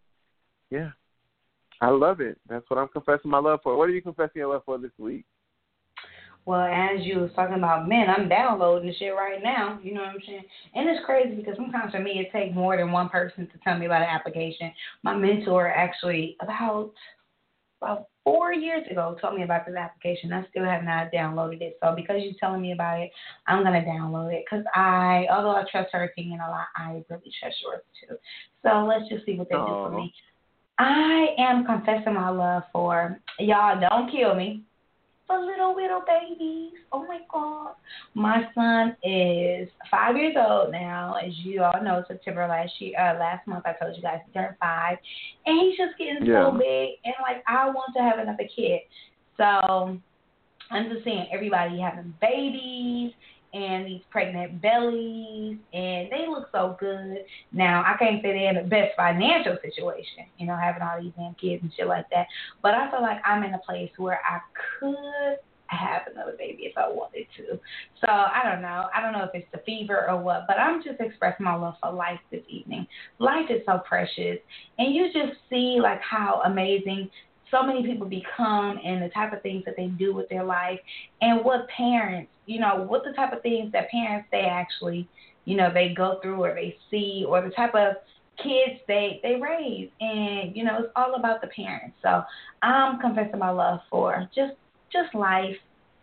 yeah. 0.70 0.92
I 1.82 1.90
love 1.90 2.22
it. 2.22 2.38
That's 2.48 2.70
what 2.70 2.80
I'm 2.80 2.88
confessing 2.88 3.32
my 3.32 3.40
love 3.40 3.60
for. 3.64 3.76
What 3.76 3.90
are 3.90 3.94
you 3.94 4.04
confessing 4.04 4.34
your 4.36 4.54
love 4.54 4.62
for 4.66 4.78
this 4.78 4.92
week? 5.00 5.26
Well, 6.46 6.62
as 6.62 7.06
you 7.06 7.20
was 7.20 7.32
talking 7.36 7.58
about 7.58 7.88
men, 7.88 8.06
I'm 8.10 8.28
downloading 8.28 8.94
shit 8.98 9.14
right 9.14 9.44
now. 9.44 9.80
You 9.84 9.94
know 9.94 10.02
what 10.02 10.10
I'm 10.10 10.22
saying? 10.26 10.44
And 10.74 10.90
it's 10.90 11.06
crazy 11.06 11.36
because 11.36 11.56
sometimes 11.56 11.92
for 11.92 12.00
me 12.00 12.20
it 12.20 12.32
takes 12.32 12.56
more 12.56 12.78
than 12.78 12.92
one 12.92 13.10
person 13.10 13.48
to 13.48 13.60
tell 13.64 13.78
me 13.78 13.86
about 13.86 14.02
an 14.02 14.10
application. 14.10 14.72
My 15.04 15.16
mentor 15.16 15.68
actually 15.68 16.38
about 16.42 16.92
about 17.82 18.08
four 18.24 18.54
years 18.54 18.84
ago 18.90 19.16
told 19.22 19.36
me 19.36 19.44
about 19.44 19.66
this 19.66 19.76
application. 19.76 20.34
I 20.34 20.46
still 20.50 20.66
have 20.66 20.84
not 20.84 21.12
downloaded 21.12 21.62
it. 21.62 21.78
So 21.82 21.94
because 21.96 22.18
you're 22.22 22.34
telling 22.40 22.62
me 22.62 22.72
about 22.72 23.00
it, 23.00 23.12
I'm 23.48 23.64
gonna 23.64 23.84
download 23.84 24.34
it 24.34 24.46
because 24.50 24.66
I, 24.76 25.26
although 25.32 25.56
I 25.56 25.64
trust 25.72 25.90
her 25.94 26.04
opinion 26.04 26.40
a 26.40 26.50
lot, 26.50 26.68
I 26.76 27.04
really 27.10 27.32
trust 27.40 27.58
yours 27.64 27.82
too. 28.00 28.16
So 28.64 28.86
let's 28.86 29.10
just 29.10 29.26
see 29.26 29.36
what 29.36 29.50
they 29.50 29.56
do 29.56 29.66
for 29.66 29.92
me. 29.92 30.14
I 30.80 31.28
am 31.38 31.66
confessing 31.66 32.14
my 32.14 32.30
love 32.30 32.64
for 32.72 33.20
y'all. 33.40 33.80
Don't 33.80 34.12
kill 34.12 34.36
me 34.36 34.64
for 35.32 35.46
little 35.46 35.76
little 35.76 36.02
babies. 36.08 36.74
Oh 36.92 37.06
my 37.08 37.20
god. 37.32 37.74
My 38.14 38.44
son 38.54 38.96
is 39.04 39.70
five 39.90 40.16
years 40.18 40.36
old 40.38 40.72
now, 40.72 41.16
as 41.16 41.32
you 41.44 41.64
all 41.64 41.82
know, 41.84 42.04
September 42.08 42.48
last 42.48 42.72
year 42.80 43.00
uh 43.00 43.18
last 43.18 43.48
month 43.48 43.66
I 43.66 43.74
told 43.82 43.96
you 43.96 44.02
guys 44.02 44.20
he 44.26 44.34
turned 44.34 44.56
five. 44.60 44.98
And 45.46 45.60
he's 45.62 45.78
just 45.78 45.98
getting 45.98 46.26
Yeah. 46.26 46.52
so 46.52 46.58
big 46.58 46.90
and 47.06 47.16
like 47.22 47.44
I 47.48 47.68
want 47.70 47.94
to 47.96 48.02
have 48.04 48.20
another 48.20 48.48
kid. 48.56 48.82
So 49.38 49.98
I'm 50.72 50.90
just 50.90 51.04
saying 51.04 51.28
everybody 51.32 51.80
having 51.80 52.14
babies 52.22 53.14
and 53.54 53.86
these 53.86 54.02
pregnant 54.10 54.62
bellies 54.62 55.58
and 55.74 56.10
they 56.12 56.26
look 56.30 56.48
so 56.52 56.78
good. 56.80 57.26
Now 57.52 57.84
I 57.86 57.98
can't 57.98 58.22
say 58.22 58.34
they're 58.34 58.50
in 58.50 58.64
the 58.64 58.70
best 58.70 58.92
financial 58.96 59.58
situation, 59.62 60.26
you 60.38 60.48
know, 60.48 60.56
having 60.56 60.82
all 60.82 61.02
these 61.02 61.12
damn 61.18 61.34
kids 61.36 61.62
and 61.64 61.72
shit 61.76 61.88
like 61.88 62.10
that. 62.12 62.28
But 62.62 62.74
I 62.74 62.90
feel 62.90 63.02
like 63.02 63.20
I'm 63.26 63.44
in 63.44 63.54
a 63.54 63.60
place 63.60 63.92
where 63.98 64.20
I 64.28 64.40
could 64.80 65.38
have 65.68 66.02
another 66.12 66.36
baby 66.38 66.64
if 66.64 66.78
I 66.78 66.88
wanted 66.90 67.26
to. 67.38 67.60
So 68.02 68.08
I 68.08 68.42
don't 68.44 68.62
know. 68.62 68.88
I 68.94 69.02
don't 69.02 69.14
know 69.14 69.24
if 69.24 69.32
it's 69.34 69.48
the 69.52 69.62
fever 69.66 70.10
or 70.10 70.22
what, 70.22 70.46
but 70.48 70.60
I'm 70.60 70.84
just 70.84 71.00
expressing 71.00 71.46
my 71.46 71.56
love 71.56 71.76
for 71.82 71.92
life 71.92 72.20
this 72.30 72.44
evening. 72.50 72.88
Life 73.20 73.50
is 73.50 73.62
so 73.66 73.80
precious, 73.88 74.38
and 74.78 74.94
you 74.94 75.08
just 75.14 75.40
see 75.50 75.80
like 75.82 76.02
how 76.02 76.42
amazing 76.46 77.10
so 77.52 77.64
many 77.64 77.84
people 77.86 78.08
become 78.08 78.80
and 78.84 79.02
the 79.02 79.10
type 79.10 79.34
of 79.34 79.42
things 79.42 79.64
that 79.66 79.76
they 79.78 79.88
do 79.88 80.16
with 80.16 80.30
their 80.30 80.44
life 80.44 80.80
and 81.22 81.44
what 81.44 81.68
parents, 81.70 82.32
you 82.46 82.60
know, 82.60 82.84
what 82.88 83.04
the 83.04 83.12
type 83.14 83.34
of 83.34 83.42
things 83.42 83.72
that 83.74 83.90
parents 83.92 84.28
they 84.32 84.42
actually, 84.42 85.08
you 85.46 85.58
know, 85.58 85.72
they 85.74 85.94
go 85.96 86.20
through 86.22 86.44
or 86.44 86.56
they 86.56 86.76
see 86.90 87.26
or 87.28 87.42
the 87.42 87.50
type 87.50 87.76
of 87.76 87.96
kids 88.42 88.80
they 88.88 89.20
they 89.24 89.36
raise. 89.36 89.90
And 90.00 90.56
you 90.56 90.64
know 90.64 90.78
it's 90.80 90.92
all 90.96 91.16
about 91.16 91.42
the 91.42 91.48
parents. 91.48 91.96
So 92.02 92.24
i'm 92.64 93.00
confessing 93.00 93.40
my 93.40 93.50
love 93.50 93.80
for 93.90 94.28
just 94.34 94.54
just 94.92 95.14
life 95.14 95.58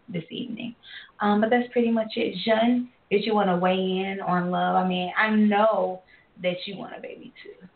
this 0.09 0.25
evening. 0.31 0.75
Um 1.21 1.41
but 1.41 1.51
that's 1.51 1.71
pretty 1.73 1.91
much 1.91 2.13
it. 2.17 2.37
Jean, 2.45 2.91
did 3.11 3.25
you 3.25 3.35
want 3.35 3.49
to 3.49 3.57
weigh 3.57 3.75
in 3.75 4.21
on 4.21 4.51
love? 4.51 4.77
I 4.77 4.87
mean 4.87 5.13
i 5.19 5.31
know 5.31 6.03
that 6.43 6.57
you 6.67 6.77
want 6.77 6.97
a 6.97 7.01
baby 7.01 7.33
too 7.43 7.68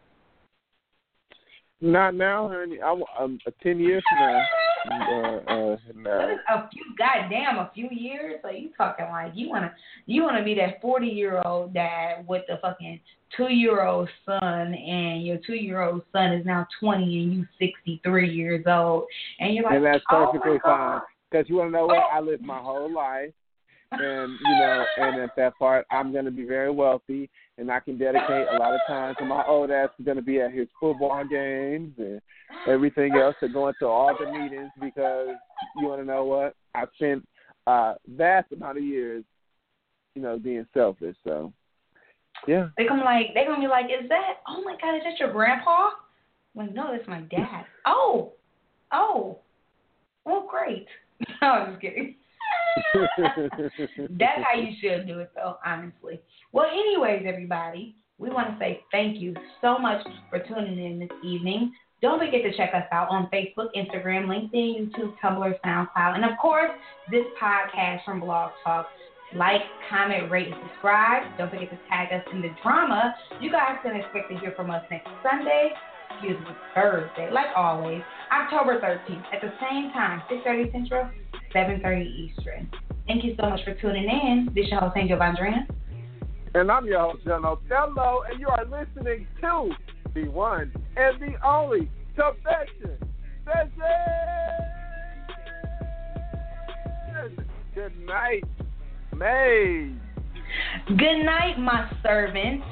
Not 1.82 2.14
now, 2.14 2.48
honey. 2.48 2.80
I'm, 2.80 3.02
I'm 3.18 3.38
uh, 3.46 3.50
ten 3.62 3.78
years 3.78 4.02
from 4.08 4.20
now. 4.20 4.44
Uh, 4.90 5.36
uh, 5.52 5.76
no. 5.94 6.36
a 6.48 6.68
few 6.72 6.82
goddamn 6.98 7.56
a 7.58 7.70
few 7.72 7.88
years 7.92 8.40
so 8.42 8.50
you 8.50 8.70
talking 8.76 9.06
like 9.10 9.30
you 9.32 9.48
want 9.48 9.64
to 9.64 9.70
you 10.06 10.24
want 10.24 10.36
to 10.36 10.42
be 10.42 10.56
that 10.56 10.82
40 10.82 11.06
year 11.06 11.40
old 11.44 11.72
dad 11.72 12.26
with 12.26 12.42
the 12.48 12.58
fucking 12.60 12.98
two 13.36 13.52
year 13.52 13.84
old 13.84 14.08
son 14.26 14.74
and 14.74 15.24
your 15.24 15.38
two 15.46 15.54
year 15.54 15.82
old 15.82 16.02
son 16.10 16.32
is 16.32 16.44
now 16.44 16.66
20 16.80 17.04
and 17.04 17.32
you 17.32 17.46
63 17.60 18.28
years 18.28 18.64
old 18.66 19.04
and 19.38 19.54
you're 19.54 19.62
like 19.62 19.74
and 19.74 19.84
that's 19.84 20.02
oh 20.10 20.32
perfectly 20.32 20.58
my 20.64 20.70
fine. 20.70 21.00
Because 21.32 21.48
you 21.48 21.56
want 21.56 21.68
to 21.68 21.72
know 21.72 21.86
what? 21.86 22.02
I 22.12 22.20
lived 22.20 22.42
my 22.42 22.58
whole 22.62 22.92
life, 22.92 23.30
and 23.90 24.32
you 24.32 24.54
know, 24.58 24.84
and 24.98 25.22
at 25.22 25.30
that 25.36 25.58
part, 25.58 25.86
I'm 25.90 26.12
going 26.12 26.26
to 26.26 26.30
be 26.30 26.44
very 26.44 26.70
wealthy, 26.70 27.30
and 27.58 27.70
I 27.70 27.80
can 27.80 27.98
dedicate 27.98 28.46
a 28.52 28.58
lot 28.58 28.74
of 28.74 28.80
time 28.86 29.14
to 29.18 29.24
my 29.24 29.44
old 29.46 29.70
ass. 29.70 29.90
Is 29.98 30.04
going 30.04 30.16
to 30.16 30.22
be 30.22 30.40
at 30.40 30.52
his 30.52 30.68
football 30.80 31.24
games 31.24 31.92
and 31.98 32.20
everything 32.66 33.14
else, 33.14 33.34
to 33.40 33.48
going 33.48 33.74
to 33.80 33.86
all 33.86 34.16
the 34.18 34.26
meetings 34.26 34.70
because 34.80 35.28
you 35.76 35.86
want 35.86 36.00
to 36.00 36.06
know 36.06 36.24
what? 36.24 36.54
I 36.74 36.84
spent 36.94 37.26
a 37.66 37.94
vast 38.08 38.52
amount 38.52 38.78
of 38.78 38.84
years, 38.84 39.24
you 40.14 40.22
know, 40.22 40.38
being 40.38 40.66
selfish. 40.72 41.16
So, 41.24 41.52
yeah. 42.46 42.68
They 42.76 42.86
come 42.86 43.00
like 43.00 43.34
they 43.34 43.44
gonna 43.44 43.60
be 43.60 43.68
like, 43.68 43.86
is 43.86 44.08
that? 44.08 44.38
Oh 44.48 44.62
my 44.64 44.76
God, 44.80 44.96
is 44.96 45.02
that 45.04 45.20
your 45.20 45.32
grandpa? 45.32 45.90
I'm 46.54 46.66
like, 46.66 46.74
no, 46.74 46.88
that's 46.92 47.08
my 47.08 47.20
dad. 47.20 47.64
oh, 47.86 48.32
oh, 48.92 49.38
well, 50.24 50.46
great. 50.50 50.86
no, 51.42 51.48
I'm 51.48 51.72
just 51.72 51.82
kidding. 51.82 52.16
That's 54.10 54.42
how 54.42 54.58
you 54.58 54.72
should 54.80 55.06
do 55.06 55.20
it, 55.20 55.30
though, 55.34 55.56
honestly. 55.64 56.20
Well, 56.52 56.66
anyways, 56.66 57.24
everybody, 57.26 57.96
we 58.18 58.30
want 58.30 58.50
to 58.50 58.58
say 58.58 58.82
thank 58.92 59.20
you 59.20 59.34
so 59.60 59.78
much 59.78 60.06
for 60.30 60.38
tuning 60.40 60.78
in 60.78 60.98
this 61.00 61.10
evening. 61.24 61.72
Don't 62.00 62.18
forget 62.18 62.42
to 62.42 62.56
check 62.56 62.70
us 62.74 62.84
out 62.90 63.08
on 63.10 63.28
Facebook, 63.32 63.68
Instagram, 63.76 64.26
LinkedIn, 64.26 64.90
YouTube, 64.90 65.14
Tumblr, 65.22 65.54
SoundCloud, 65.64 66.16
and 66.16 66.24
of 66.24 66.36
course, 66.40 66.70
this 67.10 67.24
podcast 67.40 68.04
from 68.04 68.20
Blog 68.20 68.50
Talk. 68.64 68.88
Like, 69.34 69.62
comment, 69.88 70.30
rate, 70.30 70.48
and 70.48 70.56
subscribe. 70.68 71.22
Don't 71.38 71.48
forget 71.48 71.70
to 71.70 71.78
tag 71.88 72.12
us 72.12 72.26
in 72.32 72.42
the 72.42 72.50
drama. 72.62 73.14
You 73.40 73.50
guys 73.50 73.78
can 73.82 73.96
expect 73.96 74.30
to 74.30 74.38
hear 74.38 74.52
from 74.54 74.70
us 74.70 74.84
next 74.90 75.08
Sunday, 75.22 75.70
excuse 76.10 76.38
me, 76.40 76.54
Thursday, 76.74 77.30
like 77.32 77.46
always, 77.56 78.02
October 78.30 78.78
13th, 78.80 79.24
at 79.32 79.40
the 79.40 79.52
same 79.60 79.90
time, 79.92 80.22
6.30 80.30 80.72
Central, 80.72 81.10
7.30 81.54 82.06
Eastern. 82.06 82.70
Thank 83.06 83.24
you 83.24 83.34
so 83.38 83.48
much 83.48 83.60
for 83.64 83.74
tuning 83.74 84.04
in. 84.04 84.48
This 84.54 84.64
is 84.64 84.70
your 84.70 84.80
host, 84.80 84.96
Angel 84.96 85.18
Vandrian. 85.18 85.66
And 86.54 86.70
I'm 86.70 86.86
your 86.86 87.00
host, 87.00 87.24
John 87.24 87.44
Othello, 87.44 88.22
and 88.30 88.38
you 88.40 88.48
are 88.48 88.64
listening 88.64 89.26
to 89.40 89.70
the 90.14 90.28
one 90.28 90.72
and 90.96 91.20
the 91.20 91.34
only 91.46 91.90
Confession 92.14 92.98
Session. 93.44 93.72
Good 97.74 97.98
night, 98.06 98.44
May. 99.16 99.92
Good 100.88 101.24
night, 101.24 101.58
my 101.58 101.90
servant. 102.02 102.62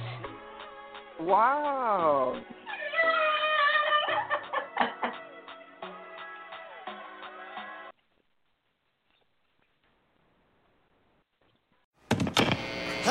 Wow. 1.21 2.41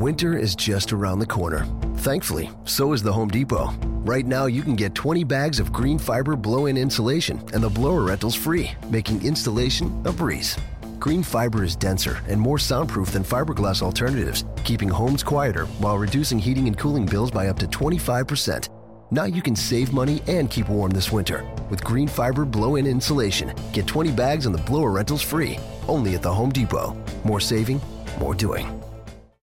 Winter 0.00 0.34
is 0.34 0.54
just 0.54 0.94
around 0.94 1.18
the 1.18 1.26
corner. 1.26 1.66
Thankfully, 1.98 2.50
so 2.64 2.94
is 2.94 3.02
the 3.02 3.12
Home 3.12 3.28
Depot. 3.28 3.66
Right 4.00 4.24
now, 4.24 4.46
you 4.46 4.62
can 4.62 4.74
get 4.74 4.94
20 4.94 5.24
bags 5.24 5.60
of 5.60 5.72
GreenFiber 5.72 6.40
blow 6.40 6.64
in 6.66 6.78
insulation 6.78 7.38
and 7.52 7.62
the 7.62 7.68
blower 7.68 8.04
rentals 8.04 8.34
free, 8.34 8.70
making 8.88 9.22
installation 9.22 9.88
a 10.06 10.10
breeze. 10.10 10.56
GreenFiber 10.98 11.62
is 11.62 11.76
denser 11.76 12.22
and 12.30 12.40
more 12.40 12.58
soundproof 12.58 13.12
than 13.12 13.22
fiberglass 13.22 13.82
alternatives, 13.82 14.46
keeping 14.64 14.88
homes 14.88 15.22
quieter 15.22 15.66
while 15.80 15.98
reducing 15.98 16.38
heating 16.38 16.66
and 16.66 16.78
cooling 16.78 17.04
bills 17.04 17.30
by 17.30 17.48
up 17.48 17.58
to 17.58 17.66
25%. 17.66 18.70
Now 19.10 19.24
you 19.24 19.42
can 19.42 19.54
save 19.54 19.92
money 19.92 20.22
and 20.26 20.48
keep 20.48 20.70
warm 20.70 20.92
this 20.92 21.12
winter 21.12 21.46
with 21.68 21.84
GreenFiber 21.84 22.50
blow 22.50 22.76
in 22.76 22.86
insulation. 22.86 23.52
Get 23.74 23.86
20 23.86 24.12
bags 24.12 24.46
and 24.46 24.54
the 24.54 24.62
blower 24.62 24.92
rentals 24.92 25.20
free, 25.20 25.58
only 25.88 26.14
at 26.14 26.22
the 26.22 26.32
Home 26.32 26.48
Depot. 26.48 26.96
More 27.22 27.40
saving, 27.40 27.82
more 28.18 28.34
doing. 28.34 28.79